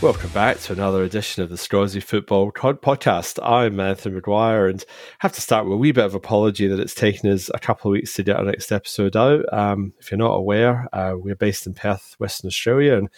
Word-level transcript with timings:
Welcome 0.00 0.30
back 0.30 0.60
to 0.60 0.72
another 0.72 1.02
edition 1.02 1.42
of 1.42 1.48
the 1.48 1.56
Scozzy 1.56 2.00
Football 2.00 2.52
Podcast. 2.52 3.40
I'm 3.42 3.80
Anthony 3.80 4.20
McGuire 4.20 4.70
and 4.70 4.84
have 5.18 5.32
to 5.32 5.40
start 5.40 5.64
with 5.64 5.72
a 5.72 5.76
wee 5.76 5.90
bit 5.90 6.04
of 6.04 6.14
apology 6.14 6.68
that 6.68 6.78
it's 6.78 6.94
taken 6.94 7.28
us 7.32 7.50
a 7.52 7.58
couple 7.58 7.90
of 7.90 7.94
weeks 7.94 8.14
to 8.14 8.22
get 8.22 8.36
our 8.36 8.44
next 8.44 8.70
episode 8.70 9.16
out. 9.16 9.52
Um, 9.52 9.92
if 9.98 10.12
you're 10.12 10.18
not 10.18 10.34
aware, 10.34 10.88
uh, 10.92 11.14
we're 11.16 11.34
based 11.34 11.66
in 11.66 11.74
Perth, 11.74 12.14
Western 12.20 12.46
Australia, 12.46 12.96
and 12.96 13.08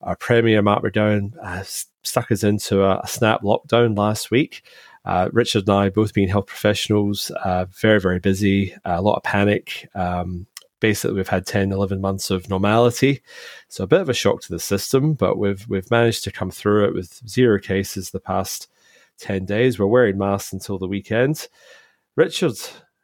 our 0.00 0.14
Premier 0.14 0.62
Mark 0.62 0.84
McGowan 0.84 1.32
uh, 1.42 1.64
stuck 2.04 2.30
us 2.30 2.44
into 2.44 2.84
a, 2.84 3.00
a, 3.00 3.08
snap 3.08 3.42
lockdown 3.42 3.98
last 3.98 4.30
week. 4.30 4.62
Uh, 5.04 5.28
Richard 5.32 5.66
and 5.66 5.76
I 5.76 5.88
both 5.88 6.14
being 6.14 6.28
health 6.28 6.46
professionals, 6.46 7.32
uh, 7.44 7.64
very, 7.64 8.00
very 8.00 8.20
busy, 8.20 8.76
a 8.84 9.02
lot 9.02 9.16
of 9.16 9.24
panic. 9.24 9.88
Um, 9.96 10.46
basically 10.82 11.16
we've 11.16 11.28
had 11.28 11.46
10 11.46 11.72
11 11.72 12.00
months 12.00 12.30
of 12.30 12.50
normality. 12.50 13.22
So 13.68 13.84
a 13.84 13.86
bit 13.86 14.02
of 14.02 14.10
a 14.10 14.14
shock 14.14 14.42
to 14.42 14.52
the 14.52 14.58
system 14.58 15.14
but 15.14 15.38
we've 15.38 15.66
we've 15.68 15.90
managed 15.90 16.24
to 16.24 16.32
come 16.32 16.50
through 16.50 16.86
it 16.86 16.94
with 16.94 17.26
zero 17.26 17.58
cases 17.58 18.10
the 18.10 18.20
past 18.20 18.68
10 19.20 19.46
days. 19.46 19.78
We're 19.78 19.86
wearing 19.86 20.18
masks 20.18 20.52
until 20.52 20.78
the 20.78 20.88
weekend. 20.88 21.48
Richard 22.16 22.58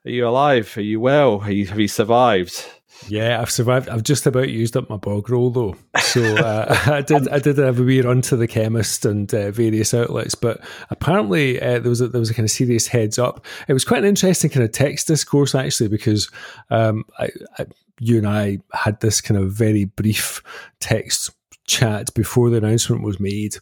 are 0.05 0.11
you 0.11 0.29
alive? 0.29 0.73
Are 0.77 0.83
you 0.83 1.01
well? 1.01 1.51
You, 1.51 1.67
have 1.67 1.79
you 1.79 1.89
survived 1.89 2.67
yeah, 3.07 3.41
I've 3.41 3.51
survived. 3.51 3.89
I've 3.89 4.03
just 4.03 4.27
about 4.27 4.49
used 4.49 4.77
up 4.77 4.91
my 4.91 4.97
bog 4.97 5.31
roll 5.31 5.51
though, 5.51 5.77
so 5.99 6.23
uh, 6.23 6.79
I 6.87 7.03
did. 7.03 7.29
I 7.29 7.39
did 7.39 7.59
have 7.59 7.79
a 7.79 7.83
wee 7.83 8.01
run 8.01 8.23
to 8.23 8.37
the 8.37 8.49
chemist 8.49 9.05
and 9.05 9.33
uh, 9.33 9.51
various 9.51 9.95
outlets, 9.95 10.35
but 10.35 10.61
apparently 10.91 11.61
uh, 11.61 11.79
there 11.79 11.91
was 11.91 12.01
a, 12.01 12.09
there 12.09 12.21
was 12.21 12.31
a 12.31 12.35
kind 12.35 12.47
of 12.47 12.51
serious 12.51 12.89
heads 12.89 13.19
up. 13.19 13.45
It 13.69 13.73
was 13.73 13.85
quite 13.85 14.01
an 14.03 14.09
interesting 14.09 14.51
kind 14.51 14.65
of 14.65 14.73
text 14.73 15.07
discourse 15.07 15.55
actually 15.55 15.89
because 15.89 16.31
um, 16.71 17.05
I, 17.19 17.31
I, 17.59 17.67
you 18.01 18.19
and 18.19 18.27
I 18.27 18.59
had 18.73 19.01
this 19.01 19.21
kind 19.21 19.41
of 19.41 19.53
very 19.53 19.85
brief 19.85 20.43
text 20.81 21.31
chat 21.67 22.13
before 22.15 22.51
the 22.51 22.57
announcement 22.57 23.03
was 23.03 23.21
made, 23.21 23.57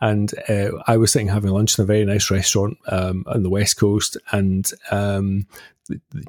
and 0.00 0.32
uh, 0.48 0.70
I 0.86 0.96
was 0.96 1.12
sitting 1.12 1.28
having 1.28 1.52
lunch 1.52 1.78
in 1.78 1.82
a 1.82 1.86
very 1.86 2.04
nice 2.04 2.30
restaurant 2.30 2.76
um, 2.88 3.24
on 3.28 3.44
the 3.44 3.50
west 3.50 3.76
coast, 3.76 4.16
and 4.32 4.68
um, 4.90 5.46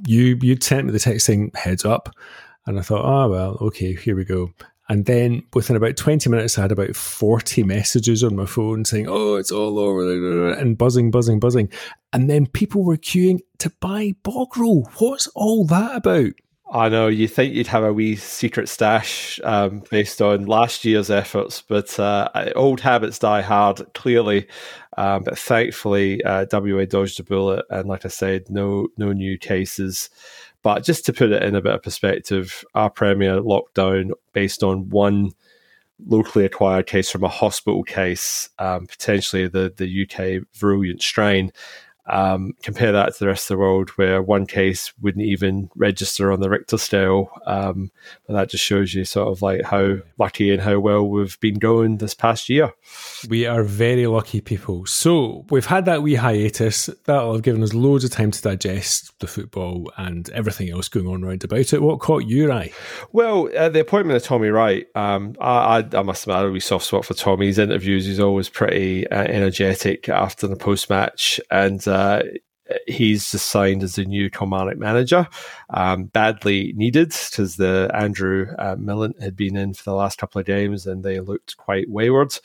you 0.06 0.38
you'd 0.42 0.64
sent 0.64 0.86
me 0.86 0.92
the 0.92 1.00
text 1.00 1.26
saying 1.26 1.52
heads 1.56 1.86
up, 1.86 2.14
and 2.66 2.80
I 2.80 2.82
thought, 2.82 3.06
oh, 3.06 3.30
well, 3.30 3.58
okay, 3.62 3.96
here 3.96 4.16
we 4.16 4.26
go. 4.26 4.54
And 4.90 5.06
then 5.06 5.44
within 5.54 5.78
about 5.78 5.96
20 5.96 6.30
minutes, 6.30 6.58
I 6.58 6.64
had 6.64 6.72
about 6.72 6.96
40 6.96 7.64
messages 7.64 8.24
on 8.24 8.36
my 8.36 8.46
phone 8.46 8.84
saying, 8.84 9.08
oh, 9.08 9.36
it's 9.36 9.52
all 9.52 9.80
over, 9.80 10.52
and 10.52 10.78
buzzing, 10.78 11.12
buzzing, 11.12 11.40
buzzing. 11.40 11.70
And 12.12 12.30
then 12.30 12.46
people 12.46 12.84
were 12.84 12.98
queuing 12.98 13.40
to 13.60 13.70
buy 13.80 14.16
bog 14.24 14.58
roll. 14.58 14.90
What's 14.98 15.28
all 15.28 15.66
that 15.68 15.96
about? 15.96 16.34
I 16.74 16.88
know 16.88 17.08
you 17.08 17.28
think 17.28 17.54
you'd 17.54 17.68
have 17.68 17.84
a 17.84 17.92
wee 17.92 18.16
secret 18.16 18.70
stash 18.70 19.42
um, 19.44 19.84
based 19.92 20.22
on 20.22 20.46
last 20.46 20.86
year's 20.86 21.10
efforts, 21.10 21.62
but 21.62 22.00
uh, 22.00 22.30
old 22.56 22.80
habits 22.80 23.20
die 23.20 23.42
hard, 23.42 23.82
clearly. 23.94 24.48
Um, 24.98 25.24
but 25.24 25.38
thankfully, 25.38 26.24
uh, 26.24 26.46
WA 26.52 26.86
dodged 26.86 27.20
a 27.20 27.24
bullet, 27.24 27.66
and 27.70 27.90
like 27.90 28.06
I 28.06 28.10
said, 28.10 28.50
no 28.50 28.88
no 28.98 29.12
new 29.12 29.38
cases. 29.38 30.10
But 30.64 30.84
just 30.84 31.06
to 31.06 31.14
put 31.14 31.32
it 31.32 31.44
in 31.44 31.56
a 31.56 31.62
bit 31.62 31.74
of 31.74 31.84
perspective, 31.84 32.64
our 32.76 32.90
Premier 32.90 33.42
lockdown 33.42 34.12
based 34.34 34.64
on 34.64 34.90
one 34.90 35.32
locally 36.06 36.46
acquired 36.46 36.88
case 36.88 37.10
from 37.10 37.24
a 37.24 37.30
hospital 37.30 37.84
case, 37.84 38.50
um, 38.60 38.86
potentially 38.88 39.48
the, 39.48 39.74
the 39.76 40.04
UK 40.04 40.44
virulent 40.56 41.02
strain, 41.02 41.52
um, 42.12 42.54
compare 42.62 42.92
that 42.92 43.14
to 43.14 43.20
the 43.20 43.28
rest 43.28 43.50
of 43.50 43.56
the 43.56 43.62
world, 43.62 43.90
where 43.92 44.22
one 44.22 44.46
case 44.46 44.92
wouldn't 45.02 45.26
even 45.26 45.70
register 45.76 46.32
on 46.32 46.42
the 46.42 46.50
Richter 46.50 46.78
scale. 46.78 47.32
Um, 47.46 47.90
but 48.28 48.34
that 48.34 48.50
just 48.50 48.66
shows 48.66 48.94
you 48.94 49.06
sort 49.06 49.30
of 49.30 49.42
like 49.42 49.64
how 49.64 49.98
lucky 50.20 50.52
and 50.52 50.62
how 50.62 50.80
well 50.80 51.08
we've 51.08 51.40
been 51.40 51.58
going 51.58 51.98
this 51.98 52.14
past 52.14 52.50
year. 52.50 52.74
We 53.30 53.46
are 53.46 53.64
very 53.64 54.08
lucky 54.08 54.42
people. 54.42 54.86
So 54.86 55.46
we've 55.50 55.66
had 55.66 55.86
that 55.86 56.04
wee 56.04 56.16
hiatus. 56.16 56.90
That'll 57.06 57.34
have 57.34 57.44
given 57.44 57.64
us 57.64 57.74
loads 57.74 58.04
of 58.04 58.12
time 58.12 58.32
to 58.32 58.42
digest 58.42 59.18
the 59.20 59.28
football 59.28 59.90
and 59.96 60.30
everything 60.32 60.70
else 60.70 60.90
going 60.90 61.08
on 61.08 61.24
around 61.24 61.46
about 61.46 61.72
it. 61.72 61.82
What 61.82 62.02
caught 62.02 62.26
your 62.26 62.52
eye? 62.52 62.72
Well, 63.14 63.50
uh, 63.56 63.70
the 63.70 63.80
appointment 63.80 64.18
of 64.18 64.24
Tommy 64.24 64.50
Wright. 64.50 64.86
Um, 64.96 65.36
I, 65.40 65.80
I, 65.80 65.98
I, 65.98 66.02
must 66.02 66.24
admit, 66.24 66.36
I 66.36 66.40
had 66.40 66.48
a 66.50 66.52
wee 66.52 66.60
soft 66.60 66.86
spot 66.88 67.06
for 67.06 67.14
Tommy's 67.14 67.58
interviews. 67.58 68.06
He's 68.06 68.20
always 68.20 68.50
pretty 68.50 69.08
uh, 69.10 69.24
energetic 69.24 70.10
after 70.10 70.48
the 70.48 70.58
post 70.58 70.90
match 70.90 71.40
and 71.50 71.88
uh, 71.88 72.01
he's 72.88 73.32
just 73.32 73.48
signed 73.48 73.84
as 73.84 73.98
a 73.98 74.06
new 74.06 74.30
Kilmarnock 74.30 74.78
manager, 74.78 75.28
um, 75.70 76.06
badly 76.06 76.74
needed 76.76 77.14
because 77.30 77.58
the 77.58 77.90
Andrew 77.94 78.48
uh, 78.58 78.76
Millen 78.78 79.14
had 79.20 79.36
been 79.36 79.56
in 79.58 79.74
for 79.74 79.84
the 79.84 79.96
last 79.96 80.18
couple 80.18 80.40
of 80.40 80.46
games 80.46 80.86
and 80.86 81.04
they 81.04 81.20
looked 81.20 81.58
quite 81.58 81.90
wayward. 81.90 82.38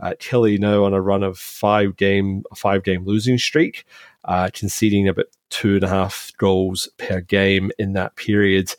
Uh, 0.00 0.14
Killie 0.18 0.58
now 0.58 0.84
on 0.84 0.94
a 0.94 1.00
run 1.00 1.22
of 1.22 1.38
five 1.38 1.96
game 1.96 2.42
five 2.56 2.82
game 2.82 3.04
losing 3.04 3.38
streak, 3.38 3.84
uh, 4.24 4.50
conceding 4.52 5.08
about 5.08 5.26
two 5.50 5.76
and 5.76 5.84
a 5.84 5.88
half 5.88 6.32
goals 6.38 6.88
per 6.98 7.20
game 7.20 7.70
in 7.78 7.92
that 7.92 8.16
period. 8.16 8.74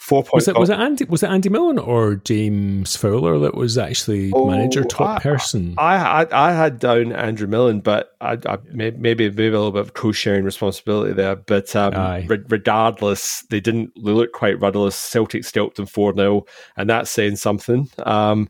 Four 0.00 0.22
points. 0.24 0.46
Was 0.46 0.48
it 0.48 0.58
was 0.58 0.70
it 0.70 0.78
Andy 0.78 1.04
was 1.04 1.22
it 1.22 1.28
Andy 1.28 1.50
Millen 1.50 1.78
or 1.78 2.14
James 2.14 2.96
Fowler 2.96 3.38
that 3.40 3.54
was 3.54 3.76
actually 3.76 4.32
oh, 4.32 4.48
manager 4.48 4.82
top 4.82 5.18
I, 5.18 5.22
person? 5.22 5.74
I, 5.76 6.22
I, 6.24 6.48
I 6.48 6.52
had 6.52 6.78
down 6.78 7.12
Andrew 7.12 7.46
Millen, 7.46 7.80
but 7.80 8.16
I, 8.18 8.38
I 8.46 8.56
maybe 8.72 8.96
maybe 8.96 9.26
a 9.26 9.50
little 9.50 9.72
bit 9.72 9.82
of 9.82 9.92
co-sharing 9.92 10.42
responsibility 10.42 11.12
there. 11.12 11.36
But 11.36 11.76
um, 11.76 12.26
re- 12.26 12.42
regardless, 12.48 13.42
they 13.50 13.60
didn't 13.60 13.92
they 13.94 14.12
look 14.12 14.32
quite 14.32 14.58
rudderless. 14.58 14.96
Celtic 14.96 15.44
scalped 15.44 15.76
them 15.76 15.84
four 15.84 16.14
0 16.14 16.46
and 16.78 16.88
that's 16.88 17.10
saying 17.10 17.36
something. 17.36 17.86
Um, 17.98 18.48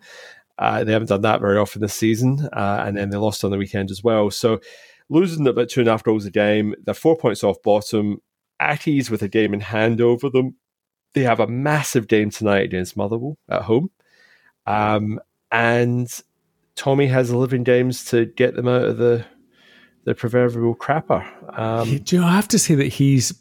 uh, 0.56 0.84
they 0.84 0.93
haven't 0.93 1.09
done 1.09 1.22
that 1.22 1.41
very 1.41 1.59
often 1.59 1.83
this 1.83 1.94
season, 1.94 2.49
uh, 2.53 2.84
and 2.87 2.97
then 2.97 3.10
they 3.10 3.16
lost 3.16 3.43
on 3.43 3.50
the 3.50 3.59
weekend 3.59 3.91
as 3.91 4.05
well. 4.05 4.31
So 4.31 4.60
losing 5.09 5.49
about 5.49 5.69
two 5.69 5.81
and 5.81 5.89
a 5.89 5.93
half 5.93 6.05
goals 6.05 6.27
a 6.27 6.31
game, 6.31 6.77
they're 6.84 6.94
four 6.94 7.16
points 7.16 7.43
off 7.43 7.60
bottom. 7.65 8.22
Accies 8.62 9.10
with 9.10 9.22
a 9.22 9.28
game 9.28 9.53
in 9.53 9.60
hand 9.60 10.00
over 10.00 10.31
them 10.31 10.55
they 11.12 11.22
have 11.22 11.41
a 11.41 11.47
massive 11.47 12.09
game 12.09 12.31
tonight 12.31 12.65
against 12.65 12.97
Motherwell 12.97 13.37
at 13.48 13.62
home. 13.62 13.91
Um, 14.66 15.21
and 15.50 16.09
Tommy 16.76 17.06
has 17.06 17.31
11 17.31 17.65
games 17.65 18.04
to 18.06 18.26
get 18.26 18.54
them 18.54 18.69
out 18.69 18.84
of 18.84 18.98
the 18.98 19.25
the 20.04 20.15
proverbial 20.15 20.75
crapper. 20.75 21.22
Um, 21.59 21.98
Do 21.98 22.16
you 22.16 22.22
know, 22.22 22.26
I 22.26 22.34
have 22.34 22.48
to 22.48 22.59
say 22.59 22.75
that 22.76 22.87
he's 22.87 23.34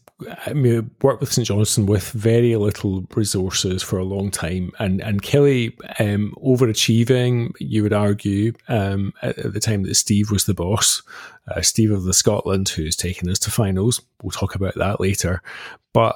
I 0.46 0.54
mean, 0.54 0.92
worked 1.02 1.22
with 1.22 1.32
St 1.32 1.48
Johnstone 1.48 1.86
with 1.86 2.12
very 2.12 2.56
little 2.58 3.08
resources 3.16 3.82
for 3.82 3.98
a 3.98 4.04
long 4.04 4.32
time, 4.32 4.72
and 4.78 5.00
and 5.02 5.22
Killie 5.22 5.74
um, 6.00 6.34
overachieving. 6.44 7.52
You 7.60 7.84
would 7.84 7.94
argue 7.94 8.54
um, 8.68 9.14
at, 9.22 9.38
at, 9.38 9.54
the 9.54 9.62
time 9.62 9.84
that 9.84 9.96
Steve 9.96 10.30
was 10.30 10.46
the 10.46 10.54
boss, 10.54 11.02
uh, 11.48 11.62
Steve 11.62 11.92
of 11.92 12.04
the 12.04 12.14
Scotland, 12.14 12.68
who's 12.68 12.98
taken 12.98 13.30
us 13.30 13.40
to 13.40 13.52
finals. 13.52 14.02
We'll 14.22 14.32
talk 14.32 14.56
about 14.56 14.76
that 14.76 15.00
later, 15.00 15.42
but 15.94 16.16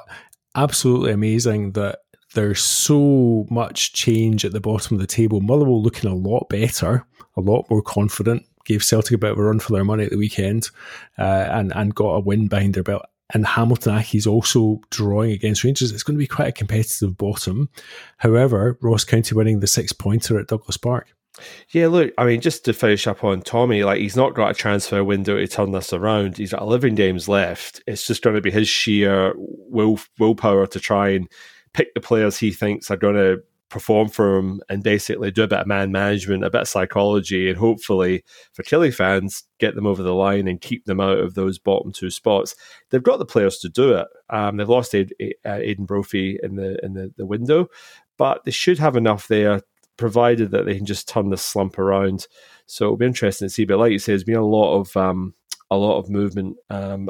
absolutely 0.55 1.11
amazing 1.11 1.71
that 1.73 1.99
there's 2.33 2.61
so 2.61 3.45
much 3.49 3.93
change 3.93 4.43
at 4.43 4.51
the 4.51 4.59
bottom 4.59 4.95
of 4.95 5.01
the 5.01 5.07
table. 5.07 5.41
Motherwell 5.41 5.81
looking 5.81 6.09
a 6.09 6.15
lot 6.15 6.49
better, 6.49 7.05
a 7.37 7.41
lot 7.41 7.69
more 7.69 7.81
confident. 7.81 8.45
Gave 8.65 8.83
Celtic 8.83 9.13
a 9.13 9.17
bit 9.17 9.31
of 9.31 9.37
a 9.37 9.43
run 9.43 9.59
for 9.59 9.73
their 9.73 9.83
money 9.83 10.05
at 10.05 10.11
the 10.11 10.17
weekend, 10.17 10.69
uh, 11.17 11.47
and 11.51 11.73
and 11.75 11.93
got 11.93 12.13
a 12.13 12.19
win 12.21 12.47
behind 12.47 12.75
their 12.75 12.83
belt. 12.83 13.03
And 13.33 13.45
Hamilton 13.45 13.95
Accies 13.95 14.27
also 14.27 14.79
drawing 14.89 15.31
against 15.31 15.63
Rangers. 15.63 15.91
It's 15.91 16.03
going 16.03 16.15
to 16.15 16.23
be 16.23 16.27
quite 16.27 16.49
a 16.49 16.53
competitive 16.53 17.17
bottom. 17.17 17.69
However, 18.17 18.77
Ross 18.81 19.03
County 19.03 19.35
winning 19.35 19.59
the 19.59 19.67
six 19.67 19.91
pointer 19.91 20.39
at 20.39 20.47
Douglas 20.47 20.77
Park. 20.77 21.13
Yeah, 21.71 21.87
look, 21.87 22.13
I 22.17 22.25
mean, 22.25 22.41
just 22.41 22.63
to 22.65 22.73
finish 22.73 23.07
up 23.07 23.23
on 23.23 23.41
Tommy, 23.41 23.83
like 23.83 23.99
he's 23.99 24.15
not 24.15 24.35
got 24.35 24.51
a 24.51 24.53
transfer 24.53 25.03
window 25.03 25.37
to 25.37 25.47
turn 25.47 25.71
this 25.71 25.91
around. 25.91 26.37
He's 26.37 26.51
got 26.51 26.61
11 26.61 26.95
games 26.95 27.27
left. 27.27 27.81
It's 27.87 28.05
just 28.05 28.21
going 28.21 28.35
to 28.35 28.41
be 28.41 28.51
his 28.51 28.67
sheer 28.67 29.33
will 29.35 29.99
willpower 30.19 30.67
to 30.67 30.79
try 30.79 31.09
and 31.09 31.27
pick 31.73 31.93
the 31.93 32.01
players 32.01 32.37
he 32.37 32.51
thinks 32.51 32.91
are 32.91 32.97
going 32.97 33.15
to 33.15 33.41
perform 33.73 34.07
for 34.07 34.37
him 34.37 34.61
and 34.69 34.83
basically 34.83 35.31
do 35.31 35.41
a 35.41 35.47
bit 35.47 35.61
of 35.61 35.65
man 35.65 35.91
management, 35.91 36.43
a 36.43 36.49
bit 36.51 36.61
of 36.61 36.67
psychology, 36.67 37.49
and 37.49 37.57
hopefully 37.57 38.23
for 38.53 38.61
Killie 38.61 38.93
fans, 38.93 39.43
get 39.59 39.73
them 39.73 39.87
over 39.87 40.03
the 40.03 40.13
line 40.13 40.47
and 40.47 40.61
keep 40.61 40.85
them 40.85 40.99
out 40.99 41.17
of 41.17 41.33
those 41.33 41.57
bottom 41.57 41.91
two 41.91 42.11
spots. 42.11 42.55
They've 42.91 43.01
got 43.01 43.17
the 43.17 43.25
players 43.25 43.57
to 43.59 43.69
do 43.69 43.93
it. 43.93 44.07
Um, 44.29 44.57
they've 44.57 44.69
lost 44.69 44.93
uh, 44.93 45.73
Brophy 45.79 46.37
in 46.43 46.55
the 46.55 46.77
in 46.85 46.93
the, 46.93 47.11
the 47.17 47.25
window, 47.25 47.69
but 48.19 48.45
they 48.45 48.51
should 48.51 48.77
have 48.77 48.95
enough 48.95 49.27
there 49.27 49.61
provided 49.97 50.51
that 50.51 50.65
they 50.65 50.75
can 50.75 50.85
just 50.85 51.07
turn 51.07 51.29
the 51.29 51.37
slump 51.37 51.77
around. 51.77 52.27
So 52.65 52.85
it'll 52.85 52.97
be 52.97 53.05
interesting 53.05 53.47
to 53.47 53.53
see. 53.53 53.65
But 53.65 53.79
like 53.79 53.91
you 53.91 53.99
say, 53.99 54.13
there's 54.13 54.23
been 54.23 54.35
a 54.35 54.45
lot 54.45 54.79
of 54.79 54.95
um, 54.97 55.33
a 55.73 55.77
lot 55.77 55.97
of 55.97 56.09
movement 56.09 56.57
um, 56.69 57.09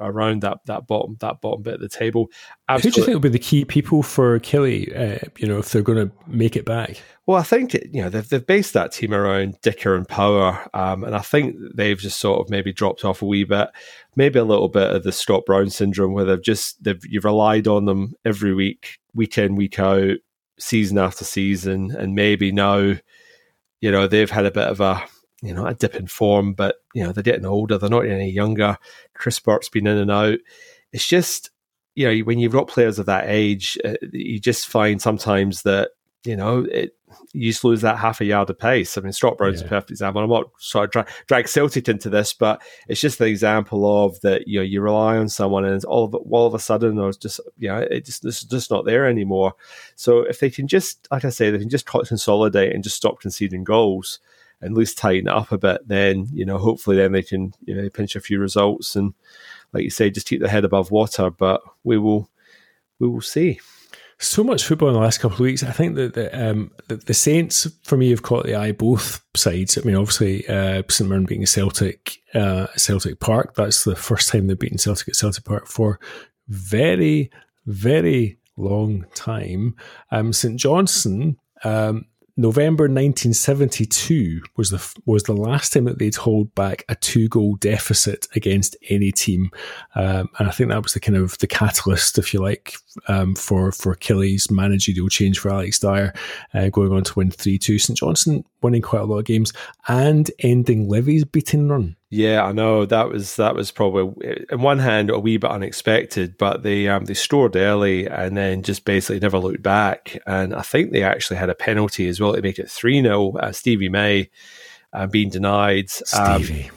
around 0.00 0.42
that 0.42 0.58
that 0.66 0.86
bottom 0.86 1.16
that 1.20 1.40
bottom 1.40 1.62
bit 1.62 1.74
of 1.74 1.80
the 1.80 1.88
table. 1.88 2.28
Absolutely. 2.68 2.88
Who 2.88 2.94
do 2.94 3.00
you 3.00 3.04
think 3.04 3.14
will 3.14 3.30
be 3.30 3.38
the 3.38 3.38
key 3.38 3.64
people 3.64 4.02
for 4.02 4.38
Killie? 4.40 4.96
Uh, 4.96 5.28
you 5.38 5.48
know, 5.48 5.58
if 5.58 5.70
they're 5.70 5.82
going 5.82 6.08
to 6.08 6.14
make 6.26 6.56
it 6.56 6.64
back. 6.64 7.00
Well, 7.26 7.38
I 7.38 7.42
think 7.42 7.74
you 7.74 8.02
know 8.02 8.08
they've, 8.08 8.28
they've 8.28 8.46
based 8.46 8.74
that 8.74 8.92
team 8.92 9.12
around 9.12 9.60
Dicker 9.60 9.96
and 9.96 10.08
Power, 10.08 10.68
um, 10.72 11.02
and 11.02 11.16
I 11.16 11.20
think 11.20 11.56
they've 11.74 11.98
just 11.98 12.20
sort 12.20 12.40
of 12.40 12.48
maybe 12.48 12.72
dropped 12.72 13.04
off 13.04 13.22
a 13.22 13.26
wee 13.26 13.44
bit, 13.44 13.68
maybe 14.14 14.38
a 14.38 14.44
little 14.44 14.68
bit 14.68 14.90
of 14.90 15.02
the 15.02 15.12
Scott 15.12 15.44
Brown 15.44 15.70
syndrome, 15.70 16.12
where 16.12 16.24
they've 16.24 16.42
just 16.42 16.82
they've 16.84 17.04
you've 17.08 17.24
relied 17.24 17.66
on 17.66 17.86
them 17.86 18.14
every 18.24 18.54
week, 18.54 18.98
week 19.14 19.36
in, 19.38 19.56
week 19.56 19.80
out, 19.80 20.16
season 20.58 20.98
after 20.98 21.24
season, 21.24 21.94
and 21.96 22.14
maybe 22.14 22.52
now 22.52 22.94
you 23.80 23.90
know, 23.90 24.06
they've 24.06 24.30
had 24.30 24.46
a 24.46 24.50
bit 24.50 24.68
of 24.68 24.80
a 24.80 25.02
you 25.42 25.52
know, 25.52 25.66
a 25.66 25.74
dip 25.74 25.94
in 25.94 26.06
form, 26.06 26.54
but 26.54 26.76
you 26.94 27.04
know, 27.04 27.12
they're 27.12 27.22
getting 27.22 27.46
older, 27.46 27.78
they're 27.78 27.90
not 27.90 28.06
any 28.06 28.30
younger. 28.30 28.78
Chris 29.14 29.38
Burke's 29.38 29.68
been 29.68 29.86
in 29.86 29.98
and 29.98 30.10
out. 30.10 30.38
It's 30.92 31.06
just, 31.06 31.50
you 31.94 32.08
know, 32.08 32.24
when 32.24 32.38
you've 32.38 32.52
got 32.52 32.68
players 32.68 32.98
of 32.98 33.06
that 33.06 33.24
age, 33.26 33.78
uh, 33.84 33.94
you 34.12 34.40
just 34.40 34.66
find 34.66 35.00
sometimes 35.00 35.62
that, 35.62 35.90
you 36.24 36.36
know, 36.36 36.66
it, 36.70 36.95
you 37.32 37.50
just 37.50 37.64
lose 37.64 37.82
that 37.82 37.98
half 37.98 38.20
a 38.20 38.24
yard 38.24 38.50
of 38.50 38.58
pace. 38.58 38.98
I 38.98 39.00
mean, 39.00 39.12
Scott 39.12 39.38
Brown's 39.38 39.60
yeah. 39.60 39.66
a 39.66 39.70
perfect 39.70 39.90
example. 39.90 40.22
I'm 40.22 40.28
not 40.28 40.50
sort 40.58 40.86
of 40.86 40.90
dra- 40.90 41.06
drag 41.26 41.48
Celtic 41.48 41.88
into 41.88 42.10
this, 42.10 42.32
but 42.32 42.60
it's 42.88 43.00
just 43.00 43.18
the 43.18 43.26
example 43.26 44.04
of 44.04 44.20
that. 44.22 44.48
You 44.48 44.60
know, 44.60 44.64
you 44.64 44.80
rely 44.80 45.16
on 45.16 45.28
someone, 45.28 45.64
and 45.64 45.84
all 45.84 46.04
of 46.04 46.14
all 46.14 46.46
of 46.46 46.54
a 46.54 46.58
sudden, 46.58 46.96
there's 46.96 47.16
just 47.16 47.40
you 47.58 47.68
know, 47.68 47.78
it 47.78 48.04
just 48.04 48.24
it's 48.24 48.42
just 48.42 48.70
not 48.70 48.84
there 48.84 49.06
anymore. 49.06 49.54
So 49.94 50.20
if 50.20 50.40
they 50.40 50.50
can 50.50 50.66
just, 50.66 51.06
like 51.10 51.24
I 51.24 51.30
say, 51.30 51.50
they 51.50 51.58
can 51.58 51.68
just 51.68 51.86
consolidate 51.86 52.74
and 52.74 52.82
just 52.82 52.96
stop 52.96 53.20
conceding 53.20 53.64
goals 53.64 54.18
and 54.60 54.72
at 54.72 54.78
least 54.78 54.98
tighten 54.98 55.28
it 55.28 55.34
up 55.34 55.52
a 55.52 55.58
bit, 55.58 55.86
then 55.86 56.28
you 56.32 56.44
know, 56.44 56.58
hopefully, 56.58 56.96
then 56.96 57.12
they 57.12 57.22
can 57.22 57.54
you 57.64 57.74
know 57.74 57.88
pinch 57.90 58.16
a 58.16 58.20
few 58.20 58.40
results 58.40 58.96
and, 58.96 59.14
like 59.72 59.84
you 59.84 59.90
say, 59.90 60.10
just 60.10 60.28
keep 60.28 60.40
their 60.40 60.50
head 60.50 60.64
above 60.64 60.90
water. 60.90 61.30
But 61.30 61.60
we 61.84 61.98
will, 61.98 62.28
we 62.98 63.08
will 63.08 63.20
see 63.20 63.60
so 64.18 64.42
much 64.42 64.64
football 64.64 64.88
in 64.88 64.94
the 64.94 65.00
last 65.00 65.18
couple 65.18 65.36
of 65.36 65.40
weeks. 65.40 65.62
I 65.62 65.72
think 65.72 65.94
that 65.96 66.14
the, 66.14 66.50
um, 66.50 66.70
the, 66.88 66.96
the 66.96 67.14
Saints, 67.14 67.66
for 67.82 67.96
me, 67.96 68.10
have 68.10 68.22
caught 68.22 68.46
the 68.46 68.54
eye 68.54 68.72
both 68.72 69.22
sides. 69.34 69.76
I 69.76 69.82
mean, 69.82 69.96
obviously, 69.96 70.46
uh, 70.48 70.82
St 70.88 71.08
Mirren 71.08 71.26
beating 71.26 71.46
Celtic, 71.46 72.18
uh, 72.34 72.66
Celtic 72.76 73.20
Park. 73.20 73.54
That's 73.54 73.84
the 73.84 73.96
first 73.96 74.28
time 74.28 74.46
they've 74.46 74.58
beaten 74.58 74.78
Celtic 74.78 75.08
at 75.08 75.16
Celtic 75.16 75.44
Park 75.44 75.66
for 75.66 76.00
very, 76.48 77.30
very 77.66 78.38
long 78.56 79.04
time. 79.14 79.76
Um, 80.10 80.32
St 80.32 80.58
Johnstone 80.58 81.36
um, 81.64 82.06
November 82.36 82.84
1972 82.84 84.42
was 84.56 84.70
the 84.70 85.00
was 85.06 85.22
the 85.22 85.32
last 85.32 85.72
time 85.72 85.84
that 85.84 85.98
they'd 85.98 86.14
hold 86.14 86.54
back 86.54 86.84
a 86.88 86.94
two 86.94 87.28
goal 87.28 87.56
deficit 87.56 88.28
against 88.36 88.76
any 88.90 89.10
team, 89.10 89.50
um, 89.94 90.28
and 90.38 90.46
I 90.46 90.50
think 90.50 90.68
that 90.68 90.82
was 90.82 90.92
the 90.92 91.00
kind 91.00 91.16
of 91.16 91.38
the 91.38 91.46
catalyst, 91.46 92.18
if 92.18 92.34
you 92.34 92.40
like, 92.40 92.74
um, 93.08 93.34
for 93.34 93.72
for 93.72 93.94
Killie's 93.94 94.50
managerial 94.50 95.08
change 95.08 95.38
for 95.38 95.50
Alex 95.50 95.78
Dyer, 95.78 96.12
uh, 96.54 96.68
going 96.68 96.92
on 96.92 97.04
to 97.04 97.14
win 97.14 97.30
three 97.30 97.58
two. 97.58 97.78
St 97.78 97.98
Johnstone 97.98 98.44
winning 98.62 98.82
quite 98.82 99.02
a 99.02 99.04
lot 99.04 99.18
of 99.18 99.24
games 99.24 99.52
and 99.86 100.30
ending 100.40 100.88
Livi's 100.88 101.24
beating 101.24 101.68
run. 101.68 101.96
Yeah, 102.10 102.44
I 102.44 102.52
know 102.52 102.86
that 102.86 103.08
was 103.08 103.36
that 103.36 103.54
was 103.54 103.70
probably 103.70 104.44
in 104.50 104.60
one 104.60 104.78
hand 104.78 105.10
a 105.10 105.18
wee 105.18 105.36
bit 105.36 105.50
unexpected, 105.50 106.38
but 106.38 106.62
they 106.62 106.88
um, 106.88 107.04
they 107.04 107.14
scored 107.14 107.56
early 107.56 108.06
and 108.06 108.36
then 108.36 108.62
just 108.62 108.84
basically 108.84 109.20
never 109.20 109.38
looked 109.38 109.62
back. 109.62 110.18
And 110.26 110.54
I 110.54 110.62
think 110.62 110.92
they 110.92 111.02
actually 111.02 111.36
had 111.36 111.50
a 111.50 111.54
penalty 111.54 112.08
as 112.08 112.20
well 112.20 112.34
to 112.34 112.42
make 112.42 112.58
it 112.58 112.70
three 112.70 113.02
0 113.02 113.36
uh, 113.38 113.52
Stevie 113.52 113.88
May 113.88 114.30
uh, 114.92 115.06
being 115.06 115.30
denied. 115.30 115.90
Um, 116.16 116.42
Stevie. 116.42 116.70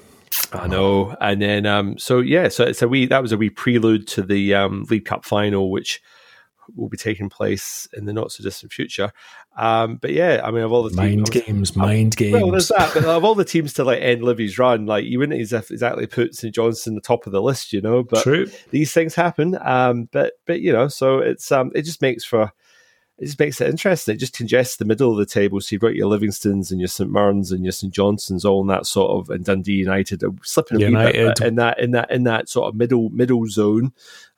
I 0.52 0.68
know, 0.68 1.16
and 1.22 1.42
then 1.42 1.66
um, 1.66 1.98
so 1.98 2.20
yeah, 2.20 2.48
so 2.48 2.64
it's 2.64 2.82
a 2.82 2.88
wee 2.88 3.06
that 3.08 3.22
was 3.22 3.32
a 3.32 3.38
wee 3.38 3.50
prelude 3.50 4.08
to 4.10 4.22
the 4.22 4.54
um, 4.54 4.86
League 4.90 5.06
Cup 5.06 5.26
final, 5.26 5.72
which 5.72 6.02
will 6.76 6.90
be 6.90 6.98
taking 6.98 7.30
place 7.30 7.88
in 7.94 8.06
the 8.06 8.14
not 8.14 8.32
so 8.32 8.44
distant 8.44 8.72
future. 8.72 9.12
Um, 9.58 9.98
but 9.98 10.12
yeah, 10.12 10.42
I 10.44 10.52
mean, 10.52 10.64
of 10.64 10.72
all 10.72 10.84
the 10.84 10.96
mind 10.96 11.26
teams, 11.26 11.46
games, 11.46 11.76
um, 11.76 11.82
mind 11.82 12.16
games. 12.16 12.34
Well, 12.34 12.52
there's 12.52 12.70
that. 12.70 12.94
But 12.94 13.06
of 13.06 13.24
all 13.24 13.36
the 13.36 13.46
teams 13.46 13.74
to 13.74 13.84
like 13.84 14.02
end 14.02 14.24
Livi's 14.24 14.58
run, 14.58 14.86
like 14.86 15.06
you 15.06 15.20
wouldn't 15.20 15.40
exactly 15.40 16.08
put 16.08 16.36
St 16.36 16.54
Johnstone 16.54 16.96
the 16.96 17.02
top 17.02 17.26
of 17.26 17.34
the 17.34 17.42
list, 17.42 17.74
you 17.74 17.82
know. 17.82 18.04
But 18.04 18.24
True. 18.24 18.48
these 18.72 18.94
things 18.94 19.16
happen. 19.16 19.58
Um, 19.62 20.10
but 20.12 20.34
but 20.46 20.62
you 20.62 20.72
know, 20.72 20.88
so 20.88 21.20
it's 21.20 21.52
um, 21.52 21.72
it 21.76 21.84
just 21.84 22.02
makes 22.02 22.24
for 22.24 22.52
it 23.20 23.26
just 23.26 23.40
makes 23.40 23.60
it 23.60 23.70
interesting. 23.70 24.16
It 24.16 24.20
just 24.20 24.36
congests 24.36 24.78
the 24.78 24.86
middle 24.86 25.12
of 25.12 25.18
the 25.18 25.26
table. 25.26 25.60
So 25.60 25.74
you've 25.74 25.82
got 25.82 25.96
your 25.96 26.10
Livingstones 26.10 26.72
and 26.72 26.80
your 26.80 26.88
St 26.88 27.12
Mirrens 27.12 27.52
and 27.52 27.66
your 27.66 27.74
St 27.74 27.94
Johnstones 27.94 28.46
all 28.46 28.62
in 28.62 28.68
that 28.68 28.86
sort 28.86 29.12
of 29.12 29.30
and 29.30 29.44
Dundee 29.44 29.74
United 29.74 30.24
slipping 30.44 30.82
a 30.82 30.86
United. 30.86 31.36
bit 31.36 31.48
in 31.48 31.56
that 31.56 31.80
in 31.80 31.92
that 31.92 32.12
in 32.12 32.24
that 32.24 32.48
sort 32.48 32.70
of 32.70 32.76
middle 32.76 33.10
middle 33.10 33.46
zone. 33.48 33.92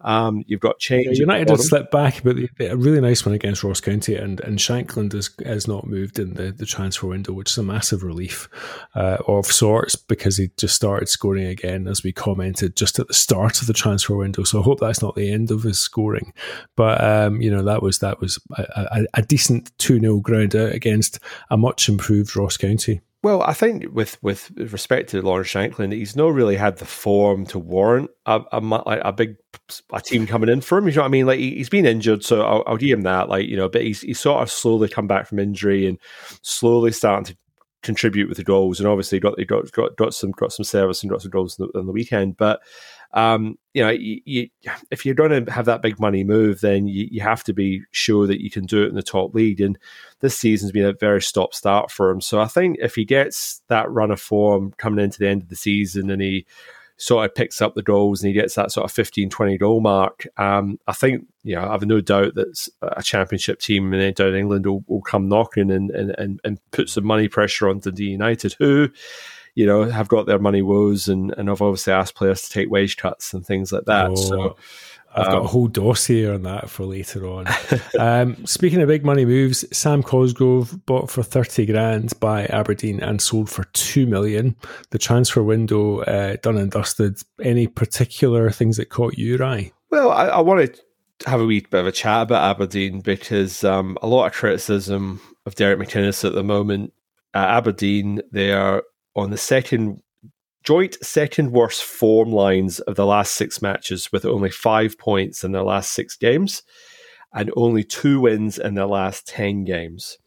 Um, 0.04 0.44
you've 0.48 0.60
got 0.60 0.80
change. 0.80 1.18
Yeah, 1.18 1.22
United 1.22 1.50
had 1.50 1.60
slipped 1.60 1.92
back, 1.92 2.24
but 2.24 2.36
a 2.60 2.76
really 2.76 3.02
nice 3.02 3.26
one 3.26 3.36
against 3.36 3.64
Ross 3.64 3.80
County, 3.80 4.16
and 4.16 4.40
and 4.42 4.58
Shankland 4.58 5.14
has 5.14 5.30
has 5.46 5.68
not 5.68 5.86
moved 5.86 6.18
in 6.18 6.34
the, 6.34 6.52
the 6.52 6.66
transfer 6.66 7.08
window, 7.08 7.34
which 7.34 7.52
is 7.52 7.58
a 7.58 7.64
massive 7.64 8.04
relief 8.04 8.50
uh, 8.96 9.18
of 9.28 9.46
sorts 9.46 9.96
because 9.96 10.38
he 10.38 10.50
just 10.58 10.76
started 10.76 11.08
scoring 11.08 11.46
again, 11.46 11.88
as 11.88 12.04
we 12.04 12.12
commented 12.12 12.76
just 12.76 12.98
at 13.00 13.08
the 13.08 13.14
start 13.14 13.62
of 13.62 13.68
the 13.68 13.74
transfer 13.74 14.16
window. 14.16 14.44
So 14.44 14.60
I 14.60 14.64
hope 14.64 14.80
that's 14.80 15.02
not 15.02 15.16
the 15.16 15.32
end 15.32 15.52
of 15.52 15.64
his 15.64 15.80
scoring, 15.80 16.34
but 16.76 17.04
um, 17.04 17.42
you 17.42 17.52
know 17.52 17.64
that 17.64 17.84
was 17.84 18.00
that 18.00 18.20
was 18.20 18.40
a, 18.58 18.66
a, 18.76 19.06
a 19.16 19.22
decent 19.22 19.72
two 19.78 20.00
0 20.00 20.20
ground 20.20 20.56
out 20.56 20.74
against 20.74 21.20
a 21.50 21.58
much 21.58 21.90
improved 21.90 22.36
Ross 22.36 22.58
County. 22.58 23.02
Well, 23.24 23.44
I 23.44 23.54
think 23.54 23.86
with 23.94 24.18
with 24.24 24.50
respect 24.58 25.12
to 25.12 25.22
Lawrence 25.22 25.50
Shankland, 25.50 25.94
he's 25.94 26.16
not 26.16 26.34
really 26.34 26.56
had 26.56 26.78
the 26.78 26.86
form 26.86 27.46
to 27.48 27.60
warrant 27.60 28.10
a, 28.26 28.42
a, 28.52 28.60
a 29.06 29.14
big 29.14 29.36
a 29.94 30.02
team 30.02 30.26
coming 30.26 30.50
in 30.50 30.62
for 30.62 30.80
him. 30.80 30.88
You 30.88 30.96
know 30.96 31.02
what 31.02 31.08
I 31.08 31.12
mean? 31.12 31.28
Like 31.28 31.38
he, 31.38 31.60
has 31.60 31.70
been 31.70 31.86
injured, 31.86 32.24
so 32.24 32.42
I'll, 32.42 32.64
I'll, 32.66 32.78
give 32.78 32.98
him 32.98 33.04
that. 33.04 33.30
Like 33.30 33.48
you 33.48 33.58
know, 33.58 33.70
but 33.70 33.84
he's 33.84 34.02
he's 34.02 34.20
sort 34.20 34.42
of 34.42 34.50
slowly 34.50 34.90
come 34.90 35.06
back 35.06 35.28
from 35.28 35.38
injury 35.38 35.86
and 35.86 36.00
slowly 36.42 36.92
starting 36.92 37.26
to 37.26 37.38
contribute 37.84 38.28
with 38.28 38.38
the 38.38 38.44
goals. 38.44 38.80
And 38.80 38.90
obviously 38.90 39.20
got 39.20 39.36
got 39.46 39.72
got, 39.72 39.96
got 39.98 40.16
some 40.16 40.32
got 40.32 40.52
some 40.52 40.64
service 40.64 41.04
and 41.04 41.12
got 41.12 41.22
some 41.22 41.32
goals 41.32 41.60
on 41.60 41.70
the, 41.72 41.80
on 41.80 41.86
the 41.86 41.92
weekend. 41.92 42.38
But 42.38 42.62
um, 43.14 43.58
you 43.74 43.84
know, 43.84 43.90
you, 43.90 44.22
you, 44.26 44.50
if 44.90 45.06
you're 45.06 45.16
going 45.16 45.46
to 45.46 45.52
have 45.52 45.66
that 45.66 45.82
big 45.82 46.00
money 46.00 46.24
move, 46.24 46.62
then 46.62 46.88
you, 46.88 47.08
you, 47.12 47.22
have 47.22 47.44
to 47.46 47.54
be 47.54 47.82
sure 47.92 48.28
that 48.28 48.42
you 48.42 48.50
can 48.50 48.66
do 48.66 48.84
it 48.84 48.90
in 48.90 48.96
the 48.96 49.04
top 49.04 49.34
league. 49.34 49.62
And 49.62 49.78
this 50.20 50.38
season's 50.38 50.72
been 50.72 50.86
a 50.86 50.94
very 50.94 51.22
stop 51.22 51.54
start 51.54 51.92
for 51.92 52.10
him. 52.10 52.22
So 52.22 52.40
I 52.40 52.48
think 52.48 52.78
if 52.80 52.96
he 52.96 53.06
gets 53.06 53.62
that 53.68 53.90
run 53.92 54.12
of 54.12 54.22
form 54.22 54.74
coming 54.78 55.04
into 55.04 55.20
the 55.20 55.28
end 55.28 55.42
of 55.42 55.50
the 55.50 55.56
season 55.56 56.10
and 56.10 56.22
he 56.22 56.46
sort 56.98 57.26
of 57.26 57.34
picks 57.34 57.62
up 57.62 57.74
the 57.74 57.82
goals 57.82 58.22
and 58.22 58.28
he 58.28 58.34
gets 58.34 58.56
that 58.56 58.72
sort 58.72 58.86
of 58.86 58.92
15, 58.92 59.30
20 59.30 59.58
goal 59.58 59.82
mark, 59.82 60.26
um, 60.38 60.80
I 60.88 60.94
think, 60.94 61.28
you 61.44 61.56
know, 61.56 61.68
I 61.68 61.72
have 61.72 61.86
no 61.86 62.00
doubt 62.00 62.36
that 62.36 62.68
a 62.82 63.04
championship 63.04 63.60
team 63.60 63.94
in 63.94 64.14
down 64.14 64.36
England 64.36 64.66
will, 64.66 64.84
will 64.88 65.02
come 65.02 65.28
knocking 65.28 65.72
and, 65.72 65.92
and, 65.92 66.12
and, 66.18 66.40
and 66.44 66.60
put 66.72 66.90
some 66.90 67.06
money 67.06 67.28
pressure 67.28 67.70
on 67.70 67.80
Dundee 67.80 68.06
United, 68.06 68.54
who 68.54 68.90
you 69.56 69.66
know, 69.66 69.84
have 69.84 70.08
got 70.08 70.26
their 70.26 70.40
money 70.40 70.62
woes 70.62 71.08
and, 71.08 71.34
and 71.38 71.50
have 71.50 71.62
obviously 71.62 71.94
asked 71.94 72.16
players 72.16 72.44
to 72.44 72.50
take 72.50 72.70
wage 72.70 72.98
cuts 72.98 73.34
and 73.34 73.46
things 73.46 73.72
like 73.72 73.86
that. 73.86 74.12
Oh, 74.12 74.16
so 74.16 74.58
I've 75.14 75.28
um, 75.28 75.32
got 75.32 75.38
a 75.38 75.42
um, 75.42 75.48
whole 75.48 75.68
dossier 75.68 76.34
on 76.34 76.44
that 76.44 76.70
for 76.70 76.86
later 76.86 77.28
on. 77.28 77.46
um, 78.00 78.46
speaking 78.46 78.82
of 78.82 78.88
big 78.88 79.04
money 79.04 79.26
moves, 79.26 79.66
Sam 79.76 80.04
Cosgrove 80.04 80.86
bought 80.86 81.10
for 81.10 81.22
30 81.22 81.66
grand 81.66 82.18
by 82.20 82.46
Aberdeen 82.46 83.02
and 83.02 83.22
sold 83.22 83.50
for 83.50 83.66
2 83.66 84.08
million. 84.08 84.56
The 84.92 85.00
transfer 85.00 85.44
window 85.44 86.00
uh, 86.02 86.38
done 86.42 86.58
and 86.58 86.72
dusted. 86.72 87.22
Any 87.42 87.68
particular 87.68 88.50
things 88.52 88.78
that 88.78 88.90
caught 88.90 89.18
your 89.18 89.44
eye? 89.44 89.72
Well, 89.90 90.12
I, 90.12 90.28
I 90.28 90.40
wanted 90.40 90.80
to 91.20 91.30
have 91.30 91.42
a 91.42 91.46
wee 91.46 91.60
bit 91.60 91.82
of 91.82 91.88
a 91.88 91.92
chat 91.92 92.24
about 92.24 92.50
Aberdeen 92.50 93.02
because 93.02 93.64
um, 93.64 93.98
a 94.02 94.08
lot 94.08 94.28
of 94.28 94.34
criticism 94.34 95.20
of 95.46 95.56
Derek 95.56 95.80
McInnes 95.80 96.24
at 96.24 96.34
the 96.34 96.44
moment. 96.44 96.94
At 97.34 97.50
Aberdeen, 97.50 98.22
they 98.32 98.52
are 98.52 98.84
on 99.16 99.30
the 99.30 99.38
second 99.38 100.02
joint 100.64 100.96
second 101.04 101.52
worst 101.52 101.84
form 101.84 102.32
lines 102.32 102.80
of 102.82 102.96
the 102.96 103.06
last 103.06 103.34
six 103.34 103.62
matches 103.62 104.12
with 104.12 104.26
only 104.26 104.52
five 104.52 104.98
points 104.98 105.44
in 105.44 105.52
their 105.52 105.64
last 105.64 105.92
six 105.92 106.16
games 106.16 106.62
and 107.34 107.52
only 107.56 107.84
two 107.84 108.20
wins 108.20 108.58
in 108.58 108.74
their 108.76 108.86
last 108.86 109.28
10 109.28 109.64
games. 109.64 110.18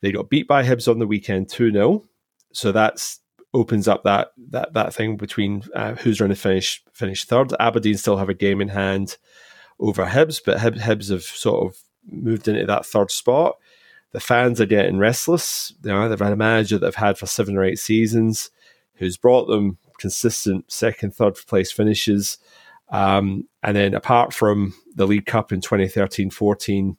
They 0.00 0.12
got 0.12 0.30
beat 0.30 0.48
by 0.48 0.64
Hibs 0.64 0.88
on 0.88 0.98
the 0.98 1.06
weekend 1.06 1.50
2 1.50 1.72
0. 1.72 2.04
So 2.52 2.72
that's 2.72 3.20
opens 3.52 3.88
up 3.88 4.04
that 4.04 4.28
that 4.50 4.72
that 4.74 4.94
thing 4.94 5.16
between 5.16 5.62
uh, 5.74 5.94
who's 5.94 6.18
going 6.18 6.30
to 6.30 6.36
finish 6.36 6.82
finish 6.92 7.24
third. 7.24 7.52
Aberdeen 7.60 7.96
still 7.96 8.16
have 8.16 8.28
a 8.28 8.34
game 8.34 8.60
in 8.60 8.68
hand 8.68 9.18
over 9.78 10.06
Hibs, 10.06 10.40
but 10.44 10.60
Hib, 10.60 10.76
Hibs 10.76 11.10
have 11.10 11.22
sort 11.22 11.66
of 11.66 11.78
moved 12.10 12.48
into 12.48 12.64
that 12.66 12.86
third 12.86 13.10
spot 13.10 13.56
the 14.12 14.20
fans 14.20 14.60
are 14.60 14.66
getting 14.66 14.98
restless. 14.98 15.72
You 15.82 15.90
know, 15.90 16.08
they've 16.08 16.18
had 16.18 16.32
a 16.32 16.36
manager 16.36 16.78
that 16.78 16.86
they've 16.86 16.94
had 16.94 17.18
for 17.18 17.26
seven 17.26 17.56
or 17.56 17.64
eight 17.64 17.78
seasons 17.78 18.50
who's 18.94 19.16
brought 19.16 19.46
them 19.46 19.78
consistent 19.98 20.70
second, 20.70 21.14
third 21.14 21.36
place 21.46 21.70
finishes. 21.70 22.38
Um, 22.90 23.48
and 23.62 23.76
then 23.76 23.94
apart 23.94 24.34
from 24.34 24.74
the 24.94 25.06
League 25.06 25.26
Cup 25.26 25.52
in 25.52 25.60
2013 25.60 26.30
14, 26.30 26.96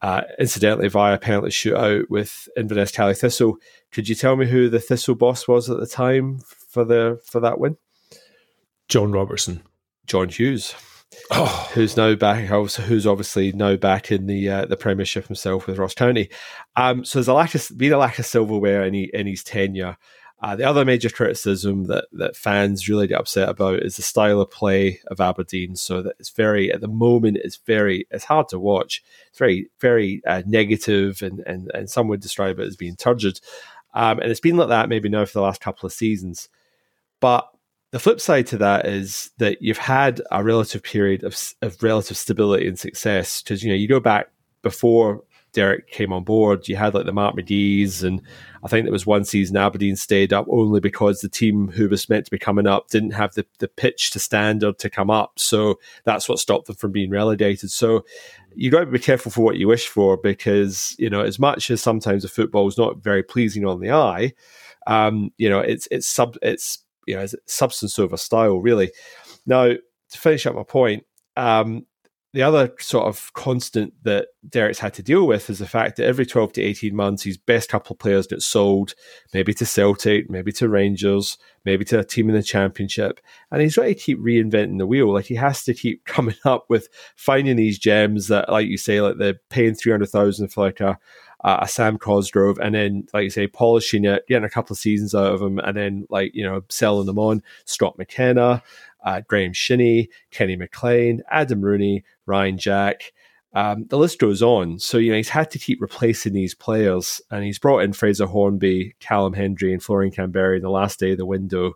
uh, 0.00 0.22
incidentally 0.38 0.88
via 0.88 1.14
a 1.14 1.18
penalty 1.18 1.48
shootout 1.48 2.08
with 2.08 2.48
Inverness 2.56 2.92
Caley 2.92 3.14
Thistle, 3.14 3.58
could 3.92 4.08
you 4.08 4.14
tell 4.14 4.36
me 4.36 4.46
who 4.46 4.68
the 4.68 4.80
Thistle 4.80 5.16
boss 5.16 5.46
was 5.46 5.68
at 5.68 5.78
the 5.78 5.86
time 5.86 6.38
for 6.38 6.84
the 6.84 7.20
for 7.24 7.40
that 7.40 7.58
win? 7.58 7.76
John 8.88 9.12
Robertson. 9.12 9.62
John 10.06 10.30
Hughes 10.30 10.74
oh. 11.30 11.70
who's 11.72 11.96
now 11.96 12.14
back, 12.14 12.44
who's 12.44 13.06
obviously 13.06 13.52
now 13.52 13.76
back 13.76 14.10
in 14.10 14.26
the 14.26 14.48
uh, 14.48 14.66
the 14.66 14.76
Premiership 14.76 15.26
himself 15.26 15.66
with 15.66 15.78
Ross 15.78 15.94
County. 15.94 16.30
Um, 16.76 17.04
so 17.04 17.18
there's 17.18 17.28
a 17.28 17.34
lack 17.34 17.54
of 17.54 17.70
been 17.76 17.92
a 17.92 17.98
lack 17.98 18.18
of 18.18 18.26
silverware 18.26 18.84
in, 18.84 18.94
he, 18.94 19.10
in 19.12 19.26
his 19.26 19.44
tenure. 19.44 19.96
Uh, 20.40 20.54
the 20.54 20.62
other 20.62 20.84
major 20.84 21.10
criticism 21.10 21.86
that, 21.86 22.04
that 22.12 22.36
fans 22.36 22.88
really 22.88 23.08
get 23.08 23.18
upset 23.18 23.48
about 23.48 23.82
is 23.82 23.96
the 23.96 24.02
style 24.02 24.40
of 24.40 24.50
play 24.50 25.00
of 25.08 25.20
Aberdeen. 25.20 25.74
So 25.74 26.02
that 26.02 26.14
it's 26.20 26.30
very 26.30 26.72
at 26.72 26.80
the 26.80 26.88
moment 26.88 27.38
it's 27.42 27.56
very 27.56 28.06
it's 28.10 28.24
hard 28.24 28.48
to 28.48 28.58
watch. 28.58 29.02
It's 29.28 29.38
very 29.38 29.68
very 29.80 30.22
uh, 30.26 30.42
negative 30.46 31.22
and, 31.22 31.40
and 31.40 31.70
and 31.74 31.90
some 31.90 32.06
would 32.08 32.20
describe 32.20 32.60
it 32.60 32.66
as 32.66 32.76
being 32.76 32.96
turgid. 32.96 33.40
Um, 33.94 34.20
and 34.20 34.30
it's 34.30 34.40
been 34.40 34.56
like 34.56 34.68
that 34.68 34.88
maybe 34.88 35.08
now 35.08 35.24
for 35.24 35.32
the 35.32 35.42
last 35.42 35.60
couple 35.60 35.86
of 35.86 35.92
seasons. 35.92 36.48
But 37.20 37.48
the 37.90 37.98
flip 37.98 38.20
side 38.20 38.46
to 38.48 38.58
that 38.58 38.86
is 38.86 39.30
that 39.38 39.62
you've 39.62 39.78
had 39.78 40.20
a 40.30 40.44
relative 40.44 40.82
period 40.82 41.24
of, 41.24 41.36
of 41.62 41.82
relative 41.82 42.16
stability 42.16 42.68
and 42.68 42.78
success 42.78 43.42
because 43.42 43.62
you 43.62 43.70
know 43.70 43.76
you 43.76 43.88
go 43.88 44.00
back 44.00 44.30
before 44.62 45.22
Derek 45.52 45.88
came 45.88 46.12
on 46.12 46.24
board, 46.24 46.68
you 46.68 46.76
had 46.76 46.94
like 46.94 47.06
the 47.06 47.12
Mark 47.12 47.34
McGhee's, 47.34 48.02
and 48.02 48.20
I 48.62 48.68
think 48.68 48.84
there 48.84 48.92
was 48.92 49.06
one 49.06 49.24
season 49.24 49.56
Aberdeen 49.56 49.96
stayed 49.96 50.32
up 50.32 50.46
only 50.50 50.78
because 50.78 51.20
the 51.20 51.28
team 51.28 51.68
who 51.68 51.88
was 51.88 52.08
meant 52.08 52.26
to 52.26 52.30
be 52.30 52.38
coming 52.38 52.66
up 52.66 52.88
didn't 52.88 53.12
have 53.12 53.34
the, 53.34 53.46
the 53.58 53.68
pitch 53.68 54.10
to 54.10 54.18
standard 54.18 54.78
to 54.78 54.90
come 54.90 55.10
up. 55.10 55.38
So 55.38 55.78
that's 56.04 56.28
what 56.28 56.38
stopped 56.38 56.66
them 56.66 56.76
from 56.76 56.92
being 56.92 57.10
relegated. 57.10 57.70
So 57.70 58.04
you 58.54 58.70
got 58.70 58.80
to 58.80 58.86
be 58.86 58.98
careful 58.98 59.32
for 59.32 59.40
what 59.40 59.56
you 59.56 59.68
wish 59.68 59.88
for 59.88 60.16
because, 60.16 60.94
you 60.98 61.08
know, 61.08 61.22
as 61.22 61.38
much 61.38 61.70
as 61.70 61.80
sometimes 61.82 62.22
the 62.22 62.28
football 62.28 62.68
is 62.68 62.78
not 62.78 62.98
very 62.98 63.22
pleasing 63.22 63.64
on 63.64 63.80
the 63.80 63.90
eye, 63.90 64.34
um, 64.86 65.32
you 65.38 65.48
know, 65.48 65.60
it's 65.60 65.88
it's 65.90 66.06
sub 66.06 66.36
it's 66.42 66.84
you 67.08 67.16
know, 67.16 67.26
substance 67.46 67.98
over 67.98 68.16
style, 68.16 68.60
really. 68.60 68.92
Now, 69.46 69.68
to 69.68 70.18
finish 70.18 70.46
up 70.46 70.54
my 70.54 70.62
point, 70.62 71.04
um, 71.36 71.86
the 72.34 72.42
other 72.42 72.70
sort 72.78 73.06
of 73.06 73.32
constant 73.32 73.94
that 74.02 74.28
Derek's 74.46 74.78
had 74.78 74.92
to 74.94 75.02
deal 75.02 75.26
with 75.26 75.48
is 75.48 75.60
the 75.60 75.66
fact 75.66 75.96
that 75.96 76.04
every 76.04 76.26
12 76.26 76.52
to 76.52 76.62
18 76.62 76.94
months, 76.94 77.22
his 77.22 77.38
best 77.38 77.70
couple 77.70 77.94
of 77.94 77.98
players 77.98 78.26
get 78.26 78.42
sold, 78.42 78.94
maybe 79.32 79.54
to 79.54 79.64
Celtic, 79.64 80.28
maybe 80.28 80.52
to 80.52 80.68
Rangers, 80.68 81.38
maybe 81.64 81.86
to 81.86 82.00
a 82.00 82.04
team 82.04 82.28
in 82.28 82.34
the 82.34 82.42
championship. 82.42 83.20
And 83.50 83.62
he's 83.62 83.76
got 83.76 83.84
to 83.84 83.94
keep 83.94 84.20
reinventing 84.20 84.76
the 84.76 84.86
wheel. 84.86 85.12
Like 85.12 85.24
he 85.24 85.36
has 85.36 85.64
to 85.64 85.74
keep 85.74 86.04
coming 86.04 86.36
up 86.44 86.66
with 86.68 86.88
finding 87.16 87.56
these 87.56 87.78
gems 87.78 88.28
that, 88.28 88.50
like 88.50 88.66
you 88.66 88.76
say, 88.76 89.00
like 89.00 89.16
they're 89.16 89.40
paying 89.48 89.74
300,000 89.74 90.48
for 90.48 90.66
like 90.66 90.80
a, 90.80 90.98
a 91.44 91.68
Sam 91.68 91.98
Cosgrove, 91.98 92.58
and 92.58 92.74
then, 92.74 93.06
like 93.12 93.24
you 93.24 93.30
say, 93.30 93.46
polishing 93.46 94.04
it, 94.04 94.26
getting 94.26 94.44
a 94.44 94.50
couple 94.50 94.74
of 94.74 94.78
seasons 94.78 95.14
out 95.14 95.32
of 95.32 95.40
him, 95.40 95.58
and 95.60 95.76
then, 95.76 96.06
like, 96.10 96.32
you 96.34 96.42
know, 96.42 96.62
selling 96.68 97.06
them 97.06 97.18
on. 97.18 97.42
Scott 97.64 97.96
McKenna, 97.96 98.62
uh, 99.04 99.20
Graeme 99.26 99.52
Shinnie, 99.52 100.08
Kenny 100.30 100.56
McLean, 100.56 101.22
Adam 101.30 101.60
Rooney, 101.60 102.04
Ryan 102.26 102.58
Jack. 102.58 103.12
Um, 103.54 103.86
the 103.88 103.98
list 103.98 104.18
goes 104.18 104.42
on. 104.42 104.78
So, 104.78 104.98
you 104.98 105.10
know, 105.10 105.16
he's 105.16 105.28
had 105.28 105.50
to 105.52 105.58
keep 105.58 105.80
replacing 105.80 106.32
these 106.32 106.54
players, 106.54 107.20
and 107.30 107.44
he's 107.44 107.58
brought 107.58 107.80
in 107.80 107.92
Fraser 107.92 108.26
Hornby, 108.26 108.94
Callum 109.00 109.32
Hendry, 109.32 109.72
and 109.72 109.82
Florian 109.82 110.12
Kamberi 110.12 110.56
in 110.56 110.62
the 110.62 110.70
last 110.70 110.98
day 110.98 111.12
of 111.12 111.18
the 111.18 111.26
window. 111.26 111.74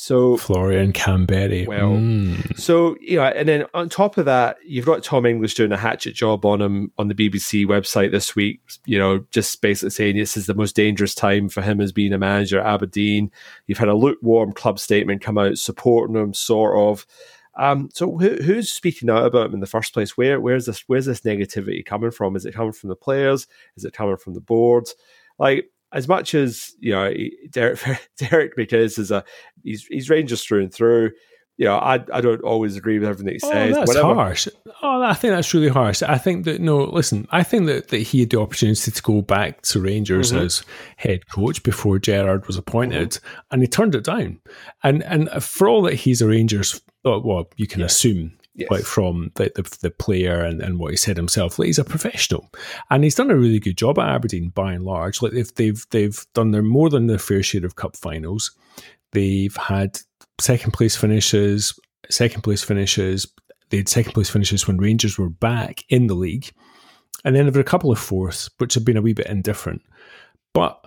So 0.00 0.36
Florian 0.36 0.92
Kamberi. 0.92 1.66
Well, 1.66 1.90
mm. 1.90 2.56
so 2.56 2.96
you 3.00 3.16
know, 3.16 3.24
and 3.24 3.48
then 3.48 3.66
on 3.74 3.88
top 3.88 4.16
of 4.16 4.26
that, 4.26 4.56
you've 4.64 4.86
got 4.86 5.02
Tom 5.02 5.26
English 5.26 5.54
doing 5.54 5.72
a 5.72 5.76
hatchet 5.76 6.14
job 6.14 6.46
on 6.46 6.62
him 6.62 6.92
on 6.98 7.08
the 7.08 7.16
BBC 7.16 7.66
website 7.66 8.12
this 8.12 8.36
week. 8.36 8.60
You 8.86 8.96
know, 8.96 9.24
just 9.32 9.60
basically 9.60 9.90
saying 9.90 10.16
this 10.16 10.36
is 10.36 10.46
the 10.46 10.54
most 10.54 10.76
dangerous 10.76 11.16
time 11.16 11.48
for 11.48 11.62
him 11.62 11.80
as 11.80 11.90
being 11.90 12.12
a 12.12 12.18
manager 12.18 12.60
at 12.60 12.66
Aberdeen. 12.66 13.32
You've 13.66 13.78
had 13.78 13.88
a 13.88 13.96
lukewarm 13.96 14.52
club 14.52 14.78
statement 14.78 15.20
come 15.20 15.36
out 15.36 15.58
supporting 15.58 16.14
him, 16.14 16.32
sort 16.32 16.78
of. 16.78 17.04
Um, 17.56 17.88
so 17.92 18.18
who, 18.18 18.36
who's 18.36 18.70
speaking 18.70 19.10
out 19.10 19.26
about 19.26 19.46
him 19.46 19.54
in 19.54 19.60
the 19.60 19.66
first 19.66 19.92
place? 19.92 20.16
Where 20.16 20.40
where's 20.40 20.66
this 20.66 20.84
where's 20.86 21.06
this 21.06 21.22
negativity 21.22 21.84
coming 21.84 22.12
from? 22.12 22.36
Is 22.36 22.46
it 22.46 22.54
coming 22.54 22.72
from 22.72 22.88
the 22.88 22.94
players? 22.94 23.48
Is 23.76 23.84
it 23.84 23.94
coming 23.94 24.16
from 24.16 24.34
the 24.34 24.40
boards? 24.40 24.94
Like 25.40 25.72
as 25.92 26.08
much 26.08 26.34
as 26.34 26.72
you 26.80 26.92
know, 26.92 27.12
Derek 27.50 27.80
Derek 28.18 28.56
McInnes 28.56 28.98
is 28.98 29.10
a 29.10 29.24
he's 29.62 29.86
he's 29.86 30.10
Rangers 30.10 30.44
through 30.44 30.62
and 30.62 30.72
through. 30.74 31.12
You 31.56 31.64
know, 31.64 31.76
I 31.76 31.94
I 32.12 32.20
don't 32.20 32.40
always 32.42 32.76
agree 32.76 33.00
with 33.00 33.08
everything 33.08 33.34
he 33.34 33.40
oh, 33.42 33.50
says. 33.50 33.74
That's 33.74 33.88
Whatever. 33.88 34.14
harsh. 34.14 34.48
Oh, 34.80 35.02
I 35.02 35.14
think 35.14 35.34
that's 35.34 35.52
really 35.52 35.68
harsh. 35.68 36.02
I 36.02 36.16
think 36.16 36.44
that 36.44 36.60
no, 36.60 36.84
listen, 36.84 37.26
I 37.32 37.42
think 37.42 37.66
that, 37.66 37.88
that 37.88 37.98
he 37.98 38.20
had 38.20 38.30
the 38.30 38.40
opportunity 38.40 38.92
to 38.92 39.02
go 39.02 39.22
back 39.22 39.62
to 39.62 39.80
Rangers 39.80 40.30
mm-hmm. 40.30 40.44
as 40.44 40.62
head 40.98 41.28
coach 41.28 41.62
before 41.64 41.98
Gerrard 41.98 42.46
was 42.46 42.56
appointed, 42.56 43.10
mm-hmm. 43.10 43.44
and 43.50 43.62
he 43.62 43.66
turned 43.66 43.96
it 43.96 44.04
down. 44.04 44.40
And 44.84 45.02
and 45.02 45.28
for 45.42 45.68
all 45.68 45.82
that 45.82 45.94
he's 45.94 46.22
a 46.22 46.28
Rangers, 46.28 46.80
well, 47.04 47.48
you 47.56 47.66
can 47.66 47.80
yeah. 47.80 47.86
assume 47.86 48.37
Yes. 48.58 48.72
Like 48.72 48.82
from 48.82 49.30
the, 49.36 49.52
the, 49.54 49.78
the 49.82 49.90
player 49.90 50.42
and, 50.42 50.60
and 50.60 50.80
what 50.80 50.90
he 50.90 50.96
said 50.96 51.16
himself, 51.16 51.60
like 51.60 51.66
he's 51.66 51.78
a 51.78 51.84
professional, 51.84 52.50
and 52.90 53.04
he's 53.04 53.14
done 53.14 53.30
a 53.30 53.36
really 53.36 53.60
good 53.60 53.78
job 53.78 54.00
at 54.00 54.08
Aberdeen 54.08 54.48
by 54.48 54.72
and 54.72 54.84
large. 54.84 55.22
Like 55.22 55.30
they've 55.30 55.54
they've 55.54 55.86
they've 55.90 56.26
done 56.34 56.50
their 56.50 56.62
more 56.62 56.90
than 56.90 57.06
their 57.06 57.18
fair 57.18 57.40
share 57.44 57.64
of 57.64 57.76
cup 57.76 57.96
finals. 57.96 58.50
They've 59.12 59.54
had 59.54 60.00
second 60.40 60.72
place 60.72 60.96
finishes, 60.96 61.78
second 62.10 62.42
place 62.42 62.64
finishes. 62.64 63.32
They 63.70 63.76
had 63.76 63.88
second 63.88 64.14
place 64.14 64.28
finishes 64.28 64.66
when 64.66 64.78
Rangers 64.78 65.18
were 65.18 65.30
back 65.30 65.84
in 65.88 66.08
the 66.08 66.16
league, 66.16 66.50
and 67.24 67.36
then 67.36 67.44
there 67.44 67.52
were 67.52 67.60
a 67.60 67.64
couple 67.64 67.92
of 67.92 67.98
fourths, 68.00 68.50
which 68.58 68.74
have 68.74 68.84
been 68.84 68.96
a 68.96 69.02
wee 69.02 69.12
bit 69.12 69.26
indifferent. 69.26 69.82
But 70.52 70.84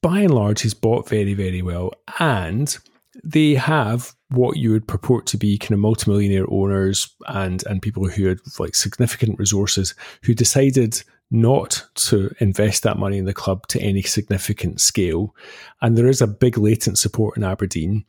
by 0.00 0.20
and 0.20 0.32
large, 0.32 0.62
he's 0.62 0.74
bought 0.74 1.08
very 1.08 1.34
very 1.34 1.60
well, 1.60 1.92
and 2.20 2.78
they 3.24 3.54
have 3.54 4.14
what 4.28 4.56
you 4.56 4.70
would 4.70 4.86
purport 4.86 5.26
to 5.26 5.36
be 5.36 5.58
kind 5.58 5.72
of 5.72 5.80
multimillionaire 5.80 6.46
owners 6.50 7.14
and 7.28 7.64
and 7.66 7.82
people 7.82 8.08
who 8.08 8.26
had 8.26 8.38
like 8.58 8.74
significant 8.74 9.38
resources 9.38 9.94
who 10.22 10.34
decided 10.34 11.02
not 11.30 11.86
to 11.94 12.34
invest 12.40 12.82
that 12.82 12.98
money 12.98 13.18
in 13.18 13.24
the 13.24 13.34
club 13.34 13.66
to 13.68 13.80
any 13.80 14.02
significant 14.02 14.80
scale. 14.80 15.34
And 15.80 15.96
there 15.96 16.08
is 16.08 16.20
a 16.20 16.26
big 16.26 16.58
latent 16.58 16.98
support 16.98 17.36
in 17.36 17.44
Aberdeen. 17.44 18.04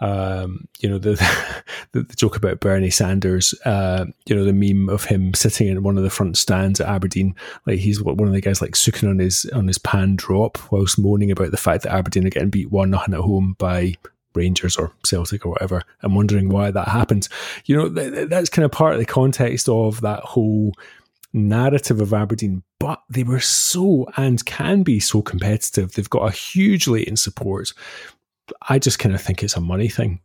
Um, 0.00 0.66
you 0.80 0.88
know, 0.88 0.98
the, 0.98 1.14
the, 1.92 2.02
joke 2.16 2.36
about 2.36 2.58
Bernie 2.58 2.90
Sanders, 2.90 3.54
uh, 3.64 4.06
you 4.26 4.34
know, 4.34 4.44
the 4.44 4.52
meme 4.52 4.88
of 4.88 5.04
him 5.04 5.34
sitting 5.34 5.68
in 5.68 5.84
one 5.84 5.96
of 5.96 6.02
the 6.02 6.10
front 6.10 6.36
stands 6.36 6.80
at 6.80 6.88
Aberdeen, 6.88 7.36
like 7.64 7.78
he's 7.78 8.02
one 8.02 8.26
of 8.26 8.34
the 8.34 8.40
guys 8.40 8.60
like 8.60 8.74
sucking 8.74 9.08
on 9.08 9.20
his 9.20 9.46
on 9.54 9.68
his 9.68 9.78
pan 9.78 10.16
drop 10.16 10.58
whilst 10.72 10.98
moaning 10.98 11.30
about 11.30 11.52
the 11.52 11.56
fact 11.56 11.84
that 11.84 11.92
Aberdeen 11.94 12.26
are 12.26 12.30
getting 12.30 12.50
beat 12.50 12.72
one 12.72 12.90
nothing 12.90 13.14
at 13.14 13.20
home 13.20 13.54
by 13.56 13.94
Rangers 14.34 14.76
or 14.76 14.92
Celtic 15.04 15.44
or 15.44 15.50
whatever, 15.50 15.82
and 16.02 16.14
wondering 16.14 16.48
why 16.48 16.70
that 16.70 16.88
happens. 16.88 17.28
You 17.64 17.76
know, 17.76 17.88
th- 17.88 18.28
that's 18.28 18.50
kind 18.50 18.64
of 18.64 18.72
part 18.72 18.94
of 18.94 18.98
the 18.98 19.06
context 19.06 19.68
of 19.68 20.00
that 20.00 20.20
whole 20.20 20.72
narrative 21.32 22.00
of 22.00 22.12
Aberdeen. 22.12 22.62
But 22.78 23.02
they 23.08 23.22
were 23.22 23.40
so 23.40 24.06
and 24.16 24.44
can 24.44 24.82
be 24.82 25.00
so 25.00 25.22
competitive. 25.22 25.92
They've 25.92 26.10
got 26.10 26.28
a 26.28 26.32
huge 26.32 26.86
latent 26.86 27.18
support. 27.18 27.72
I 28.68 28.78
just 28.78 28.98
kind 28.98 29.14
of 29.14 29.22
think 29.22 29.42
it's 29.42 29.56
a 29.56 29.60
money 29.60 29.88
thing. 29.88 30.20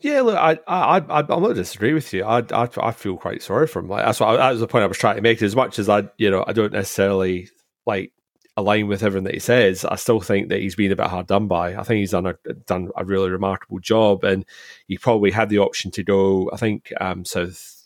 Yeah, 0.00 0.20
look, 0.20 0.36
I, 0.36 0.58
I, 0.66 0.98
I, 0.98 1.20
I'm 1.20 1.42
not 1.42 1.54
disagree 1.54 1.94
with 1.94 2.12
you. 2.12 2.22
I, 2.24 2.42
I, 2.52 2.68
I 2.82 2.92
feel 2.92 3.16
quite 3.16 3.42
sorry 3.42 3.66
for 3.66 3.78
him. 3.78 3.88
Like 3.88 4.04
that's 4.04 4.20
what 4.20 4.28
I, 4.28 4.36
that 4.36 4.50
was 4.50 4.60
the 4.60 4.66
point 4.66 4.84
I 4.84 4.88
was 4.88 4.98
trying 4.98 5.16
to 5.16 5.22
make. 5.22 5.40
As 5.40 5.56
much 5.56 5.78
as 5.78 5.88
I, 5.88 6.08
you 6.18 6.30
know, 6.30 6.44
I 6.46 6.52
don't 6.52 6.72
necessarily 6.72 7.48
like 7.86 8.12
align 8.56 8.88
with 8.88 9.02
everything 9.02 9.24
that 9.24 9.34
he 9.34 9.40
says, 9.40 9.84
I 9.84 9.96
still 9.96 10.20
think 10.20 10.48
that 10.48 10.60
he's 10.60 10.76
been 10.76 10.92
a 10.92 10.96
bit 10.96 11.06
hard 11.06 11.26
done 11.26 11.46
by. 11.46 11.74
I 11.74 11.82
think 11.82 11.98
he's 11.98 12.12
done 12.12 12.26
a 12.26 12.34
done 12.66 12.90
a 12.96 13.04
really 13.04 13.30
remarkable 13.30 13.78
job, 13.78 14.24
and 14.24 14.44
he 14.86 14.98
probably 14.98 15.30
had 15.30 15.48
the 15.48 15.58
option 15.58 15.90
to 15.92 16.02
go. 16.02 16.50
I 16.52 16.56
think 16.56 16.92
um, 17.00 17.24
South 17.24 17.82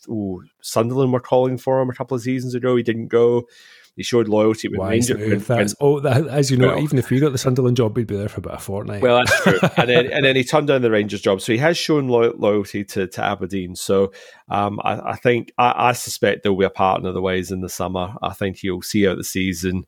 Sunderland 0.61 1.13
were 1.13 1.19
calling 1.19 1.57
for 1.57 1.81
him 1.81 1.89
a 1.89 1.93
couple 1.93 2.15
of 2.15 2.21
seasons 2.21 2.55
ago. 2.55 2.75
He 2.75 2.83
didn't 2.83 3.07
go. 3.07 3.47
He 3.97 4.03
showed 4.03 4.29
loyalty 4.29 4.69
with 4.69 4.79
Rangers. 4.79 5.75
Oh, 5.81 5.99
that, 5.99 6.25
as 6.27 6.49
you 6.49 6.55
know, 6.55 6.69
well, 6.69 6.79
even 6.79 6.97
if 6.97 7.09
he 7.09 7.19
got 7.19 7.33
the 7.33 7.37
Sunderland 7.37 7.75
job, 7.75 7.97
he'd 7.97 8.07
be 8.07 8.15
there 8.15 8.29
for 8.29 8.39
about 8.39 8.55
a 8.55 8.59
fortnight. 8.59 9.01
Well, 9.01 9.17
that's 9.17 9.43
true. 9.43 9.59
and 9.75 9.89
then 9.89 10.05
and 10.13 10.25
then 10.25 10.37
he 10.37 10.45
turned 10.45 10.67
down 10.67 10.81
the 10.81 10.89
Rangers 10.89 11.21
job, 11.21 11.41
so 11.41 11.51
he 11.51 11.57
has 11.57 11.77
shown 11.77 12.07
lo- 12.07 12.33
loyalty 12.37 12.85
to, 12.85 13.07
to 13.07 13.23
Aberdeen. 13.23 13.75
So 13.75 14.13
um, 14.47 14.79
I, 14.83 15.11
I, 15.11 15.15
think 15.17 15.51
I, 15.57 15.89
I 15.89 15.91
suspect 15.91 16.43
there'll 16.43 16.57
be 16.57 16.65
a 16.65 16.69
partner 16.69 17.11
the 17.11 17.21
ways 17.21 17.51
in 17.51 17.59
the 17.59 17.69
summer. 17.69 18.15
I 18.21 18.33
think 18.33 18.57
he'll 18.57 18.81
see 18.81 19.05
out 19.07 19.17
the 19.17 19.25
season. 19.25 19.85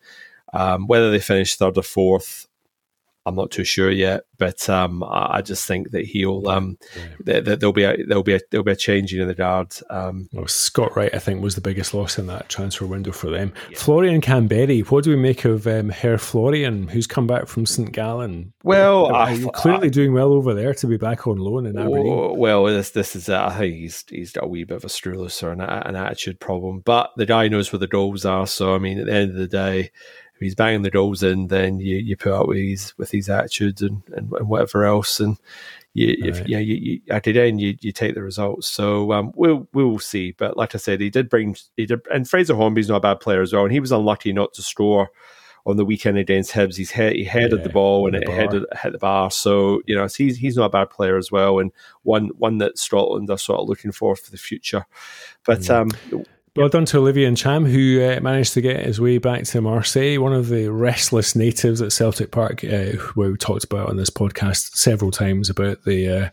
Um, 0.54 0.88
whether 0.88 1.12
they 1.12 1.20
finish 1.20 1.56
third 1.56 1.78
or 1.78 1.84
fourth, 1.84 2.48
I'm 3.26 3.36
not 3.36 3.52
too 3.52 3.64
sure 3.64 3.90
yet, 3.90 4.26
but 4.38 4.70
um, 4.70 5.02
I, 5.02 5.42
just 5.42 5.66
think 5.66 5.92
that 5.92 6.06
he'll 6.06 6.48
um, 6.50 6.78
yeah. 6.96 7.04
that, 7.22 7.46
that 7.46 7.60
there'll 7.62 7.72
be 7.72 7.84
a, 7.84 7.96
there'll 8.06 8.24
be 8.24 8.36
a, 8.36 8.40
there'll 8.52 8.66
be 8.66 8.74
a 8.74 8.76
change 8.76 9.14
in 9.14 9.26
the 9.28 9.34
guard. 9.34 9.74
Um, 9.90 10.28
well, 10.34 10.48
Scott 10.48 10.96
Wright, 10.98 11.14
I 11.14 11.20
think, 11.20 11.42
was 11.42 11.56
the 11.56 11.62
biggest 11.62 11.94
loss 11.94 12.20
in 12.20 12.28
that 12.28 12.50
transfer 12.50 12.86
window 12.86 13.14
for 13.14 13.30
them. 13.30 13.54
Yeah. 13.72 13.78
Florian 13.78 14.20
Kamberi, 14.20 14.86
what 14.92 15.06
do 15.06 15.12
we 15.12 15.16
make 15.16 15.46
of 15.46 15.66
um, 15.68 15.88
Herr 15.88 16.18
Florian, 16.18 16.90
who's 16.90 17.08
come 17.08 17.26
back 17.26 17.48
from 17.48 17.66
St 17.66 17.94
Gallen? 17.94 18.52
Well, 18.64 19.16
I, 19.16 19.42
clearly 19.54 19.88
I, 19.88 19.92
doing 19.92 20.12
well 20.12 20.34
over 20.34 20.54
there 20.54 20.74
to 20.74 20.88
be 20.88 20.98
back 20.98 21.26
on 21.26 21.38
loan 21.38 21.66
in 21.66 21.78
Aberdeen. 21.78 22.38
Well, 22.38 22.66
this 22.66 22.90
this 22.90 23.16
is 23.16 23.30
uh, 23.30 23.46
I 23.46 23.58
think 23.58 23.76
he's 23.76 24.04
he's 24.10 24.34
got 24.34 24.44
a 24.44 24.48
wee 24.48 24.66
bit 24.66 24.76
of 24.76 24.84
a 24.84 24.88
strulus 24.88 25.42
or 25.42 25.52
an, 25.52 25.62
an 25.62 25.96
attitude 25.96 26.42
problem, 26.42 26.82
but 26.82 27.12
the 27.16 27.26
guy 27.26 27.48
knows 27.48 27.72
where 27.72 27.80
the 27.80 27.88
goals 27.88 28.26
are. 28.26 28.48
So 28.48 28.76
I 28.76 28.80
mean, 28.80 29.00
at 29.00 29.06
the 29.06 29.14
end 29.14 29.32
of 29.32 29.38
the 29.38 29.48
day 29.48 29.92
he's 30.44 30.56
banging 30.56 30.82
the 30.82 30.92
goals 30.92 31.24
in, 31.24 31.48
then 31.48 31.80
you, 31.80 31.98
you 31.98 32.18
put 32.18 32.34
up 32.34 32.48
with 32.48 32.58
his 32.58 32.98
with 32.98 33.12
his 33.12 33.30
attitudes 33.30 33.82
and, 33.82 34.04
and, 34.14 34.32
and 34.34 34.48
whatever 34.48 34.86
else, 34.86 35.20
and 35.20 35.38
you, 35.94 36.16
right. 36.32 36.48
yeah, 36.48 36.60
you, 36.60 36.76
you, 36.76 37.02
at 37.10 37.24
the 37.24 37.40
end 37.40 37.62
you, 37.62 37.78
you 37.82 37.92
take 37.92 38.16
the 38.16 38.24
results. 38.24 38.68
So 38.68 39.12
um, 39.12 39.32
we'll 39.36 39.68
we'll 39.74 40.00
see. 40.00 40.32
But 40.32 40.58
like 40.58 40.76
I 40.76 40.78
said, 40.78 41.02
he 41.02 41.10
did 41.10 41.30
bring 41.30 41.56
he 41.78 41.86
did, 41.86 42.02
and 42.12 42.28
Fraser 42.28 42.56
Hornby's 42.56 42.90
not 42.90 42.98
a 42.98 43.02
bad 43.02 43.20
player 43.20 43.42
as 43.42 43.54
well, 43.54 43.64
and 43.64 43.72
he 43.72 43.80
was 43.80 43.92
unlucky 43.92 44.34
not 44.34 44.54
to 44.54 44.62
score 44.62 45.10
on 45.66 45.78
the 45.78 45.86
weekend 45.86 46.18
against 46.18 46.52
Hibs. 46.52 46.76
He's 46.76 46.92
he, 46.92 47.10
he 47.10 47.24
headed 47.24 47.60
yeah, 47.60 47.64
the 47.64 47.70
ball 47.70 48.08
and 48.08 48.16
it 48.16 48.28
headed 48.28 48.66
hit 48.82 48.92
the 48.92 48.98
bar. 48.98 49.32
So 49.32 49.82
you 49.86 49.96
know 49.96 50.08
he's 50.16 50.38
he's 50.38 50.58
not 50.58 50.66
a 50.66 50.70
bad 50.70 50.90
player 50.90 51.18
as 51.18 51.32
well, 51.32 51.60
and 51.60 51.72
one 52.04 52.30
one 52.38 52.58
that 52.58 52.78
Scotland 52.78 53.30
are 53.30 53.38
sort 53.38 53.60
of 53.60 53.70
looking 53.70 53.92
for 53.92 54.16
for 54.16 54.32
the 54.32 54.38
future. 54.38 54.86
But 55.46 55.60
mm. 55.60 55.70
um, 55.76 56.26
Well 56.56 56.70
done 56.70 56.86
to 56.86 57.00
Olivier 57.00 57.32
Ntcham, 57.32 57.68
who 57.68 58.00
uh, 58.04 58.20
managed 58.22 58.54
to 58.54 58.62
get 58.62 58.86
his 58.86 59.02
way 59.02 59.18
back 59.18 59.44
to 59.46 59.60
Marseille, 59.60 60.20
one 60.20 60.34
of 60.34 60.50
the 60.50 60.68
restless 60.68 61.36
natives 61.36 61.82
at 61.82 61.92
Celtic 61.92 62.30
Park, 62.30 62.64
uh, 62.64 62.92
where 63.16 63.32
we 63.32 63.38
talked 63.38 63.64
about 63.64 63.90
on 63.90 63.98
this 63.98 64.12
podcast 64.12 64.76
several 64.76 65.10
times 65.10 65.50
about 65.50 65.84
the 65.84 66.08
uh, 66.08 66.30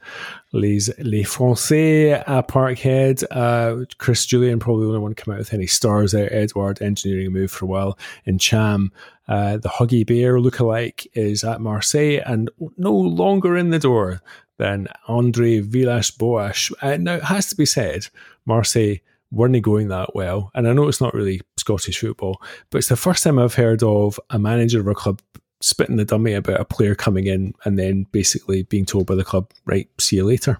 Les, 0.52 0.90
Les 0.98 1.22
Français 1.22 2.22
at 2.28 2.48
Parkhead. 2.48 3.24
Uh, 3.30 3.86
Chris 3.96 4.26
Jullien, 4.26 4.60
probably 4.60 4.82
the 4.82 4.88
only 4.88 5.00
one 5.00 5.14
to 5.14 5.22
come 5.22 5.32
out 5.32 5.38
with 5.38 5.54
any 5.54 5.66
stars 5.66 6.12
there. 6.12 6.30
Edouard, 6.30 6.82
engineering 6.82 7.32
move 7.32 7.50
for 7.50 7.64
a 7.64 7.68
while. 7.68 7.98
Ntcham, 8.26 8.88
uh, 9.26 9.56
the 9.56 9.70
Huggy 9.70 10.06
Bear 10.06 10.34
lookalike, 10.34 11.06
is 11.14 11.44
at 11.44 11.62
Marseille 11.62 12.20
and 12.26 12.50
no 12.76 12.92
longer 12.92 13.56
in 13.56 13.70
the 13.70 13.78
door 13.78 14.20
than 14.58 14.86
Andre 15.08 15.60
Villas 15.60 16.10
Boas. 16.10 16.70
Uh, 16.82 16.98
now, 16.98 17.14
it 17.14 17.24
has 17.24 17.46
to 17.46 17.56
be 17.56 17.64
said, 17.64 18.08
Marseille 18.44 18.96
weren't 19.30 19.60
going 19.62 19.88
that 19.88 20.14
well. 20.14 20.50
And 20.54 20.68
I 20.68 20.72
know 20.72 20.88
it's 20.88 21.00
not 21.00 21.14
really 21.14 21.40
Scottish 21.56 22.00
football, 22.00 22.40
but 22.70 22.78
it's 22.78 22.88
the 22.88 22.96
first 22.96 23.24
time 23.24 23.38
I've 23.38 23.54
heard 23.54 23.82
of 23.82 24.18
a 24.30 24.38
manager 24.38 24.80
of 24.80 24.86
a 24.86 24.94
club 24.94 25.20
spitting 25.60 25.96
the 25.96 26.04
dummy 26.04 26.32
about 26.32 26.60
a 26.60 26.64
player 26.64 26.94
coming 26.94 27.26
in 27.26 27.54
and 27.64 27.78
then 27.78 28.06
basically 28.12 28.62
being 28.62 28.86
told 28.86 29.06
by 29.06 29.14
the 29.14 29.24
club, 29.24 29.50
right, 29.66 29.88
see 29.98 30.16
you 30.16 30.24
later. 30.24 30.58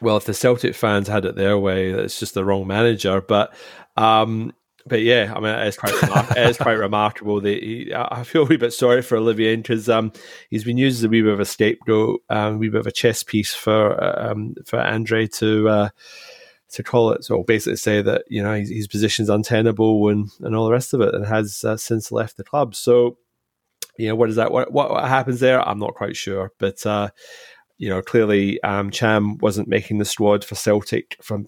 Well, 0.00 0.16
if 0.16 0.24
the 0.24 0.34
Celtic 0.34 0.74
fans 0.74 1.06
had 1.06 1.24
it 1.24 1.36
their 1.36 1.56
way, 1.56 1.90
it's 1.90 2.18
just 2.18 2.34
the 2.34 2.44
wrong 2.44 2.66
manager. 2.66 3.20
But 3.20 3.54
um, 3.96 4.52
but 4.84 5.02
yeah, 5.02 5.32
I 5.34 5.38
mean, 5.38 5.54
it 5.54 5.68
is 5.68 5.76
quite 5.76 5.94
it 6.36 6.50
is 6.50 6.56
quite 6.56 6.72
remarkable. 6.72 7.40
That 7.40 7.62
he, 7.62 7.92
I 7.94 8.24
feel 8.24 8.42
a 8.42 8.46
wee 8.46 8.56
bit 8.56 8.72
sorry 8.72 9.02
for 9.02 9.16
Olivier 9.16 9.54
because 9.54 9.88
um, 9.88 10.12
he's 10.50 10.64
been 10.64 10.76
used 10.76 10.98
as 10.98 11.04
a 11.04 11.08
wee 11.08 11.22
bit 11.22 11.32
of 11.32 11.38
a 11.38 11.44
scapegoat, 11.44 12.20
um, 12.28 12.54
a 12.54 12.58
wee 12.58 12.68
bit 12.68 12.80
of 12.80 12.86
a 12.88 12.92
chess 12.92 13.22
piece 13.22 13.54
for 13.54 14.02
um, 14.02 14.56
for 14.66 14.80
Andre 14.80 15.28
to. 15.28 15.68
Uh, 15.68 15.88
to 16.72 16.82
call 16.82 17.12
it. 17.12 17.24
So 17.24 17.42
basically 17.42 17.76
say 17.76 18.02
that 18.02 18.24
you 18.28 18.42
know 18.42 18.54
his, 18.54 18.70
his 18.70 18.88
position's 18.88 19.28
untenable 19.28 20.08
and 20.08 20.30
and 20.40 20.56
all 20.56 20.66
the 20.66 20.72
rest 20.72 20.94
of 20.94 21.00
it 21.00 21.14
and 21.14 21.26
has 21.26 21.64
uh, 21.64 21.76
since 21.76 22.12
left 22.12 22.36
the 22.36 22.44
club. 22.44 22.74
So 22.74 23.18
you 23.98 24.08
know 24.08 24.14
what 24.14 24.30
is 24.30 24.36
that 24.36 24.52
what, 24.52 24.72
what, 24.72 25.04
happens 25.04 25.40
there? 25.40 25.66
I'm 25.66 25.78
not 25.78 25.94
quite 25.94 26.16
sure. 26.16 26.52
But 26.58 26.84
uh 26.86 27.10
you 27.78 27.88
know 27.88 28.00
clearly 28.00 28.62
um 28.62 28.90
Ntcham 28.90 29.40
wasn't 29.42 29.68
making 29.68 29.98
the 29.98 30.04
squad 30.04 30.44
for 30.44 30.54
celtic 30.54 31.16
from 31.22 31.46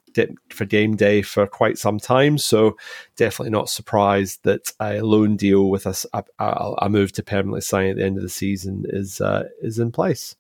for 0.51 0.65
game 0.65 0.97
day 0.97 1.23
for 1.23 1.47
quite 1.47 1.79
some 1.79 1.99
time. 1.99 2.37
So 2.37 2.77
definitely 3.17 3.51
not 3.51 3.71
surprised 3.71 4.41
that 4.45 4.73
a 4.81 5.01
loan 5.01 5.37
deal 5.37 5.71
with 5.71 5.87
us 5.87 6.05
a, 6.13 6.23
a, 6.39 6.75
a 6.83 6.89
move 6.89 7.13
to 7.13 7.23
permanently 7.23 7.63
sign 7.63 7.91
at 7.91 7.97
the 7.97 8.05
end 8.05 8.17
of 8.19 8.23
the 8.23 8.29
season 8.29 8.85
is 8.89 9.21
uh, 9.21 9.45
is 9.63 9.79
in 9.79 9.91
place 9.91 10.37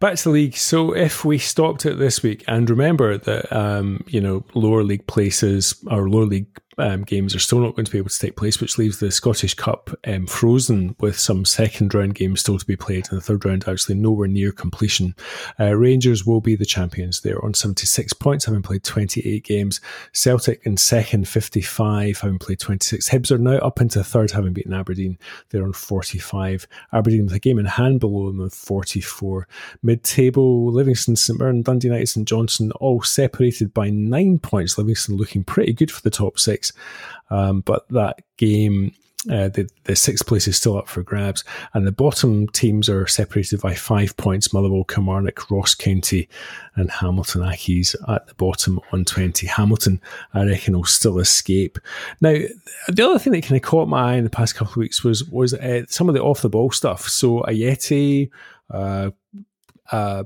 Back 0.00 0.16
to 0.16 0.24
the 0.24 0.30
league. 0.30 0.56
So 0.56 0.94
if 0.94 1.24
we 1.24 1.38
stopped 1.38 1.86
it 1.86 1.98
this 1.98 2.22
week, 2.22 2.44
and 2.46 2.68
remember 2.68 3.18
that 3.18 3.52
um, 3.52 4.04
you 4.06 4.20
know 4.20 4.44
lower 4.54 4.84
league 4.84 5.06
places 5.06 5.74
or 5.90 6.08
lower 6.08 6.26
league 6.26 6.60
um, 6.78 7.02
games 7.02 7.34
are 7.34 7.40
still 7.40 7.60
not 7.60 7.74
going 7.74 7.84
to 7.84 7.92
be 7.92 7.98
able 7.98 8.10
to 8.10 8.18
take 8.18 8.36
place, 8.36 8.60
which 8.60 8.78
leaves 8.78 8.98
the 8.98 9.10
Scottish 9.10 9.54
Cup 9.54 9.90
um, 10.06 10.26
frozen 10.26 10.94
with 11.00 11.18
some 11.18 11.44
second 11.44 11.94
round 11.94 12.14
games 12.14 12.40
still 12.40 12.58
to 12.58 12.66
be 12.66 12.76
played 12.76 13.06
and 13.10 13.18
the 13.18 13.22
third 13.22 13.44
round 13.44 13.66
actually 13.68 13.94
nowhere 13.94 14.28
near 14.28 14.52
completion. 14.52 15.14
Uh, 15.58 15.76
Rangers 15.76 16.24
will 16.24 16.40
be 16.40 16.56
the 16.56 16.64
champions. 16.64 17.20
They're 17.20 17.44
on 17.44 17.54
76 17.54 18.12
points, 18.14 18.44
having 18.44 18.62
played 18.62 18.84
28 18.84 19.44
games. 19.44 19.80
Celtic 20.12 20.60
in 20.64 20.76
second, 20.76 21.28
55, 21.28 22.18
having 22.18 22.38
played 22.38 22.60
26. 22.60 23.08
Hibs 23.08 23.30
are 23.30 23.38
now 23.38 23.58
up 23.58 23.80
into 23.80 24.02
third, 24.04 24.30
having 24.30 24.52
beaten 24.52 24.72
Aberdeen. 24.72 25.18
They're 25.50 25.64
on 25.64 25.72
45. 25.72 26.66
Aberdeen 26.92 27.24
with 27.24 27.34
a 27.34 27.38
game 27.38 27.58
in 27.58 27.66
hand 27.66 28.00
below 28.00 28.26
them 28.26 28.38
with 28.38 28.54
44. 28.54 29.48
Mid 29.82 30.04
table, 30.04 30.72
Livingston, 30.72 31.16
St 31.16 31.38
Mirren, 31.38 31.62
Dundee 31.62 31.88
United, 31.88 32.06
St 32.06 32.28
Johnstone 32.28 32.70
all 32.72 33.02
separated 33.02 33.74
by 33.74 33.90
nine 33.90 34.38
points. 34.38 34.78
Livingston 34.78 35.16
looking 35.16 35.44
pretty 35.44 35.72
good 35.72 35.90
for 35.90 36.02
the 36.02 36.10
top 36.10 36.38
six. 36.38 36.67
Um, 37.30 37.60
but 37.60 37.88
that 37.90 38.22
game, 38.36 38.92
uh, 39.30 39.48
the, 39.48 39.68
the 39.84 39.96
sixth 39.96 40.26
place 40.26 40.46
is 40.46 40.56
still 40.56 40.78
up 40.78 40.88
for 40.88 41.02
grabs, 41.02 41.44
and 41.74 41.86
the 41.86 41.92
bottom 41.92 42.46
teams 42.48 42.88
are 42.88 43.06
separated 43.06 43.60
by 43.60 43.74
five 43.74 44.16
points 44.16 44.52
Motherwell, 44.52 44.84
Kilmarnock, 44.84 45.50
Ross 45.50 45.74
County, 45.74 46.28
and 46.76 46.90
Hamilton 46.90 47.42
Accies 47.42 47.94
at 48.08 48.26
the 48.26 48.34
bottom 48.34 48.80
on 48.92 49.04
20. 49.04 49.46
Hamilton, 49.46 50.00
I 50.34 50.44
reckon, 50.44 50.76
will 50.76 50.84
still 50.84 51.18
escape. 51.18 51.78
Now, 52.20 52.36
the 52.88 53.06
other 53.06 53.18
thing 53.18 53.32
that 53.32 53.42
kind 53.42 53.56
of 53.56 53.62
caught 53.62 53.88
my 53.88 54.12
eye 54.12 54.16
in 54.16 54.24
the 54.24 54.30
past 54.30 54.54
couple 54.54 54.72
of 54.72 54.76
weeks 54.78 55.04
was 55.04 55.24
was 55.24 55.52
uh, 55.52 55.82
some 55.88 56.08
of 56.08 56.14
the 56.14 56.22
off 56.22 56.42
the 56.42 56.48
ball 56.48 56.70
stuff. 56.70 57.08
So, 57.08 57.42
Ajeti, 57.42 58.30
uh, 58.70 59.10
uh, 59.90 60.24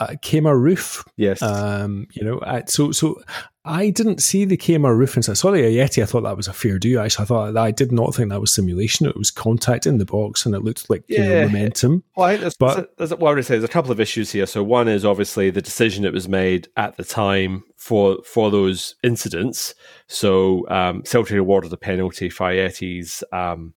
uh, 0.00 0.08
Kemar 0.22 0.56
Roofe. 0.56 1.06
Yes. 1.16 1.42
Um, 1.42 2.06
you 2.12 2.24
know, 2.24 2.40
so 2.66 2.92
so 2.92 3.22
I 3.64 3.90
didn't 3.90 4.22
see 4.22 4.44
the 4.44 4.56
Kemar 4.56 4.96
Roofe 4.96 5.16
and 5.16 5.28
I 5.28 5.34
saw 5.34 5.52
the 5.52 5.58
Ajeti. 5.58 6.02
I 6.02 6.06
thought 6.06 6.22
that 6.22 6.36
was 6.36 6.48
a 6.48 6.52
fair 6.52 6.78
do. 6.78 6.98
Actually, 6.98 7.22
I 7.22 7.26
thought 7.26 7.56
I 7.56 7.70
did 7.70 7.92
not 7.92 8.14
think 8.14 8.30
that 8.30 8.40
was 8.40 8.52
simulation. 8.52 9.06
It 9.06 9.16
was 9.16 9.30
contact 9.30 9.86
in 9.86 9.98
the 9.98 10.04
box, 10.04 10.44
and 10.44 10.54
it 10.54 10.64
looked 10.64 10.90
like 10.90 11.04
yeah. 11.08 11.20
you 11.20 11.28
know, 11.28 11.46
momentum. 11.46 12.02
Well, 12.16 12.26
I 12.26 12.30
think 12.32 12.40
there's, 12.40 12.56
but, 12.56 12.96
there's, 12.96 13.12
I 13.12 13.16
would 13.16 13.44
say 13.44 13.54
there's 13.54 13.64
a 13.64 13.68
couple 13.68 13.92
of 13.92 14.00
issues 14.00 14.32
here. 14.32 14.46
So 14.46 14.64
one 14.64 14.88
is 14.88 15.04
obviously 15.04 15.50
the 15.50 15.62
decision 15.62 16.02
that 16.02 16.12
was 16.12 16.28
made 16.28 16.68
at 16.76 16.96
the 16.96 17.04
time 17.04 17.62
for 17.76 18.18
for 18.24 18.50
those 18.50 18.96
incidents. 19.04 19.74
So 20.08 20.68
um, 20.68 21.04
Celtic 21.04 21.36
awarded 21.36 21.72
a 21.72 21.76
penalty 21.76 22.30
for 22.30 22.48
Ajeti's. 22.48 23.22
Um, 23.32 23.74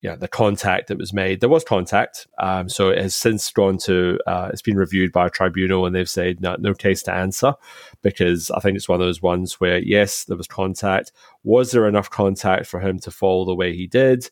yeah, 0.00 0.14
the 0.14 0.28
contact 0.28 0.88
that 0.88 0.98
was 0.98 1.12
made. 1.12 1.40
There 1.40 1.48
was 1.48 1.64
contact, 1.64 2.28
um, 2.38 2.68
so 2.68 2.88
it 2.90 3.02
has 3.02 3.16
since 3.16 3.50
gone 3.50 3.78
to. 3.78 4.18
Uh, 4.26 4.50
it's 4.52 4.62
been 4.62 4.76
reviewed 4.76 5.10
by 5.10 5.26
a 5.26 5.30
tribunal, 5.30 5.86
and 5.86 5.94
they've 5.94 6.08
said 6.08 6.40
no, 6.40 6.56
no 6.60 6.72
case 6.72 7.02
to 7.04 7.12
answer 7.12 7.54
because 8.02 8.50
I 8.52 8.60
think 8.60 8.76
it's 8.76 8.88
one 8.88 9.00
of 9.00 9.06
those 9.06 9.22
ones 9.22 9.54
where 9.54 9.78
yes, 9.78 10.24
there 10.24 10.36
was 10.36 10.46
contact. 10.46 11.10
Was 11.42 11.72
there 11.72 11.88
enough 11.88 12.10
contact 12.10 12.66
for 12.66 12.78
him 12.78 13.00
to 13.00 13.10
fall 13.10 13.44
the 13.44 13.56
way 13.56 13.74
he 13.74 13.88
did? 13.88 14.30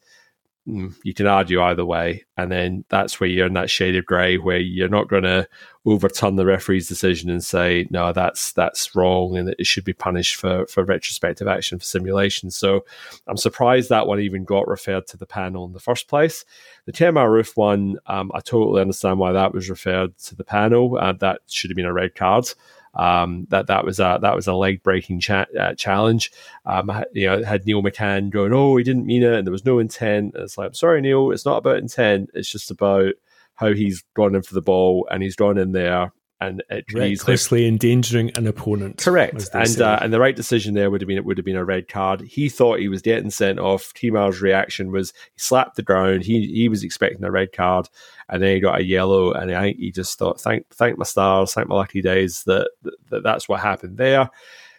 Mm, 0.68 0.96
you 1.04 1.14
can 1.14 1.28
argue 1.28 1.62
either 1.62 1.84
way. 1.84 2.24
And 2.36 2.50
then 2.50 2.84
that's 2.88 3.20
where 3.20 3.30
you're 3.30 3.46
in 3.46 3.52
that 3.52 3.70
shade 3.70 3.94
of 3.94 4.04
grey 4.04 4.36
where 4.36 4.58
you're 4.58 4.88
not 4.88 5.08
going 5.08 5.22
to 5.22 5.48
overturn 5.84 6.34
the 6.34 6.44
referee's 6.44 6.88
decision 6.88 7.30
and 7.30 7.44
say, 7.44 7.86
no, 7.90 8.12
that's 8.12 8.52
that's 8.52 8.96
wrong 8.96 9.36
and 9.36 9.54
it 9.56 9.66
should 9.66 9.84
be 9.84 9.92
punished 9.92 10.34
for, 10.34 10.66
for 10.66 10.82
retrospective 10.82 11.46
action 11.46 11.78
for 11.78 11.84
simulation. 11.84 12.50
So 12.50 12.84
I'm 13.28 13.36
surprised 13.36 13.90
that 13.90 14.08
one 14.08 14.18
even 14.18 14.44
got 14.44 14.66
referred 14.66 15.06
to 15.08 15.16
the 15.16 15.26
panel 15.26 15.64
in 15.66 15.72
the 15.72 15.78
first 15.78 16.08
place. 16.08 16.44
The 16.86 16.92
Kemar 16.92 17.28
Roofe 17.28 17.56
one, 17.56 17.98
um, 18.06 18.32
I 18.34 18.40
totally 18.40 18.80
understand 18.80 19.20
why 19.20 19.32
that 19.32 19.54
was 19.54 19.70
referred 19.70 20.18
to 20.18 20.34
the 20.34 20.44
panel. 20.44 20.98
Uh, 20.98 21.12
that 21.12 21.42
should 21.46 21.70
have 21.70 21.76
been 21.76 21.86
a 21.86 21.92
red 21.92 22.16
card. 22.16 22.48
Um, 22.96 23.46
that 23.50 23.66
that 23.68 23.84
was 23.84 24.00
a 24.00 24.18
that 24.22 24.34
was 24.34 24.46
a 24.46 24.54
leg 24.54 24.82
breaking 24.82 25.20
cha- 25.20 25.46
uh, 25.58 25.74
challenge. 25.74 26.32
Um, 26.64 26.90
you 27.12 27.26
know, 27.26 27.42
had 27.44 27.66
Neil 27.66 27.82
McCann 27.82 28.30
going, 28.30 28.52
"Oh, 28.52 28.76
he 28.76 28.84
didn't 28.84 29.06
mean 29.06 29.22
it, 29.22 29.34
and 29.34 29.46
there 29.46 29.52
was 29.52 29.64
no 29.64 29.78
intent." 29.78 30.34
And 30.34 30.44
it's 30.44 30.58
like, 30.58 30.68
I'm 30.68 30.74
sorry, 30.74 31.00
Neil, 31.00 31.30
it's 31.30 31.44
not 31.46 31.58
about 31.58 31.78
intent. 31.78 32.30
It's 32.34 32.50
just 32.50 32.70
about 32.70 33.14
how 33.56 33.72
he's 33.72 34.04
gone 34.14 34.34
in 34.34 34.42
for 34.42 34.54
the 34.54 34.62
ball 34.62 35.08
and 35.10 35.22
he's 35.22 35.36
gone 35.36 35.58
in 35.58 35.72
there 35.72 36.12
and 36.40 36.62
it, 36.68 36.84
recklessly 36.92 37.66
endangering 37.66 38.30
an 38.36 38.46
opponent. 38.46 38.98
Correct, 38.98 39.48
and 39.54 39.80
uh, 39.80 39.98
and 40.02 40.12
the 40.12 40.20
right 40.20 40.36
decision 40.36 40.74
there 40.74 40.90
would 40.90 41.00
have 41.00 41.08
been 41.08 41.16
it 41.16 41.24
would 41.24 41.38
have 41.38 41.44
been 41.44 41.56
a 41.56 41.64
red 41.64 41.88
card. 41.88 42.20
He 42.20 42.48
thought 42.48 42.78
he 42.78 42.88
was 42.88 43.02
getting 43.02 43.30
sent 43.30 43.58
off. 43.58 43.92
Kemar's 43.94 44.40
reaction 44.40 44.92
was 44.92 45.12
he 45.32 45.40
slapped 45.40 45.76
the 45.76 45.82
ground. 45.82 46.24
He 46.24 46.46
he 46.46 46.68
was 46.68 46.84
expecting 46.84 47.24
a 47.24 47.30
red 47.30 47.52
card, 47.52 47.88
and 48.28 48.42
then 48.42 48.54
he 48.54 48.60
got 48.60 48.80
a 48.80 48.84
yellow. 48.84 49.32
And 49.32 49.50
I 49.52 49.62
think 49.62 49.78
he 49.78 49.90
just 49.90 50.18
thought, 50.18 50.40
thank 50.40 50.68
thank 50.70 50.98
my 50.98 51.04
stars, 51.04 51.54
thank 51.54 51.68
my 51.68 51.76
lucky 51.76 52.02
days 52.02 52.44
that, 52.44 52.70
that 53.10 53.22
that's 53.22 53.48
what 53.48 53.60
happened 53.60 53.96
there. 53.96 54.30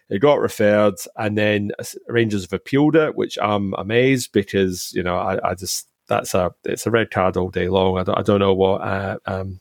It 0.10 0.20
got 0.20 0.40
referred, 0.40 0.96
and 1.18 1.38
then 1.38 1.72
Rangers 2.08 2.44
have 2.44 2.54
appealed 2.54 2.96
it, 2.96 3.16
which 3.16 3.38
I'm 3.42 3.74
amazed 3.74 4.32
because 4.32 4.94
you 4.94 5.04
know 5.04 5.18
I, 5.18 5.50
I 5.50 5.56
just 5.56 5.88
that's 6.08 6.34
a 6.34 6.52
it's 6.64 6.86
a 6.86 6.92
red 6.92 7.12
card 7.12 7.36
all 7.36 7.50
day 7.50 7.68
long. 7.68 7.98
I 7.98 8.04
don't, 8.04 8.18
I 8.18 8.22
don't 8.22 8.40
know 8.40 8.54
what 8.54 8.82
uh, 8.82 9.18
um, 9.26 9.60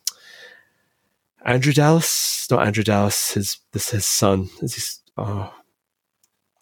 Andrew 1.46 1.72
Dallas, 1.72 2.48
not 2.50 2.66
Andrew 2.66 2.82
Dallas, 2.82 3.32
his 3.32 3.59
this 3.72 3.90
his 3.90 4.04
son. 4.04 4.50
Is 4.61 4.74
his 4.74 5.00
oh 5.16 5.54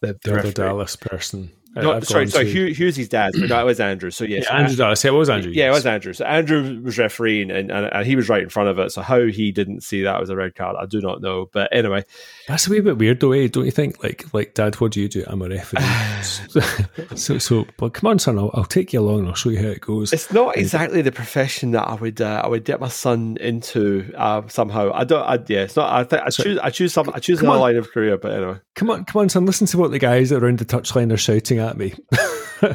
the, 0.01 0.17
the, 0.23 0.31
the 0.31 0.39
other 0.39 0.51
Dallas 0.51 0.95
person. 0.95 1.51
No, 1.75 1.99
sorry, 1.99 2.27
sorry. 2.27 2.49
Hugh, 2.49 2.67
Hugh's 2.67 2.95
his 2.95 3.09
dad. 3.09 3.33
But 3.37 3.49
no, 3.49 3.59
it 3.59 3.65
was 3.65 3.79
Andrew. 3.79 4.09
So 4.09 4.23
yes, 4.23 4.45
yeah, 4.47 4.57
Andrew. 4.57 4.75
Yeah, 4.77 5.09
it 5.09 5.11
was 5.11 5.29
Andrew. 5.29 5.51
Yeah, 5.51 5.67
it 5.67 5.71
was 5.71 5.85
Andrew. 5.85 6.13
So 6.13 6.25
Andrew 6.25 6.81
was 6.81 6.97
refereeing, 6.97 7.51
and, 7.51 7.69
and, 7.69 7.87
and, 7.91 8.05
he 8.05 8.15
was 8.15 8.29
right 8.29 8.41
in 8.41 8.49
front 8.49 8.69
of 8.69 8.79
it. 8.79 8.91
So 8.91 9.01
how 9.01 9.25
he 9.25 9.51
didn't 9.51 9.81
see 9.81 10.03
that 10.03 10.21
as 10.21 10.29
a 10.29 10.35
red 10.35 10.55
card, 10.55 10.77
I 10.79 10.85
do 10.85 11.01
not 11.01 11.21
know. 11.21 11.49
But 11.51 11.69
anyway, 11.73 12.05
that's 12.47 12.67
a 12.67 12.69
wee 12.69 12.79
bit 12.79 12.97
weird, 12.97 13.19
though. 13.19 13.33
Eh? 13.33 13.47
Don't 13.47 13.65
you 13.65 13.71
think? 13.71 14.01
Like, 14.01 14.25
like, 14.33 14.53
Dad, 14.53 14.75
what 14.75 14.93
do 14.93 15.01
you 15.01 15.09
do? 15.09 15.25
I'm 15.27 15.41
a 15.41 15.49
referee. 15.49 15.81
so, 17.15 17.37
so, 17.37 17.65
but 17.77 17.93
come 17.93 18.09
on, 18.09 18.19
son, 18.19 18.39
I'll, 18.39 18.51
I'll, 18.53 18.65
take 18.65 18.93
you 18.93 19.01
along. 19.01 19.19
and 19.19 19.27
I'll 19.29 19.35
show 19.35 19.49
you 19.49 19.59
how 19.59 19.67
it 19.67 19.81
goes. 19.81 20.13
It's 20.13 20.31
not 20.31 20.55
exactly 20.57 21.01
the 21.01 21.11
profession 21.11 21.71
that 21.71 21.87
I 21.87 21.95
would 21.95 22.21
uh, 22.21 22.41
I 22.43 22.47
would 22.47 22.63
get 22.63 22.79
my 22.79 22.87
son 22.87 23.37
into 23.41 24.13
uh, 24.15 24.43
somehow. 24.47 24.91
I 24.93 25.03
don't. 25.03 25.23
I, 25.23 25.35
yeah, 25.47 25.63
it's 25.63 25.75
not. 25.75 25.91
I 25.91 26.03
think 26.03 26.21
I 26.21 26.29
choose. 26.29 26.57
I 26.59 26.69
choose 26.69 26.93
some. 26.93 27.09
I 27.13 27.19
choose 27.19 27.41
another 27.41 27.59
line 27.59 27.75
of 27.75 27.91
career. 27.91 28.17
But 28.17 28.31
anyway, 28.31 28.59
come 28.75 28.89
on, 28.89 29.05
come 29.05 29.21
on, 29.21 29.29
son. 29.29 29.45
Listen 29.45 29.67
to 29.67 29.77
what 29.77 29.91
the 29.91 29.99
guys 29.99 30.31
around 30.31 30.59
the 30.59 30.65
touchline 30.65 31.11
are 31.11 31.17
shouting 31.17 31.59
at 31.65 31.77
me. 31.77 31.93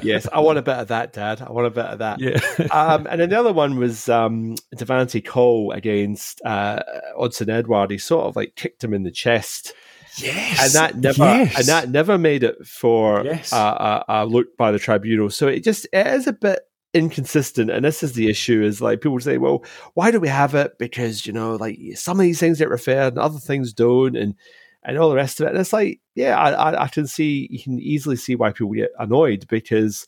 yes, 0.03 0.27
I 0.33 0.41
want 0.41 0.59
a 0.59 0.63
bit 0.63 0.77
of 0.77 0.89
that, 0.89 1.13
Dad. 1.13 1.41
I 1.41 1.51
want 1.51 1.67
a 1.67 1.71
bit 1.71 1.87
of 1.87 1.99
that. 1.99 2.21
Yeah. 2.21 2.41
um, 2.71 3.07
and 3.09 3.21
then 3.21 3.31
the 3.31 3.39
other 3.39 3.53
one 3.53 3.77
was 3.77 4.09
um, 4.09 4.57
Devante 4.75 5.25
Cole 5.25 5.73
against 5.73 6.41
uh, 6.45 6.81
Odsonne 7.19 7.51
Edouard. 7.51 7.91
He 7.91 7.99
sort 7.99 8.27
of 8.27 8.37
like 8.37 8.55
kicked 8.57 8.85
him 8.85 8.95
in 8.95 9.03
the 9.03 9.11
chest. 9.11 9.73
Yes, 10.17 10.61
and 10.61 10.73
that 10.73 10.97
never 10.97 11.25
yes. 11.25 11.57
and 11.57 11.67
that 11.67 11.89
never 11.89 12.19
made 12.19 12.43
it 12.43 12.67
for 12.67 13.25
yes. 13.25 13.53
a, 13.53 13.57
a, 13.57 14.05
a 14.09 14.27
look 14.27 14.57
by 14.57 14.73
the 14.73 14.79
tribunal. 14.79 15.31
So 15.31 15.47
it 15.47 15.63
just 15.63 15.87
it 15.93 16.07
is 16.07 16.27
a 16.27 16.33
bit 16.33 16.61
inconsistent 16.93 17.71
and 17.71 17.85
this 17.85 18.03
is 18.03 18.15
the 18.15 18.29
issue 18.29 18.65
is 18.65 18.81
like 18.81 19.01
people 19.01 19.21
say 19.21 19.39
well 19.39 19.65
why 19.95 20.11
do 20.11 20.19
we 20.19 20.27
have 20.27 20.57
it 20.57 20.77
because 20.77 21.25
you 21.25 21.33
know 21.33 21.55
like 21.55 21.79
some 21.95 22.19
of 22.19 22.25
these 22.25 22.41
things 22.41 22.59
get 22.59 22.69
referred 22.69 23.13
and 23.13 23.19
other 23.19 23.39
things 23.39 23.73
don't 23.73 24.17
and 24.17 24.35
and 24.83 24.99
all 24.99 25.11
the 25.11 25.17
rest 25.17 25.41
of 25.41 25.47
it. 25.47 25.51
And 25.51 25.59
it's 25.59 25.73
like 25.73 26.01
yeah 26.15 26.39
I, 26.39 26.51
I, 26.51 26.85
I 26.85 26.89
can 26.89 27.07
see 27.07 27.49
you 27.51 27.63
can 27.63 27.79
easily 27.79 28.17
see 28.17 28.35
why 28.35 28.53
people 28.53 28.73
get 28.73 28.93
annoyed 28.99 29.47
because 29.49 30.07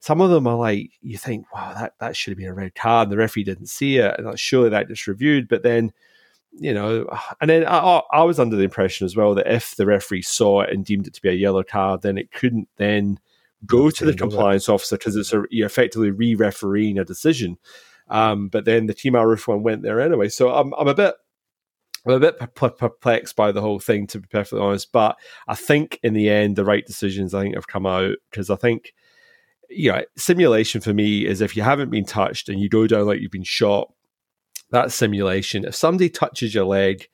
some 0.00 0.20
of 0.20 0.30
them 0.30 0.46
are 0.46 0.56
like 0.56 0.90
you 1.00 1.16
think 1.16 1.46
wow 1.54 1.74
that 1.74 1.94
that 2.00 2.16
should 2.16 2.32
have 2.32 2.38
been 2.38 2.48
a 2.48 2.54
red 2.54 2.74
card 2.74 3.06
and 3.06 3.12
the 3.12 3.16
referee 3.16 3.44
didn't 3.44 3.66
see 3.66 3.98
it 3.98 4.14
and 4.18 4.38
surely 4.38 4.70
that 4.70 4.88
just 4.88 5.06
reviewed. 5.06 5.48
But 5.48 5.62
then 5.62 5.92
you 6.52 6.74
know, 6.74 7.06
and 7.40 7.50
then 7.50 7.66
I, 7.66 8.02
I, 8.12 8.22
was 8.22 8.38
under 8.38 8.56
the 8.56 8.64
impression 8.64 9.04
as 9.04 9.16
well 9.16 9.34
that 9.34 9.52
if 9.52 9.76
the 9.76 9.86
referee 9.86 10.22
saw 10.22 10.62
it 10.62 10.70
and 10.70 10.84
deemed 10.84 11.06
it 11.06 11.14
to 11.14 11.22
be 11.22 11.30
a 11.30 11.34
yellow 11.34 11.62
card, 11.62 12.02
then 12.02 12.18
it 12.18 12.30
couldn't 12.32 12.68
then 12.76 13.18
go 13.64 13.90
to 13.90 14.04
the 14.04 14.14
compliance 14.14 14.68
officer 14.68 14.96
because 14.96 15.16
it's 15.16 15.32
a, 15.32 15.44
you're 15.50 15.66
effectively 15.66 16.10
re-refereeing 16.10 16.98
a 16.98 17.04
decision. 17.04 17.58
Um, 18.08 18.48
but 18.48 18.64
then 18.64 18.86
the 18.86 18.94
Kemar 18.94 19.24
Roofe 19.24 19.46
one 19.46 19.62
went 19.62 19.82
there 19.82 20.00
anyway, 20.00 20.28
so 20.28 20.52
I'm 20.52 20.74
I'm 20.74 20.88
a 20.88 20.94
bit 20.94 21.14
I'm 22.04 22.14
a 22.14 22.20
bit 22.20 22.38
perplexed 22.56 23.36
by 23.36 23.52
the 23.52 23.60
whole 23.60 23.78
thing, 23.78 24.06
to 24.08 24.18
be 24.18 24.26
perfectly 24.26 24.60
honest. 24.60 24.90
But 24.90 25.16
I 25.46 25.54
think 25.54 26.00
in 26.02 26.14
the 26.14 26.28
end, 26.30 26.56
the 26.56 26.64
right 26.64 26.84
decisions 26.84 27.32
I 27.32 27.42
think 27.42 27.54
have 27.54 27.68
come 27.68 27.86
out 27.86 28.16
because 28.30 28.50
I 28.50 28.56
think 28.56 28.92
you 29.70 29.90
know 29.90 30.02
simulation 30.16 30.80
for 30.80 30.92
me 30.92 31.24
is 31.24 31.40
if 31.40 31.56
you 31.56 31.62
haven't 31.62 31.90
been 31.90 32.04
touched 32.04 32.48
and 32.48 32.60
you 32.60 32.68
go 32.68 32.86
down 32.86 33.06
like 33.06 33.20
you've 33.20 33.30
been 33.30 33.42
shot 33.42 33.92
that 34.72 34.90
simulation. 34.90 35.64
If 35.64 35.76
somebody 35.76 36.10
touches 36.10 36.54
your 36.54 36.64
leg, 36.64 37.08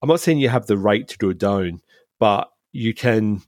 I'm 0.00 0.08
not 0.08 0.20
saying 0.20 0.38
you 0.38 0.48
have 0.48 0.66
the 0.66 0.78
right 0.78 1.06
to 1.06 1.18
go 1.18 1.32
down, 1.32 1.82
but 2.18 2.50
you 2.72 2.94
can, 2.94 3.42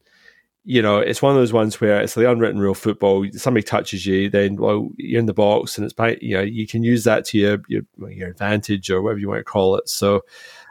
you 0.64 0.82
know, 0.82 0.98
it's 0.98 1.22
one 1.22 1.32
of 1.32 1.40
those 1.40 1.52
ones 1.52 1.80
where 1.80 2.00
it's 2.00 2.14
the 2.14 2.30
unwritten 2.30 2.60
rule 2.60 2.72
of 2.72 2.78
football. 2.78 3.24
Somebody 3.32 3.64
touches 3.64 4.04
you, 4.04 4.28
then 4.28 4.56
well, 4.56 4.90
you're 4.96 5.20
in 5.20 5.26
the 5.26 5.32
box, 5.32 5.78
and 5.78 5.84
it's 5.84 5.94
by 5.94 6.18
you 6.20 6.36
know 6.36 6.42
you 6.42 6.66
can 6.66 6.82
use 6.82 7.04
that 7.04 7.24
to 7.26 7.38
your 7.38 7.58
your, 7.68 7.82
your 8.10 8.28
advantage 8.28 8.90
or 8.90 9.00
whatever 9.00 9.20
you 9.20 9.28
want 9.28 9.40
to 9.40 9.44
call 9.44 9.76
it. 9.76 9.88
So 9.88 10.22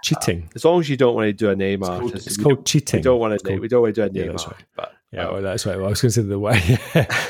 cheating, 0.04 0.44
uh, 0.44 0.52
as 0.56 0.66
long 0.66 0.80
as 0.80 0.90
you 0.90 0.98
don't 0.98 1.16
want 1.16 1.28
to 1.28 1.34
do 1.34 1.50
a 1.50 1.56
name 1.56 1.82
it's 1.82 1.90
called, 1.90 2.16
it's 2.16 2.38
called 2.38 2.66
cheating. 2.66 3.00
We 3.00 3.04
don't 3.04 3.20
want 3.20 3.40
to. 3.40 3.46
Called, 3.46 3.60
we 3.60 3.68
don't 3.68 3.82
want 3.82 3.96
to 3.96 4.02
do 4.02 4.06
a 4.06 4.12
name 4.12 4.26
yeah, 4.26 4.32
that's 4.32 4.48
right. 4.48 4.56
but 4.76 4.94
yeah, 5.12 5.30
well, 5.30 5.42
that's 5.42 5.66
right. 5.66 5.76
Well, 5.76 5.88
I 5.88 5.90
was 5.90 6.02
going 6.02 6.12
to 6.12 6.22
say 6.22 6.28
the 6.28 6.40
way. 6.40 6.58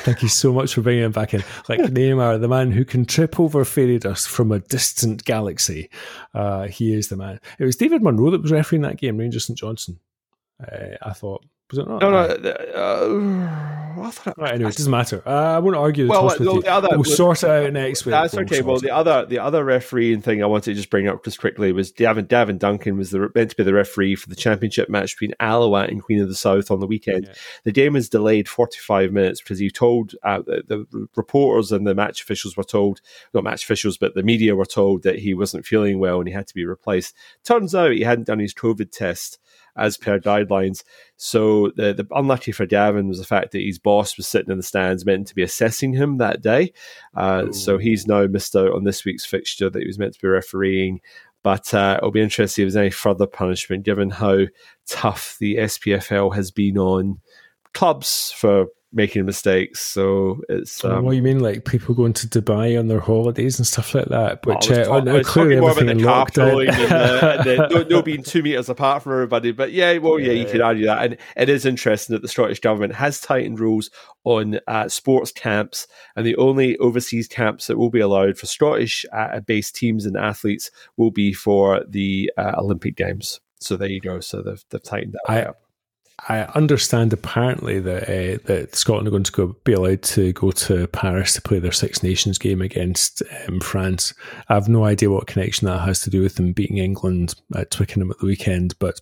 Thank 0.04 0.22
you 0.22 0.28
so 0.28 0.52
much 0.52 0.74
for 0.74 0.82
bringing 0.82 1.02
him 1.02 1.10
back 1.10 1.34
in. 1.34 1.42
Like 1.68 1.80
Neymar, 1.80 2.40
the 2.40 2.46
man 2.46 2.70
who 2.70 2.84
can 2.84 3.04
trip 3.04 3.40
over 3.40 3.64
fairy 3.64 3.98
dust 3.98 4.28
from 4.28 4.52
a 4.52 4.60
distant 4.60 5.24
galaxy. 5.24 5.90
Uh, 6.32 6.68
he 6.68 6.94
is 6.94 7.08
the 7.08 7.16
man. 7.16 7.40
It 7.58 7.64
was 7.64 7.74
David 7.74 8.02
Munro 8.02 8.30
that 8.30 8.42
was 8.42 8.52
refereeing 8.52 8.82
that 8.82 8.98
game, 8.98 9.16
Rangers 9.16 9.46
St 9.46 9.58
Johnstone. 9.58 9.98
Uh, 10.62 10.96
I 11.02 11.12
thought 11.12 11.44
was 11.72 11.78
it 11.78 11.88
not? 11.88 12.00
No, 12.02 12.10
no. 12.10 12.50
Uh, 12.50 13.78
I 14.02 14.10
thought 14.10 14.38
right, 14.38 14.54
anyway, 14.54 14.70
it 14.70 14.76
doesn't 14.76 14.90
matter. 14.90 15.22
Uh, 15.26 15.56
I 15.56 15.58
won't 15.58 15.76
argue 15.76 16.04
the 16.04 16.10
well, 16.10 16.28
toss 16.28 16.38
with 16.38 16.64
the. 16.64 16.72
Other, 16.72 16.88
we'll 16.92 17.04
sort 17.04 17.42
it 17.42 17.50
out 17.50 17.72
next 17.72 18.04
week. 18.04 18.12
That's 18.12 18.34
okay. 18.34 18.62
Well, 18.62 18.78
the 18.78 18.90
other 18.90 19.26
the 19.26 19.38
other 19.38 19.64
refereeing 19.64 20.22
thing 20.22 20.42
I 20.42 20.46
wanted 20.46 20.70
to 20.70 20.74
just 20.74 20.90
bring 20.90 21.08
up 21.08 21.24
just 21.24 21.38
quickly 21.38 21.72
was 21.72 21.92
Gavin 21.92 22.26
Gavin 22.26 22.58
Duncan 22.58 22.96
was 22.96 23.10
the, 23.10 23.30
meant 23.34 23.50
to 23.50 23.56
be 23.56 23.62
the 23.62 23.74
referee 23.74 24.16
for 24.16 24.28
the 24.28 24.36
championship 24.36 24.88
match 24.88 25.14
between 25.16 25.34
Alloa 25.40 25.84
and 25.84 26.02
Queen 26.02 26.20
of 26.20 26.28
the 26.28 26.34
South 26.34 26.70
on 26.70 26.80
the 26.80 26.86
weekend. 26.86 27.26
Yeah. 27.26 27.34
The 27.64 27.72
game 27.72 27.92
was 27.94 28.08
delayed 28.08 28.48
45 28.48 29.12
minutes 29.12 29.40
because 29.40 29.58
he 29.58 29.70
told 29.70 30.14
uh, 30.22 30.42
the, 30.42 30.86
the, 30.90 31.08
reporters 31.14 31.72
and 31.72 31.86
the 31.86 31.94
match 31.94 32.22
officials 32.22 32.56
were 32.56 32.64
told, 32.64 33.00
not 33.34 33.44
match 33.44 33.62
officials, 33.62 33.98
but 33.98 34.14
the 34.14 34.22
media 34.22 34.56
were 34.56 34.66
told 34.66 35.02
that 35.02 35.18
he 35.18 35.34
wasn't 35.34 35.66
feeling 35.66 35.98
well 35.98 36.18
and 36.18 36.28
he 36.28 36.34
had 36.34 36.46
to 36.46 36.54
be 36.54 36.64
replaced. 36.64 37.14
Turns 37.44 37.74
out 37.74 37.92
he 37.92 38.02
hadn't 38.02 38.26
done 38.26 38.38
his 38.38 38.54
COVID 38.54 38.90
test 38.90 39.38
as 39.76 39.96
per 39.96 40.18
guidelines. 40.18 40.84
So 41.16 41.70
the, 41.76 41.94
the 41.94 42.06
unlucky 42.12 42.52
for 42.52 42.66
Gavin 42.66 43.08
was 43.08 43.18
the 43.18 43.24
fact 43.24 43.52
that 43.52 43.62
his 43.62 43.78
boss 43.78 44.16
was 44.16 44.26
sitting 44.26 44.50
in 44.50 44.56
the 44.56 44.62
stands, 44.62 45.06
meant 45.06 45.26
to 45.28 45.34
be 45.34 45.42
assessing 45.42 45.92
him 45.92 46.18
that 46.18 46.42
day. 46.42 46.72
Uh, 47.14 47.52
so 47.52 47.78
he's 47.78 48.06
now 48.06 48.26
missed 48.26 48.56
out 48.56 48.72
on 48.72 48.84
this 48.84 49.04
week's 49.04 49.24
fixture 49.24 49.70
that 49.70 49.80
he 49.80 49.86
was 49.86 49.98
meant 49.98 50.14
to 50.14 50.20
be 50.20 50.28
refereeing. 50.28 51.00
But 51.42 51.74
uh, 51.74 51.96
it'll 51.98 52.12
be 52.12 52.20
interesting 52.20 52.62
if 52.62 52.66
there's 52.72 52.80
any 52.80 52.90
further 52.90 53.26
punishment, 53.26 53.84
given 53.84 54.10
how 54.10 54.46
tough 54.86 55.36
the 55.40 55.56
SPFL 55.56 56.34
has 56.34 56.50
been 56.50 56.78
on 56.78 57.20
clubs 57.74 58.30
for 58.32 58.66
making 58.92 59.24
mistakes. 59.24 59.80
So 59.80 60.40
it's 60.48 60.84
um, 60.84 61.04
what 61.04 61.16
you 61.16 61.22
mean, 61.22 61.40
like 61.40 61.64
people 61.64 61.94
going 61.94 62.12
to 62.14 62.28
Dubai 62.28 62.78
on 62.78 62.88
their 62.88 63.00
holidays 63.00 63.58
and 63.58 63.66
stuff 63.66 63.94
like 63.94 64.06
that. 64.06 64.44
Which 64.44 64.70
uh, 64.70 64.84
talk, 64.84 65.08
uh, 65.08 65.22
clearly 65.22 65.56
lockdown. 65.56 66.68
and, 66.68 66.76
the, 66.76 67.34
and 67.36 67.44
the, 67.44 67.68
no, 67.68 67.82
no, 67.96 68.02
being 68.02 68.22
two 68.22 68.42
meters 68.42 68.68
apart 68.68 69.02
from 69.02 69.12
everybody. 69.12 69.52
But 69.52 69.72
yeah, 69.72 69.96
well, 69.98 70.18
yeah, 70.18 70.32
yeah, 70.32 70.44
you 70.44 70.50
could 70.50 70.60
argue 70.60 70.86
that, 70.86 71.04
and 71.04 71.16
it 71.36 71.48
is 71.48 71.64
interesting 71.64 72.14
that 72.14 72.22
the 72.22 72.28
Scottish 72.28 72.60
government 72.60 72.94
has 72.94 73.20
tightened 73.20 73.58
rules 73.58 73.90
on 74.24 74.60
uh, 74.68 74.88
sports 74.88 75.32
camps, 75.32 75.86
and 76.16 76.26
the 76.26 76.36
only 76.36 76.76
overseas 76.78 77.26
camps 77.28 77.66
that 77.66 77.78
will 77.78 77.90
be 77.90 78.00
allowed 78.00 78.36
for 78.38 78.46
Scottish-based 78.46 79.76
uh, 79.76 79.78
teams 79.78 80.06
and 80.06 80.16
athletes 80.16 80.70
will 80.96 81.10
be 81.10 81.32
for 81.32 81.82
the 81.88 82.30
uh, 82.36 82.52
Olympic 82.58 82.96
Games. 82.96 83.40
So 83.60 83.76
there 83.76 83.88
you 83.88 84.00
go. 84.00 84.20
So 84.20 84.42
they've, 84.42 84.62
they've 84.70 84.82
tightened 84.82 85.14
that 85.14 85.32
I, 85.32 85.42
up. 85.42 85.61
I 86.28 86.42
understand 86.54 87.12
apparently 87.12 87.80
that 87.80 88.04
uh, 88.04 88.38
that 88.44 88.76
Scotland 88.76 89.08
are 89.08 89.10
going 89.10 89.24
to 89.24 89.32
go, 89.32 89.56
be 89.64 89.72
allowed 89.72 90.02
to 90.02 90.32
go 90.32 90.52
to 90.52 90.86
Paris 90.88 91.34
to 91.34 91.42
play 91.42 91.58
their 91.58 91.72
Six 91.72 92.02
Nations 92.02 92.38
game 92.38 92.62
against 92.62 93.22
um, 93.48 93.58
France. 93.58 94.14
I 94.48 94.54
have 94.54 94.68
no 94.68 94.84
idea 94.84 95.10
what 95.10 95.26
connection 95.26 95.66
that 95.66 95.80
has 95.80 96.00
to 96.02 96.10
do 96.10 96.22
with 96.22 96.36
them 96.36 96.52
beating 96.52 96.78
England 96.78 97.34
at 97.56 97.72
Twickenham 97.72 98.12
at 98.12 98.18
the 98.20 98.26
weekend, 98.26 98.78
but 98.78 99.00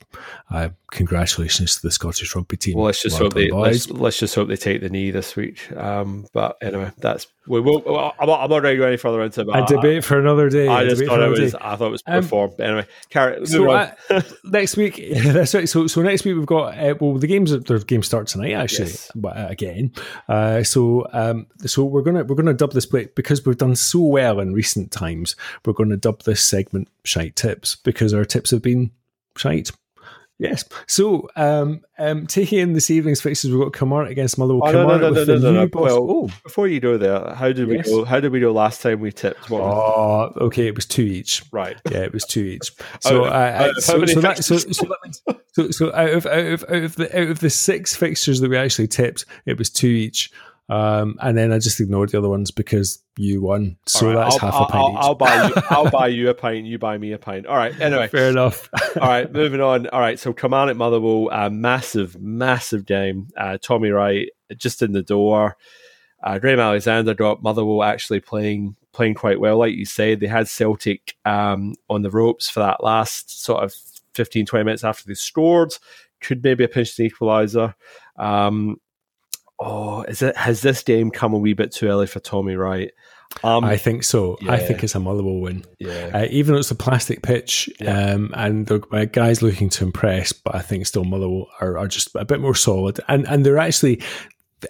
uh, 0.50 0.70
congratulations 0.92 1.76
to 1.76 1.82
the 1.82 1.90
Scottish 1.90 2.34
rugby 2.34 2.56
team. 2.56 2.76
Well, 2.76 2.86
let's 2.86 3.02
just 3.02 3.20
well 3.20 3.24
hope 3.24 3.34
they 3.34 3.50
let's, 3.50 3.90
let's, 3.90 4.18
just 4.18 4.34
hope 4.34 4.48
they 4.48 4.56
take 4.56 4.80
the 4.80 4.88
knee 4.88 5.10
this 5.10 5.36
week. 5.36 5.70
Um, 5.76 6.26
but 6.32 6.56
anyway, 6.62 6.90
that's 6.98 7.26
we 7.50 7.60
will. 7.60 7.78
I'm 8.18 8.28
not, 8.28 8.40
I'm 8.40 8.48
not 8.48 8.62
ready 8.62 8.76
to 8.76 8.82
go 8.82 8.86
any 8.86 8.96
further 8.96 9.22
into 9.22 9.40
it. 9.40 9.48
A 9.48 9.66
debate 9.66 10.04
for 10.04 10.18
another 10.18 10.48
day. 10.48 10.68
I 10.68 10.84
just 10.84 11.04
thought 11.04 11.20
it 11.20 11.28
was. 11.28 11.52
Day. 11.52 11.58
I 11.60 11.74
thought 11.74 11.88
it 11.88 11.90
was 11.90 12.02
um, 12.06 12.22
performed. 12.22 12.60
Anyway, 12.60 12.86
carry. 13.08 13.44
So 13.46 13.68
uh, 13.70 13.92
next 14.44 14.76
week, 14.76 15.02
that's 15.24 15.52
right. 15.52 15.68
So 15.68 15.88
so 15.88 16.00
next 16.00 16.24
week 16.24 16.36
we've 16.36 16.46
got 16.46 16.78
uh, 16.78 16.94
well 17.00 17.14
the 17.14 17.26
games 17.26 17.50
the 17.50 17.84
game 17.86 18.04
starts 18.04 18.32
tonight 18.32 18.52
actually, 18.52 18.90
yes. 18.90 19.10
but 19.14 19.36
uh, 19.36 19.46
again. 19.50 19.92
Uh, 20.28 20.62
so 20.62 21.06
um, 21.12 21.48
so 21.66 21.84
we're 21.84 22.02
gonna 22.02 22.22
we're 22.22 22.36
gonna 22.36 22.54
dub 22.54 22.72
this 22.72 22.86
play 22.86 23.08
because 23.16 23.44
we've 23.44 23.58
done 23.58 23.74
so 23.74 24.00
well 24.00 24.38
in 24.38 24.52
recent 24.52 24.92
times. 24.92 25.34
We're 25.66 25.72
going 25.72 25.90
to 25.90 25.96
dub 25.96 26.22
this 26.22 26.42
segment 26.42 26.88
"Shite 27.04 27.34
Tips" 27.34 27.76
because 27.76 28.14
our 28.14 28.24
tips 28.24 28.52
have 28.52 28.62
been 28.62 28.92
shite. 29.36 29.72
Yes. 30.40 30.64
So, 30.86 31.28
um, 31.36 31.82
um, 31.98 32.26
taking 32.26 32.60
in 32.60 32.72
this 32.72 32.90
evening's 32.90 33.20
fixtures, 33.20 33.50
we've 33.50 33.60
got 33.60 33.74
Kilmarnock 33.74 34.10
against 34.10 34.38
Motherwell. 34.38 34.66
Oh, 34.68 34.72
Kilmarnock 34.72 35.12
no, 35.14 35.24
no, 35.24 35.24
no, 35.24 35.38
no, 35.38 35.52
no, 35.52 35.64
no. 35.66 35.70
Well, 35.72 36.10
oh. 36.10 36.30
before 36.42 36.66
you 36.66 36.80
go 36.80 36.96
there, 36.96 37.34
how 37.34 37.52
did 37.52 37.68
yes. 37.68 37.86
we 37.86 37.92
go? 37.92 38.04
How 38.06 38.20
did 38.20 38.32
we 38.32 38.40
go 38.40 38.50
last 38.50 38.80
time 38.80 39.00
we 39.00 39.12
tipped? 39.12 39.50
What 39.50 39.60
oh, 39.60 40.32
okay. 40.40 40.66
It 40.66 40.74
was 40.74 40.86
two 40.86 41.02
each. 41.02 41.42
Right. 41.52 41.76
Yeah, 41.90 41.98
it 41.98 42.14
was 42.14 42.24
two 42.24 42.40
each. 42.40 42.72
So, 45.52 45.70
so 45.70 45.92
out 45.92 46.10
of 46.10 46.26
out 46.26 46.46
of 46.46 46.64
out 46.64 46.84
of 46.84 46.96
the 46.96 47.20
out 47.20 47.28
of 47.28 47.40
the 47.40 47.50
six 47.50 47.94
fixtures 47.94 48.40
that 48.40 48.48
we 48.48 48.56
actually 48.56 48.88
tipped, 48.88 49.26
it 49.44 49.58
was 49.58 49.68
two 49.68 49.88
each. 49.88 50.32
Um, 50.70 51.18
and 51.20 51.36
then 51.36 51.52
I 51.52 51.58
just 51.58 51.80
ignored 51.80 52.10
the 52.10 52.18
other 52.18 52.28
ones 52.28 52.52
because 52.52 53.02
you 53.16 53.42
won. 53.42 53.76
So 53.86 54.06
right, 54.06 54.14
that's 54.14 54.40
I'll, 54.40 54.52
half 54.52 54.68
a 54.68 54.72
pint. 54.72 54.96
I'll, 54.96 55.08
I'll, 55.08 55.14
buy 55.16 55.48
you. 55.48 55.54
I'll 55.68 55.90
buy 55.90 56.06
you 56.08 56.28
a 56.30 56.34
pint. 56.34 56.64
You 56.64 56.78
buy 56.78 56.96
me 56.96 57.10
a 57.10 57.18
pint. 57.18 57.46
All 57.46 57.56
right. 57.56 57.78
Anyway, 57.80 58.06
fair 58.06 58.30
enough. 58.30 58.68
all 59.00 59.08
right. 59.08 59.30
Moving 59.32 59.60
on. 59.60 59.88
All 59.88 59.98
right. 59.98 60.16
So 60.16 60.32
come 60.32 60.54
on 60.54 60.68
at 60.68 60.76
Motherwell. 60.76 61.28
Uh, 61.32 61.50
massive, 61.50 62.20
massive 62.20 62.86
game. 62.86 63.26
Uh, 63.36 63.58
Tommy 63.60 63.90
Wright 63.90 64.28
just 64.56 64.80
in 64.80 64.92
the 64.92 65.02
door. 65.02 65.56
Uh, 66.22 66.38
Graham 66.38 66.60
Alexander 66.60 67.14
got 67.14 67.42
Motherwell 67.42 67.82
actually 67.82 68.20
playing 68.20 68.76
playing 68.92 69.14
quite 69.14 69.40
well. 69.40 69.58
Like 69.58 69.74
you 69.74 69.86
said, 69.86 70.20
they 70.20 70.28
had 70.28 70.46
Celtic 70.46 71.16
um, 71.24 71.74
on 71.88 72.02
the 72.02 72.10
ropes 72.10 72.48
for 72.48 72.60
that 72.60 72.84
last 72.84 73.42
sort 73.42 73.64
of 73.64 73.74
15, 74.14 74.46
20 74.46 74.64
minutes 74.64 74.84
after 74.84 75.04
they 75.06 75.14
scored. 75.14 75.72
Could 76.20 76.44
maybe 76.44 76.62
a 76.62 76.68
pinch 76.68 76.96
an 76.98 77.08
equaliser. 77.08 77.74
Um, 78.16 78.76
oh, 79.60 80.02
is 80.02 80.22
it 80.22 80.36
has 80.36 80.62
this 80.62 80.82
game 80.82 81.10
come 81.10 81.34
a 81.34 81.38
wee 81.38 81.52
bit 81.52 81.72
too 81.72 81.88
early 81.88 82.06
for 82.06 82.20
Tommy 82.20 82.56
Wright? 82.56 82.92
Um, 83.44 83.64
I 83.64 83.76
think 83.76 84.02
so. 84.02 84.36
Yeah. 84.40 84.52
I 84.52 84.58
think 84.58 84.82
it's 84.82 84.96
a 84.96 85.00
Motherwell 85.00 85.38
win. 85.38 85.64
Yeah. 85.78 86.10
Uh, 86.12 86.26
even 86.30 86.54
though 86.54 86.58
it's 86.58 86.72
a 86.72 86.74
plastic 86.76 87.22
pitch, 87.22 87.70
yeah. 87.80 88.14
um, 88.14 88.32
and 88.34 88.66
the 88.66 88.82
uh, 88.90 89.04
guys 89.04 89.40
looking 89.40 89.68
to 89.70 89.84
impress, 89.84 90.32
but 90.32 90.54
I 90.56 90.60
think 90.60 90.86
still 90.86 91.04
Motherwell 91.04 91.46
are, 91.60 91.78
are 91.78 91.86
just 91.86 92.10
a 92.16 92.24
bit 92.24 92.40
more 92.40 92.56
solid, 92.56 92.98
and 93.06 93.26
and 93.28 93.46
they're 93.46 93.58
actually, 93.58 94.02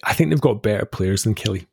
I 0.05 0.13
think 0.13 0.31
they've 0.31 0.41
got 0.41 0.63
better 0.63 0.85
players 0.85 1.23
than 1.23 1.35
Killie. 1.35 1.67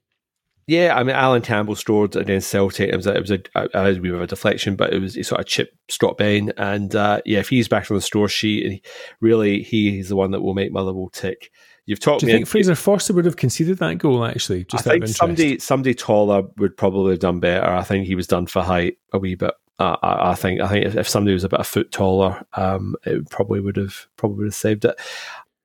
Yeah, 0.66 0.98
I 0.98 1.04
mean, 1.04 1.16
Alan 1.16 1.42
Campbell 1.42 1.76
scored 1.76 2.18
against 2.18 2.50
Celtic. 2.50 2.90
It 2.90 2.96
was 2.96 3.08
a, 3.08 3.16
it 3.16 3.22
was 3.22 3.32
a, 3.32 3.40
a, 3.56 3.70
a, 3.74 4.22
a 4.22 4.28
deflection, 4.28 4.76
but 4.76 4.92
it 4.92 5.00
was 5.00 5.16
a 5.16 5.24
sort 5.24 5.40
of 5.40 5.48
chip 5.48 5.74
Scott 5.88 6.18
Bain. 6.18 6.52
And 6.58 6.94
uh, 6.94 7.22
yeah, 7.26 7.40
if 7.40 7.48
he's 7.48 7.70
back 7.70 7.90
on 7.90 7.96
the 7.96 8.02
score 8.02 8.28
sheet, 8.28 8.86
really 9.22 9.64
he 9.64 10.00
is 10.00 10.10
the 10.10 10.18
one 10.18 10.32
that 10.32 10.42
will 10.42 10.54
make 10.54 10.74
Motherwell 10.74 11.10
tick 11.14 11.52
you've 11.88 12.00
talked. 12.00 12.22
Do 12.22 12.28
you 12.28 12.34
think 12.34 12.48
Fraser 12.48 12.76
Forster 12.76 13.14
would 13.14 13.26
have 13.26 13.38
conceded 13.38 13.80
that 13.80 13.98
goal? 13.98 14.24
Actually, 14.24 14.66
just 14.66 14.86
I 14.86 14.92
think 14.92 15.08
somebody 15.08 15.58
somebody 15.58 15.96
taller 15.96 16.44
would 16.58 16.78
probably 16.78 17.14
have 17.14 17.20
done 17.20 17.40
better. 17.40 17.66
I 17.66 17.84
think 17.84 18.06
he 18.06 18.14
was 18.14 18.28
done 18.28 18.46
for 18.46 18.62
height 18.62 19.00
a 19.12 19.18
wee 19.18 19.34
bit. 19.34 19.56
Uh, 19.80 19.96
I, 20.02 20.32
I, 20.32 20.36
think 20.36 20.60
I 20.60 20.68
think 20.68 20.86
if, 20.86 20.96
if, 20.96 21.08
somebody 21.08 21.34
was 21.34 21.44
about 21.44 21.62
a 21.62 21.64
foot 21.64 21.92
taller, 21.92 22.44
um, 22.54 22.96
it 23.06 23.30
probably 23.30 23.60
would 23.60 23.78
have 23.78 24.08
probably 24.18 24.38
would 24.38 24.48
have 24.48 24.56
saved 24.56 24.86
it. 24.86 24.96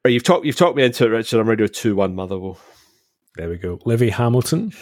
But 0.03 0.13
you've 0.13 0.25
talked 0.25 0.47
you've 0.47 0.57
talked 0.57 0.77
me 0.77 0.85
into 0.85 1.05
it, 1.05 1.09
Richard. 1.09 1.41
I'm 1.41 1.49
ready 1.49 1.67
to 1.67 1.69
two 1.69 1.97
one 1.97 2.15
Motherwell. 2.15 2.59
There 3.37 3.49
we 3.49 3.57
go. 3.57 3.79
Livi 3.79 4.11
Hamilton. 4.11 4.73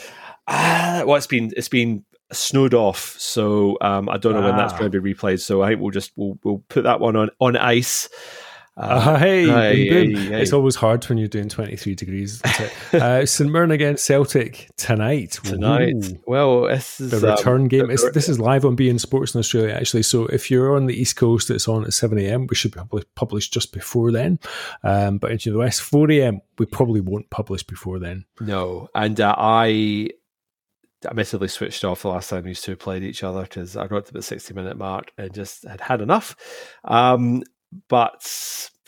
Uh, 0.46 1.05
well, 1.07 1.16
it's 1.16 1.26
been 1.26 1.53
it's 1.57 1.68
been 1.68 2.05
snowed 2.33 2.74
off, 2.74 3.16
so 3.18 3.79
um, 3.81 4.09
I 4.09 4.16
don't 4.16 4.33
know 4.33 4.40
ah. 4.40 4.48
when 4.48 4.57
that's 4.57 4.72
ah. 4.72 4.79
going 4.79 4.90
to 4.90 5.00
be 5.00 5.14
replayed. 5.14 5.40
So 5.40 5.62
I 5.62 5.68
think 5.68 5.81
we'll 5.81 5.90
just 5.90 6.12
we'll 6.16 6.38
we'll 6.42 6.64
put 6.68 6.85
that 6.85 7.00
one 7.00 7.16
on 7.16 7.31
on 7.38 7.57
ice. 7.57 8.09
Uh, 8.76 8.80
uh, 8.80 9.18
hey, 9.18 9.46
hey, 9.46 9.88
boom, 9.88 10.12
boom. 10.12 10.33
Hey, 10.33 10.42
it's 10.42 10.52
always 10.52 10.76
hard 10.76 11.04
when 11.04 11.18
you're 11.18 11.28
doing 11.28 11.48
23 11.48 11.94
degrees. 11.94 12.42
uh, 12.92 13.26
St 13.26 13.50
Mirren 13.50 13.72
against 13.72 14.04
Celtic 14.04 14.70
tonight. 14.76 15.38
Tonight. 15.42 15.94
Ooh. 15.94 16.22
Well, 16.26 16.62
this 16.62 17.00
is 17.00 17.11
the 17.11 17.20
return 17.20 17.62
um, 17.62 17.68
game. 17.68 17.88
The, 17.88 18.11
this 18.14 18.28
is 18.28 18.38
live 18.38 18.64
on 18.64 18.76
beIN 18.76 19.00
Sports 19.00 19.35
in 19.35 19.40
Australia, 19.40 19.74
actually. 19.74 20.04
So 20.04 20.26
if 20.26 20.50
you're 20.50 20.76
on 20.76 20.87
the 20.87 20.94
East 20.94 21.16
Coast, 21.16 21.50
it's 21.50 21.68
on 21.68 21.85
at 21.85 21.92
7 21.92 22.16
a.m. 22.18 22.46
We 22.46 22.54
should 22.54 22.72
be 22.72 23.02
published 23.16 23.52
just 23.52 23.72
before 23.72 24.12
then. 24.12 24.38
Um, 24.85 25.18
but 25.18 25.33
into 25.33 25.50
the 25.50 25.59
West, 25.59 25.83
4 25.83 26.11
a.m. 26.12 26.40
We 26.59 26.66
probably 26.66 27.00
won't 27.00 27.28
publish 27.30 27.64
before 27.64 27.98
then. 27.98 28.24
No, 28.40 28.88
and 28.94 29.20
uh, 29.20 29.35
I 29.37 30.11
admittedly 31.04 31.48
switched 31.48 31.85
off 31.85 32.02
the 32.02 32.09
last 32.09 32.30
time 32.30 32.44
these 32.44 32.61
two 32.61 32.76
played 32.76 33.02
each 33.02 33.24
other 33.24 33.42
because 33.42 33.76
I 33.76 33.87
got 33.87 34.06
to 34.06 34.12
the 34.12 34.22
60 34.22 34.54
minute 34.54 34.76
mark 34.76 35.12
and 35.18 35.33
just 35.33 35.66
had 35.66 35.80
had 35.80 36.00
enough. 36.00 36.37
Um, 36.85 37.42
but 37.88 38.22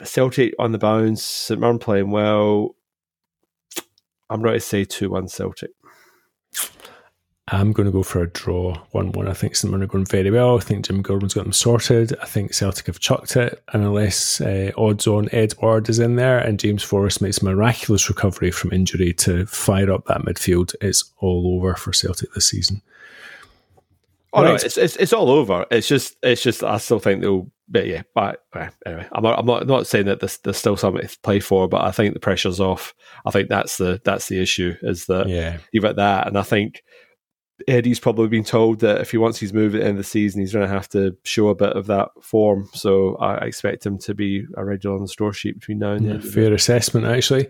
Celtic 0.04 0.54
on 0.58 0.72
the 0.72 0.78
bounce, 0.78 1.22
St 1.22 1.60
Mirren 1.60 1.78
playing 1.78 2.10
well. 2.10 2.76
I'm 4.30 4.42
ready 4.42 4.58
to 4.58 4.64
say 4.64 4.84
2 4.84 5.10
1 5.10 5.28
Celtic. 5.28 5.70
I'm 7.48 7.72
going 7.72 7.86
to 7.86 7.92
go 7.92 8.02
for 8.02 8.22
a 8.22 8.30
draw 8.30 8.76
1 8.92 9.12
1. 9.12 9.28
I 9.28 9.34
think 9.34 9.56
St 9.56 9.70
Mirren 9.70 9.82
are 9.82 9.86
going 9.86 10.06
very 10.06 10.30
well. 10.30 10.56
I 10.56 10.60
think 10.60 10.86
Jim 10.86 11.02
Goodwin's 11.02 11.34
got 11.34 11.42
them 11.42 11.52
sorted. 11.52 12.16
I 12.22 12.26
think 12.26 12.54
Celtic 12.54 12.86
have 12.86 12.98
chucked 12.98 13.36
it. 13.36 13.62
And 13.72 13.84
unless 13.84 14.40
uh, 14.40 14.70
Odsonne 14.76 15.28
Edouard 15.32 15.88
is 15.88 15.98
in 15.98 16.16
there 16.16 16.38
and 16.38 16.58
James 16.58 16.82
Forrest 16.82 17.20
makes 17.20 17.42
miraculous 17.42 18.08
recovery 18.08 18.50
from 18.50 18.72
injury 18.72 19.12
to 19.14 19.44
fire 19.46 19.92
up 19.92 20.06
that 20.06 20.22
midfield, 20.22 20.74
it's 20.80 21.12
all 21.18 21.56
over 21.56 21.74
for 21.74 21.92
Celtic 21.92 22.32
this 22.32 22.48
season. 22.48 22.80
Oh 24.32 24.42
right. 24.42 24.48
no, 24.48 24.54
it's, 24.54 24.76
it's 24.76 24.96
it's 24.96 25.12
all 25.12 25.30
over. 25.30 25.66
It's 25.70 25.86
just 25.86 26.16
it's 26.22 26.42
just 26.42 26.62
I 26.62 26.78
still 26.78 26.98
think 26.98 27.22
they'll. 27.22 27.50
But 27.68 27.86
yeah, 27.86 28.02
but 28.14 28.42
anyway, 28.84 29.08
I'm 29.12 29.22
not, 29.22 29.38
I'm 29.38 29.46
not, 29.46 29.66
not 29.66 29.86
saying 29.86 30.04
that 30.04 30.20
there's, 30.20 30.36
there's 30.38 30.58
still 30.58 30.76
something 30.76 31.06
to 31.06 31.18
play 31.22 31.40
for, 31.40 31.68
but 31.68 31.82
I 31.82 31.90
think 31.90 32.12
the 32.12 32.20
pressure's 32.20 32.60
off. 32.60 32.92
I 33.24 33.30
think 33.30 33.48
that's 33.48 33.78
the 33.78 33.98
that's 34.04 34.28
the 34.28 34.42
issue 34.42 34.74
is 34.82 35.06
that 35.06 35.26
yeah. 35.26 35.56
you've 35.72 35.82
got 35.84 35.96
that, 35.96 36.26
and 36.26 36.36
I 36.36 36.42
think 36.42 36.82
Eddie's 37.68 38.00
probably 38.00 38.28
been 38.28 38.44
told 38.44 38.80
that 38.80 39.00
if 39.00 39.10
he 39.10 39.18
wants 39.18 39.38
his 39.38 39.52
move 39.52 39.74
at 39.74 39.80
the 39.80 39.84
end 39.84 39.92
of 39.92 39.98
the 39.98 40.04
season, 40.04 40.40
he's 40.40 40.52
going 40.52 40.66
to 40.66 40.72
have 40.72 40.88
to 40.90 41.16
show 41.24 41.48
a 41.48 41.54
bit 41.54 41.72
of 41.76 41.86
that 41.86 42.08
form. 42.22 42.68
So 42.72 43.16
I 43.16 43.36
expect 43.44 43.86
him 43.86 43.98
to 43.98 44.14
be 44.14 44.44
a 44.56 44.64
regular 44.64 44.96
on 44.96 45.02
the 45.02 45.08
store 45.08 45.32
sheet 45.32 45.58
between 45.58 45.78
now 45.78 45.92
and 45.92 46.06
then. 46.06 46.20
fair 46.20 46.52
assessment, 46.52 47.06
actually. 47.06 47.48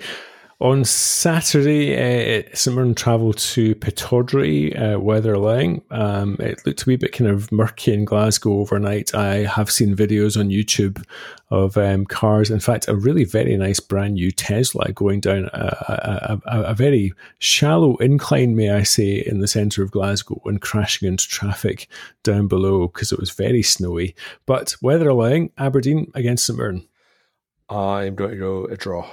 On 0.63 0.85
Saturday, 0.85 1.97
uh, 1.97 2.43
St 2.55 2.77
Mirren 2.77 2.95
travelled 2.95 3.39
to 3.39 3.75
Pittodrie, 3.75 4.95
uh, 4.95 5.01
weather 5.01 5.35
allowing. 5.35 5.83
Um, 5.91 6.37
it 6.39 6.65
looked 6.65 6.83
a 6.83 6.87
wee 6.87 6.95
bit 6.95 7.11
kind 7.11 7.29
of 7.29 7.51
murky 7.51 7.93
in 7.93 8.05
Glasgow 8.05 8.61
overnight. 8.61 9.13
I 9.13 9.39
have 9.39 9.73
seen 9.73 9.97
videos 9.97 10.39
on 10.39 10.51
YouTube 10.51 11.05
of 11.51 11.77
um, 11.77 12.07
cars. 12.07 12.49
In 12.49 12.61
fact, 12.61 12.87
a 12.87 12.95
really 12.95 13.25
very 13.25 13.57
nice 13.57 13.81
brand 13.81 14.15
new 14.15 14.31
Tesla 14.31 14.93
going 14.93 15.19
down 15.19 15.51
a, 15.53 16.39
a, 16.47 16.57
a, 16.57 16.63
a 16.63 16.75
very 16.75 17.13
shallow 17.41 17.97
incline, 17.97 18.55
may 18.55 18.71
I 18.71 18.85
say, 18.85 19.17
in 19.17 19.41
the 19.41 19.49
centre 19.49 19.83
of 19.83 19.91
Glasgow 19.91 20.41
and 20.45 20.63
crashing 20.63 21.09
into 21.09 21.27
traffic 21.27 21.89
down 22.23 22.47
below 22.47 22.87
because 22.87 23.11
it 23.11 23.19
was 23.19 23.33
very 23.33 23.65
snowy. 23.65 24.15
But 24.47 24.77
weather 24.81 25.09
allowing, 25.09 25.51
Aberdeen 25.59 26.13
against 26.15 26.47
St 26.47 26.57
Mirren. 26.57 26.87
I'm 27.69 28.15
going 28.15 28.31
to 28.31 28.37
go 28.37 28.67
a 28.67 28.77
draw 28.77 29.11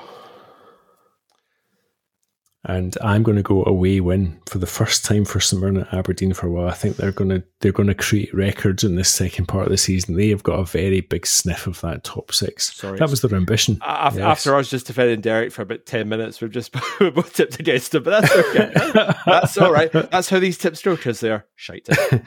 and 2.70 2.96
I'm 3.02 3.24
going 3.24 3.36
to 3.36 3.42
go 3.42 3.64
away 3.66 4.00
win 4.00 4.40
for 4.46 4.60
the 4.60 4.68
first 4.68 5.04
time 5.04 5.26
for 5.26 5.40
at 5.40 5.94
Aberdeen 5.94 6.34
for 6.34 6.46
a 6.46 6.52
while. 6.52 6.68
I 6.68 6.74
think 6.74 6.98
they're 6.98 7.12
going 7.12 7.32
to 7.32 7.44
they're 7.62 7.72
going 7.72 7.88
to 7.88 7.96
create 7.96 8.32
records 8.32 8.84
in 8.84 8.96
this 8.96 9.10
second 9.10 9.48
part 9.48 9.66
of 9.66 9.72
the 9.72 9.78
season. 9.78 10.16
They 10.16 10.30
have 10.30 10.44
got 10.44 10.60
a 10.60 10.66
very 10.66 11.02
big 11.02 11.26
sniff 11.26 11.66
of 11.66 11.82
that 11.82 12.04
top 12.04 12.32
six. 12.32 12.76
Sorry, 12.76 13.00
that 13.00 13.10
was 13.10 13.22
their 13.22 13.36
ambition. 13.36 13.80
After, 13.82 14.20
yes. 14.20 14.28
after 14.28 14.54
I 14.54 14.58
was 14.58 14.70
just 14.70 14.86
defending 14.86 15.20
Derek 15.20 15.52
for 15.52 15.64
about 15.64 15.88
ten 15.88 16.08
minutes, 16.10 16.42
we've 16.42 16.52
just 16.52 16.76
we 17.00 17.10
both 17.10 17.34
tipped 17.34 17.60
against 17.60 17.96
him, 17.96 18.04
but 18.04 18.22
that's 18.22 18.36
okay. 18.36 18.72
that's 19.26 19.58
all 19.58 19.74
right. 19.74 19.92
That's 19.92 20.30
how 20.30 20.38
these 20.38 20.60
tip 20.60 20.78
strokers 20.78 21.22
they 21.22 21.32
are. 21.32 21.48
Shite. 21.56 21.90
Um, 22.12 22.22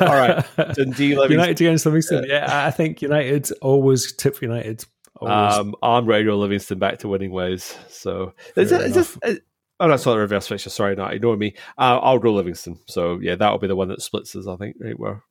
all 0.00 0.06
right, 0.06 0.42
Dundee 0.56 1.16
Livingston. 1.16 1.30
United 1.32 1.60
against 1.60 1.84
Livingston. 1.84 2.24
Yeah, 2.26 2.46
I 2.48 2.70
think 2.70 3.02
United 3.02 3.52
always 3.60 4.14
tip 4.14 4.40
United. 4.40 4.86
Um, 5.20 5.74
I'm 5.82 6.06
Radio 6.06 6.36
Livingston 6.36 6.78
back 6.78 7.00
to 7.00 7.08
winning 7.08 7.30
ways. 7.30 7.76
So 7.90 8.32
is, 8.56 8.72
it, 8.72 8.80
is 8.80 8.94
this 8.94 9.38
Oh, 9.82 9.88
that's 9.88 10.06
not 10.06 10.12
the 10.12 10.20
reverse 10.20 10.46
fixture. 10.46 10.70
Sorry, 10.70 10.94
not 10.94 11.12
ignore 11.12 11.36
me. 11.36 11.54
Uh, 11.76 11.98
I'll 12.00 12.20
go 12.20 12.32
Livingston. 12.32 12.78
So 12.86 13.18
yeah, 13.18 13.34
that'll 13.34 13.58
be 13.58 13.66
the 13.66 13.74
one 13.74 13.88
that 13.88 14.00
splits 14.00 14.36
us. 14.36 14.46
I 14.46 14.54
think. 14.54 14.76
Right 14.78 14.98
where. 14.98 15.24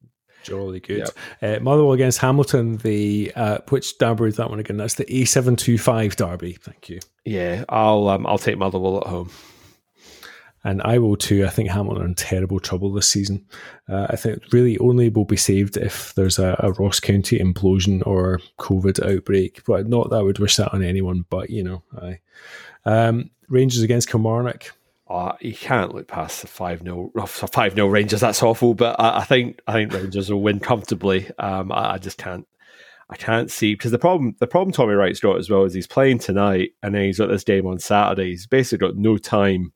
Jolly 0.43 0.81
good. 0.81 1.09
Yep. 1.41 1.59
Uh, 1.61 1.63
Motherwell 1.63 1.93
against 1.93 2.17
Hamilton. 2.17 2.75
The 2.77 3.31
uh, 3.33 3.59
which 3.69 3.97
derby 3.97 4.25
is 4.25 4.35
that 4.35 4.49
one 4.49 4.59
again? 4.59 4.75
That's 4.75 4.95
the 4.95 5.09
A 5.13 5.23
seven 5.23 5.55
two 5.55 5.77
five 5.77 6.17
derby. 6.17 6.57
Thank 6.61 6.89
you. 6.89 6.99
Yeah, 7.23 7.63
I'll 7.69 8.09
um, 8.09 8.27
I'll 8.27 8.37
take 8.37 8.57
Motherwell 8.57 8.97
at 8.97 9.07
home. 9.07 9.29
And 10.65 10.81
I 10.81 10.97
will 10.97 11.15
too. 11.15 11.45
I 11.45 11.49
think 11.49 11.69
Hamilton 11.69 12.03
are 12.03 12.07
in 12.07 12.15
terrible 12.15 12.59
trouble 12.59 12.91
this 12.91 13.07
season. 13.07 13.45
Uh, 13.87 14.07
I 14.09 14.17
think 14.17 14.43
really 14.51 14.77
only 14.79 15.07
will 15.07 15.23
be 15.23 15.37
saved 15.37 15.77
if 15.77 16.13
there's 16.15 16.39
a, 16.39 16.57
a, 16.59 16.73
Ross 16.73 16.99
County 16.99 17.39
implosion 17.39 18.05
or 18.05 18.39
COVID 18.59 19.03
outbreak. 19.03 19.63
But 19.65 19.87
not 19.87 20.09
that 20.09 20.17
I 20.17 20.21
would 20.21 20.39
wish 20.39 20.57
that 20.57 20.73
on 20.73 20.83
anyone. 20.83 21.25
But 21.29 21.51
you 21.51 21.63
know, 21.63 21.83
I. 21.97 22.19
Um, 22.85 23.29
Rangers 23.49 23.81
against 23.81 24.09
Kilmarnock. 24.09 24.71
Uh, 25.07 25.33
you 25.41 25.53
can't 25.53 25.93
look 25.93 26.07
past 26.07 26.41
the 26.41 26.47
five 26.47 26.81
0 26.81 27.11
five 27.25 27.73
0 27.73 27.87
Rangers. 27.87 28.21
That's 28.21 28.41
awful, 28.41 28.73
but 28.73 28.97
I, 28.97 29.19
I, 29.19 29.23
think 29.25 29.59
I 29.67 29.73
think 29.73 29.91
Rangers 29.91 30.31
will 30.31 30.41
win 30.41 30.61
comfortably. 30.61 31.29
Um, 31.37 31.71
I, 31.71 31.93
I, 31.93 31.97
just 31.97 32.17
can't. 32.17 32.47
I 33.09 33.17
can't 33.17 33.51
see 33.51 33.73
because 33.73 33.91
the 33.91 33.99
problem 33.99 34.37
the 34.39 34.47
problem 34.47 34.71
Tommy 34.71 34.93
Wright's 34.93 35.19
got 35.19 35.37
as 35.37 35.49
well 35.49 35.65
is 35.65 35.73
he's 35.73 35.85
playing 35.85 36.19
tonight 36.19 36.71
and 36.81 36.95
then 36.95 37.03
he's 37.03 37.17
got 37.17 37.27
this 37.27 37.43
game 37.43 37.67
on 37.67 37.77
Saturday. 37.77 38.29
He's 38.29 38.47
basically 38.47 38.87
got 38.87 38.95
no 38.95 39.17
time 39.17 39.73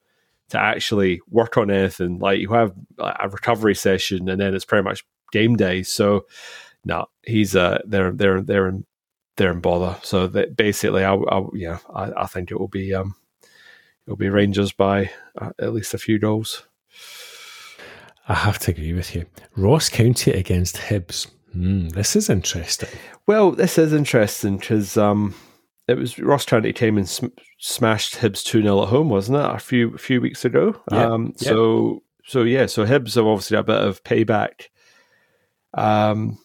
to 0.50 0.58
actually 0.58 1.20
work 1.30 1.58
on 1.58 1.70
anything. 1.70 2.20
Like 2.20 2.40
you 2.40 2.54
have 2.54 2.72
a 2.98 3.28
recovery 3.28 3.76
session 3.76 4.30
and 4.30 4.40
then 4.40 4.56
it's 4.56 4.64
pretty 4.64 4.86
much 4.86 5.04
game 5.34 5.58
day. 5.58 5.84
So 5.84 6.28
no, 6.86 7.08
he's 7.24 7.58
uh 7.58 7.80
they're 7.86 8.14
they're 8.14 8.42
they're 8.42 8.70
in 8.70 8.86
they're 9.38 9.52
in 9.52 9.60
bother. 9.60 9.98
So 10.04 10.28
that 10.28 10.56
basically, 10.56 11.04
I, 11.04 11.16
I 11.16 11.46
yeah, 11.54 11.80
I, 11.94 12.12
I 12.18 12.26
think 12.28 12.52
it 12.52 12.60
will 12.60 12.68
be 12.68 12.94
um 12.94 13.16
it'll 14.06 14.18
be 14.18 14.30
Rangers 14.30 14.72
by 14.72 15.12
uh, 15.40 15.52
at 15.60 15.74
least 15.74 15.94
a 15.94 15.98
few 15.98 16.20
goals. 16.20 16.66
I 18.28 18.34
have 18.34 18.60
to 18.60 18.72
agree 18.72 18.94
with 18.94 19.16
you. 19.16 19.26
Ross 19.56 19.90
County 19.90 20.32
against 20.32 20.78
Hibs. 20.78 21.28
Mm, 21.56 21.92
this 21.92 22.16
is 22.16 22.30
interesting. 22.30 22.90
Well, 23.28 23.52
this 23.52 23.78
is 23.78 23.94
interesting 23.94 24.58
because 24.58 24.98
um, 24.98 25.36
it 25.88 25.96
was 25.98 26.18
Ross 26.18 26.46
County 26.46 26.74
came 26.74 26.98
and 26.98 27.08
sm- 27.08 27.28
smashed 27.60 28.16
Hibs 28.16 28.44
two 28.44 28.62
0 28.62 28.84
at 28.84 28.90
home, 28.90 29.10
wasn't 29.10 29.38
it? 29.38 29.46
A 29.46 29.60
few 29.60 29.94
a 29.94 29.98
few 29.98 30.22
weeks 30.22 30.44
ago. 30.44 30.76
Yeah, 30.92 31.12
um. 31.12 31.34
So 31.38 32.04
so 32.26 32.44
yeah, 32.44 32.66
so 32.66 32.86
Hibs 32.86 33.16
have 33.16 33.26
obviously 33.26 33.58
a 33.58 33.64
bit 33.64 33.82
of 33.82 34.04
payback. 34.04 34.68
Um, 35.74 36.40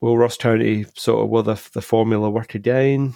will 0.00 0.18
Ross 0.18 0.36
County 0.36 0.86
sort 0.94 1.24
of 1.24 1.30
will 1.30 1.42
the 1.42 1.60
the 1.72 1.82
formula 1.82 2.30
work 2.30 2.54
again? 2.54 3.14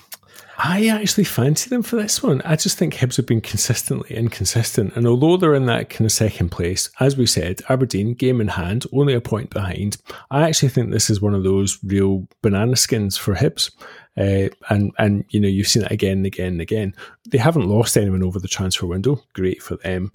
I 0.59 0.89
actually 0.89 1.25
fancy 1.25 1.69
them 1.69 1.83
for 1.83 1.97
this 1.97 2.23
one. 2.23 2.41
I 2.43 2.57
just 2.57 2.79
think 2.79 2.95
Hibs 2.95 3.17
have 3.17 3.27
been 3.27 3.41
consistently 3.41 4.15
inconsistent. 4.15 4.95
And 4.97 5.07
although 5.07 5.37
they're 5.37 5.55
in 5.55 5.67
that 5.67 5.91
kind 5.91 6.05
of 6.05 6.13
second 6.13 6.51
place, 6.51 6.91
as 7.01 7.17
we 7.17 7.27
said, 7.27 7.63
Aberdeen, 7.69 8.15
game 8.15 8.41
in 8.41 8.49
hand, 8.49 8.87
only 8.93 9.15
a 9.15 9.21
point 9.21 9.51
behind, 9.51 9.97
I 10.31 10.43
actually 10.49 10.69
think 10.69 10.91
this 10.91 11.11
is 11.11 11.21
one 11.21 11.35
of 11.35 11.43
those 11.43 11.79
real 11.85 12.27
banana 12.43 12.77
skins 12.77 13.17
for 13.17 13.35
Hibs. 13.35 13.71
Uh, 14.17 14.55
and 14.69 14.93
and 14.99 15.25
you 15.31 15.41
know 15.41 15.49
you've 15.49 15.69
seen 15.69 15.85
it 15.85 15.91
again 15.91 16.19
and 16.19 16.27
again 16.27 16.53
and 16.53 16.61
again. 16.61 16.95
They 17.31 17.39
haven't 17.39 17.69
lost 17.69 17.97
anyone 17.97 18.23
over 18.23 18.39
the 18.39 18.49
transfer 18.49 18.87
window. 18.87 19.23
Great 19.33 19.63
for 19.63 19.77
them. 19.77 20.13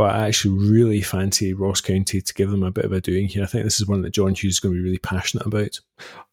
But 0.00 0.14
I 0.14 0.28
actually 0.28 0.56
really 0.66 1.02
fancy 1.02 1.52
Ross 1.52 1.82
County 1.82 2.22
to 2.22 2.32
give 2.32 2.50
them 2.50 2.62
a 2.62 2.70
bit 2.70 2.86
of 2.86 2.92
a 2.92 3.02
doing 3.02 3.28
here. 3.28 3.42
I 3.42 3.46
think 3.46 3.64
this 3.64 3.82
is 3.82 3.86
one 3.86 4.00
that 4.00 4.14
John 4.14 4.34
Hughes 4.34 4.54
is 4.54 4.58
going 4.58 4.74
to 4.74 4.78
be 4.78 4.82
really 4.82 4.96
passionate 4.96 5.46
about. 5.46 5.78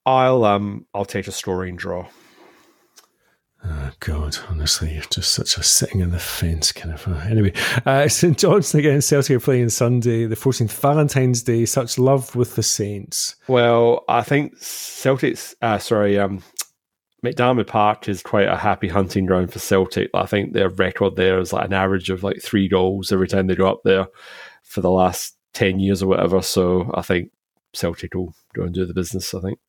I'll 0.05 0.45
um 0.45 0.85
I'll 0.93 1.03
take 1.03 1.27
a 1.27 1.33
scoring 1.33 1.75
draw. 1.75 2.07
Oh 3.65 3.91
God, 3.99 4.37
honestly, 4.49 4.93
you're 4.93 5.03
just 5.09 5.33
such 5.33 5.57
a 5.57 5.63
sitting 5.63 5.99
in 5.99 6.11
the 6.11 6.17
fence 6.17 6.71
kind 6.71 6.93
of. 6.93 7.05
Uh, 7.09 7.17
anyway, 7.29 7.51
uh, 7.85 8.07
St 8.07 8.37
Johnstone 8.37 8.79
against 8.79 9.09
Celtic 9.09 9.35
are 9.35 9.41
playing 9.41 9.67
Sunday, 9.67 10.27
the 10.27 10.37
14th, 10.37 10.71
Valentine's 10.71 11.43
Day. 11.43 11.65
Such 11.65 11.99
love 11.99 12.37
with 12.37 12.55
the 12.55 12.63
Saints. 12.63 13.35
Well, 13.49 14.05
I 14.07 14.21
think 14.21 14.55
Celtic's. 14.59 15.55
Uh, 15.61 15.77
sorry, 15.77 16.17
um, 16.17 16.41
McDiarmid 17.23 17.67
Park 17.67 18.07
is 18.07 18.21
quite 18.21 18.47
a 18.47 18.55
happy 18.55 18.87
hunting 18.87 19.25
ground 19.25 19.51
for 19.51 19.59
Celtic. 19.59 20.09
I 20.13 20.25
think 20.25 20.53
their 20.53 20.69
record 20.69 21.15
there 21.15 21.39
is 21.39 21.51
like 21.51 21.65
an 21.65 21.73
average 21.73 22.09
of 22.09 22.23
like 22.23 22.41
three 22.41 22.67
goals 22.67 23.11
every 23.11 23.27
time 23.27 23.47
they 23.47 23.55
go 23.55 23.67
up 23.67 23.81
there 23.83 24.07
for 24.63 24.81
the 24.81 24.91
last 24.91 25.35
10 25.53 25.79
years 25.79 26.03
or 26.03 26.07
whatever. 26.07 26.41
So 26.41 26.91
I 26.93 27.01
think 27.01 27.31
Celtic 27.73 28.13
will 28.13 28.35
go 28.53 28.63
and 28.63 28.73
do 28.73 28.85
the 28.85 28.93
business, 28.93 29.33
I 29.33 29.41
think. 29.41 29.59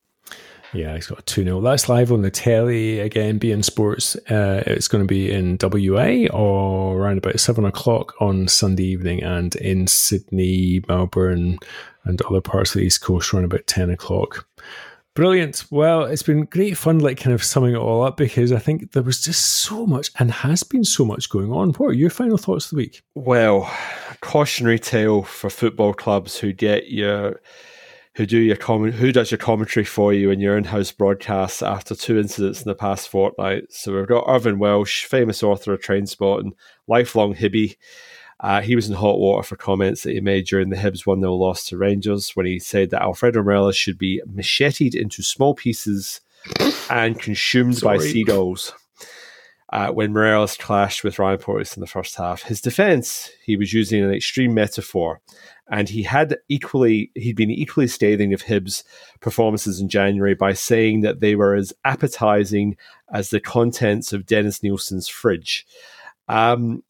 Yeah, 0.71 0.93
he's 0.93 1.07
got 1.07 1.25
2 1.25 1.43
0. 1.43 1.61
That's 1.61 1.89
live 1.89 2.11
on 2.11 2.21
the 2.21 2.29
telly 2.29 2.99
again, 2.99 3.39
beIN 3.39 3.63
Sports. 3.63 4.15
Uh, 4.29 4.63
it's 4.67 4.87
going 4.87 5.03
to 5.03 5.07
be 5.07 5.31
in 5.31 5.57
WA 5.59 6.27
or 6.31 6.99
around 6.99 7.17
about 7.17 7.39
7 7.39 7.65
o'clock 7.65 8.13
on 8.21 8.47
Sunday 8.47 8.83
evening 8.83 9.23
and 9.23 9.55
in 9.55 9.87
Sydney, 9.87 10.81
Melbourne, 10.87 11.57
and 12.03 12.21
other 12.21 12.41
parts 12.41 12.75
of 12.75 12.81
the 12.81 12.85
East 12.85 13.01
Coast 13.01 13.33
around 13.33 13.45
about 13.45 13.65
10 13.65 13.89
o'clock. 13.89 14.47
Brilliant. 15.15 15.65
Well, 15.69 16.05
it's 16.05 16.23
been 16.23 16.45
great 16.45 16.77
fun, 16.77 16.99
like 16.99 17.19
kind 17.19 17.33
of 17.33 17.43
summing 17.43 17.73
it 17.73 17.79
all 17.79 18.03
up 18.03 18.15
because 18.15 18.51
I 18.51 18.59
think 18.59 18.91
there 18.91 19.03
was 19.03 19.21
just 19.21 19.45
so 19.45 19.85
much 19.85 20.11
and 20.19 20.31
has 20.31 20.63
been 20.63 20.85
so 20.85 21.03
much 21.03 21.29
going 21.29 21.51
on. 21.51 21.71
What 21.73 21.87
are 21.87 21.93
your 21.93 22.09
final 22.09 22.37
thoughts 22.37 22.65
of 22.65 22.69
the 22.71 22.75
week? 22.77 23.01
Well, 23.15 23.69
cautionary 24.21 24.79
tale 24.79 25.23
for 25.23 25.49
football 25.49 25.93
clubs 25.93 26.37
who 26.37 26.53
get 26.53 26.89
your 26.89 27.41
who 28.15 28.25
do 28.25 28.37
your 28.37 28.55
comment 28.55 28.95
who 28.95 29.11
does 29.11 29.31
your 29.31 29.37
commentary 29.37 29.85
for 29.85 30.13
you 30.13 30.29
in 30.29 30.39
your 30.39 30.57
in-house 30.57 30.91
broadcasts 30.91 31.61
after 31.61 31.95
two 31.95 32.17
incidents 32.17 32.61
in 32.61 32.67
the 32.67 32.75
past 32.75 33.09
fortnight. 33.09 33.63
So 33.69 33.95
we've 33.95 34.07
got 34.07 34.25
Irvine 34.27 34.59
Welsh, 34.59 35.05
famous 35.05 35.41
author 35.41 35.73
of 35.73 35.81
Trainspotting, 35.81 36.51
lifelong 36.87 37.33
Hibby. 37.33 37.77
Uh, 38.41 38.61
he 38.61 38.75
was 38.75 38.87
in 38.87 38.95
hot 38.95 39.19
water 39.19 39.43
for 39.43 39.57
comments 39.57 40.03
that 40.03 40.13
he 40.13 40.21
made 40.21 40.45
during 40.45 40.69
the 40.69 40.77
Hibs 40.77 41.05
1 41.05 41.19
0 41.19 41.33
loss 41.33 41.65
to 41.65 41.77
Rangers 41.77 42.35
when 42.35 42.45
he 42.45 42.57
said 42.57 42.89
that 42.89 43.01
Alfredo 43.01 43.43
Morelos 43.43 43.75
should 43.75 43.97
be 43.97 44.21
macheted 44.25 44.95
into 44.95 45.21
small 45.21 45.53
pieces 45.53 46.21
and 46.89 47.19
consumed 47.19 47.77
Sorry. 47.77 47.97
by 47.97 48.03
seagulls. 48.03 48.73
Uh, 49.71 49.89
when 49.89 50.11
Morelos 50.11 50.57
clashed 50.57 51.03
with 51.03 51.19
Ryan 51.19 51.37
Porteous 51.37 51.77
in 51.77 51.81
the 51.81 51.87
first 51.87 52.15
half, 52.15 52.41
his 52.43 52.59
defense, 52.59 53.29
he 53.45 53.55
was 53.55 53.71
using 53.71 54.03
an 54.03 54.11
extreme 54.11 54.55
metaphor, 54.55 55.21
and 55.69 55.89
he 55.89 56.01
had 56.01 56.37
equally 56.47 57.11
he'd 57.13 57.35
been 57.35 57.51
equally 57.51 57.87
scathing 57.87 58.33
of 58.33 58.43
Hibs' 58.43 58.83
performances 59.19 59.79
in 59.79 59.87
January 59.87 60.33
by 60.33 60.53
saying 60.53 61.01
that 61.01 61.19
they 61.19 61.35
were 61.35 61.53
as 61.53 61.71
appetizing 61.85 62.77
as 63.13 63.29
the 63.29 63.39
contents 63.39 64.11
of 64.11 64.25
Dennis 64.25 64.63
Nilsen's 64.63 65.07
fridge. 65.07 65.67
Um, 66.27 66.83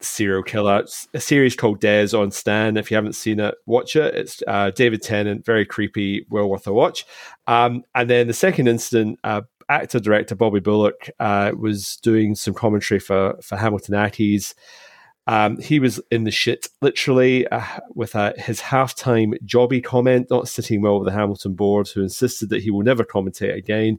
serial 0.00 0.42
killer. 0.42 0.84
A 1.14 1.20
series 1.20 1.56
called 1.56 1.80
Des 1.80 2.16
on 2.16 2.30
Stan. 2.30 2.76
If 2.76 2.90
you 2.90 2.96
haven't 2.96 3.14
seen 3.14 3.40
it, 3.40 3.54
watch 3.66 3.96
it. 3.96 4.14
It's 4.14 4.42
uh, 4.46 4.70
David 4.70 5.02
Tennant, 5.02 5.44
very 5.44 5.66
creepy, 5.66 6.26
well 6.30 6.48
worth 6.48 6.66
a 6.66 6.72
watch. 6.72 7.04
Um, 7.46 7.84
and 7.94 8.08
then 8.08 8.26
the 8.26 8.32
second 8.32 8.68
incident, 8.68 9.18
uh, 9.24 9.42
actor 9.68 10.00
director 10.00 10.34
Bobby 10.34 10.60
Bullock 10.60 11.10
uh, 11.20 11.52
was 11.58 11.96
doing 11.96 12.34
some 12.34 12.54
commentary 12.54 13.00
for 13.00 13.36
for 13.42 13.56
Hamilton 13.56 13.94
Accies. 13.94 14.54
Um, 15.26 15.58
he 15.58 15.78
was 15.78 16.00
in 16.10 16.24
the 16.24 16.30
shit, 16.30 16.68
literally, 16.80 17.46
uh, 17.48 17.62
with 17.94 18.16
uh, 18.16 18.32
his 18.38 18.62
halftime 18.62 19.34
jobby 19.44 19.84
comment 19.84 20.28
not 20.30 20.48
sitting 20.48 20.80
well 20.80 20.98
with 20.98 21.06
the 21.06 21.12
Hamilton 21.12 21.52
board, 21.52 21.88
who 21.88 22.02
insisted 22.02 22.48
that 22.48 22.62
he 22.62 22.70
will 22.70 22.82
never 22.82 23.04
commentate 23.04 23.54
again. 23.54 23.98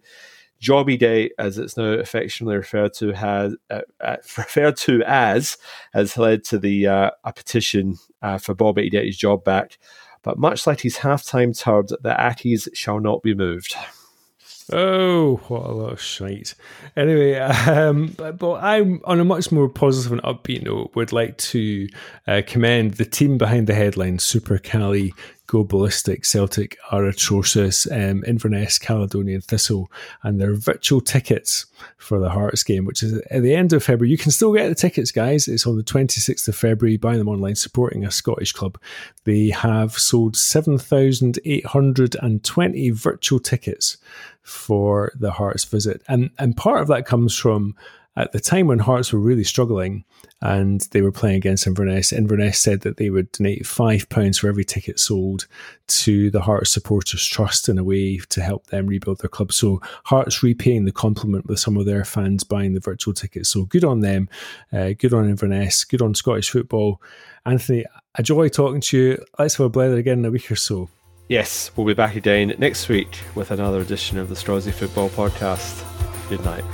Jobby 0.62 1.00
Day, 1.00 1.32
as 1.38 1.58
it's 1.58 1.78
now 1.78 1.94
affectionately 1.94 2.58
referred 2.58 2.94
to, 2.96 3.12
has 3.14 3.56
uh, 3.70 3.82
uh, 4.02 4.18
referred 4.38 4.78
to 4.78 5.02
as, 5.06 5.58
has 5.94 6.18
led 6.18 6.44
to 6.46 6.60
the 6.60 6.88
uh, 6.88 7.12
a 7.24 7.34
petition 7.34 7.98
uh, 8.22 8.38
for 8.38 8.54
Bobby 8.54 8.84
to 8.84 8.90
get 8.90 9.06
his 9.06 9.18
job 9.18 9.44
back. 9.44 9.78
But 10.22 10.38
much 10.38 10.68
like 10.68 10.82
his 10.82 10.98
halftime 10.98 11.58
turd, 11.58 11.90
the 11.90 12.10
Accies 12.10 12.68
shall 12.74 13.00
not 13.00 13.24
be 13.24 13.34
moved. 13.34 13.76
Oh, 14.72 15.38
what 15.48 15.66
a 15.66 15.72
lot 15.72 15.94
of 15.94 16.02
shite. 16.02 16.54
Anyway, 16.96 17.36
um, 17.38 18.14
but, 18.18 18.38
but 18.38 18.64
I'm 18.64 19.02
on 19.06 19.20
a 19.20 19.26
much 19.26 19.52
more 19.52 19.68
positive 19.68 20.12
and 20.12 20.22
upbeat 20.22 20.64
note. 20.64 20.92
Would 20.96 21.12
like 21.12 21.38
to 21.38 21.88
uh, 22.28 22.42
commend 22.46 22.96
the 22.96 23.06
team 23.06 23.38
behind 23.38 23.68
the 23.68 23.74
headline, 23.74 24.20
Super 24.20 24.58
Caley 24.60 25.14
go 25.50 25.64
ballistic. 25.64 26.26
Celtic 26.26 26.78
are 26.92 27.06
atrocious. 27.06 27.90
Um, 27.92 28.24
Inverness, 28.26 28.78
Caledonian 28.78 29.42
Thistle, 29.42 29.92
and 30.22 30.40
their 30.40 30.54
virtual 30.54 31.02
tickets 31.02 31.66
for 31.98 32.20
the 32.20 32.30
Hearts 32.30 32.62
game, 32.64 32.86
which 32.86 33.02
is 33.02 33.20
at 33.32 33.42
the 33.42 33.56
end 33.56 33.74
of 33.74 33.84
February. 33.84 34.12
You 34.12 34.18
can 34.18 34.30
still 34.32 34.54
get 34.54 34.70
the 34.70 34.76
tickets, 34.76 35.12
guys. 35.12 35.48
It's 35.48 35.66
on 35.66 35.76
the 35.76 35.84
26th 35.84 36.48
of 36.48 36.56
February. 36.56 36.98
Buy 36.98 37.18
them 37.18 37.28
online, 37.28 37.56
supporting 37.56 38.06
a 38.06 38.12
Scottish 38.12 38.54
club. 38.54 38.78
They 39.24 39.50
have 39.50 39.94
sold 39.94 40.38
7,820 40.38 42.90
virtual 42.92 43.40
tickets 43.40 43.98
for 44.44 45.12
the 45.16 45.32
Hearts 45.32 45.66
visit. 45.66 46.04
And, 46.08 46.30
and 46.38 46.56
part 46.56 46.82
of 46.82 46.88
that 46.90 47.08
comes 47.08 47.36
from 47.36 47.76
at 48.16 48.32
the 48.32 48.40
time 48.40 48.68
when 48.68 48.80
Hearts 48.80 49.14
were 49.14 49.20
really 49.20 49.44
struggling 49.44 50.04
and 50.42 50.82
they 50.92 51.02
were 51.02 51.12
playing 51.12 51.38
against 51.38 51.68
Inverness, 51.68 52.12
Inverness 52.12 52.60
said 52.60 52.82
that 52.82 52.98
they 52.98 53.10
would 53.10 53.32
donate 53.32 53.64
£5 53.64 54.40
for 54.40 54.48
every 54.48 54.66
ticket 54.66 55.00
sold 55.00 55.48
to 55.88 56.30
the 56.32 56.42
Hearts 56.42 56.72
Supporters 56.72 57.26
Trust 57.26 57.70
in 57.70 57.78
a 57.78 57.84
way 57.84 58.18
to 58.30 58.42
help 58.42 58.68
them 58.68 58.88
rebuild 58.88 59.20
their 59.20 59.30
club. 59.30 59.54
So 59.54 59.82
Hearts 60.06 60.44
repaying 60.44 60.86
the 60.86 60.92
compliment 60.92 61.46
with 61.46 61.60
some 61.60 61.78
of 61.78 61.86
their 61.86 62.04
fans 62.04 62.44
buying 62.44 62.74
the 62.74 62.80
virtual 62.80 63.14
tickets. 63.14 63.50
So 63.50 63.66
good 63.66 63.86
on 63.86 64.02
them, 64.02 64.28
uh, 64.74 64.92
good 64.98 65.14
on 65.14 65.30
Inverness, 65.30 65.84
good 65.84 66.02
on 66.02 66.14
Scottish 66.16 66.50
football. 66.50 67.02
Anthony, 67.46 67.86
a 68.16 68.24
joy 68.24 68.50
talking 68.50 68.82
to 68.82 68.98
you. 68.98 69.26
Let's 69.38 69.56
have 69.56 69.66
a 69.66 69.70
blather 69.70 69.98
again 69.98 70.20
in 70.20 70.26
a 70.26 70.32
week 70.32 70.52
or 70.52 70.56
so. 70.56 70.90
Yes, 71.30 71.72
we'll 71.76 71.86
be 71.86 71.94
back 71.94 72.16
again 72.16 72.56
next 72.58 72.90
week 72.90 73.20
with 73.36 73.52
another 73.52 73.80
edition 73.80 74.18
of 74.18 74.30
the 74.30 74.36
Scozzy 74.36 74.74
Football 74.74 75.10
Podcast. 75.10 75.86
Good 76.28 76.44
night. 76.44 76.66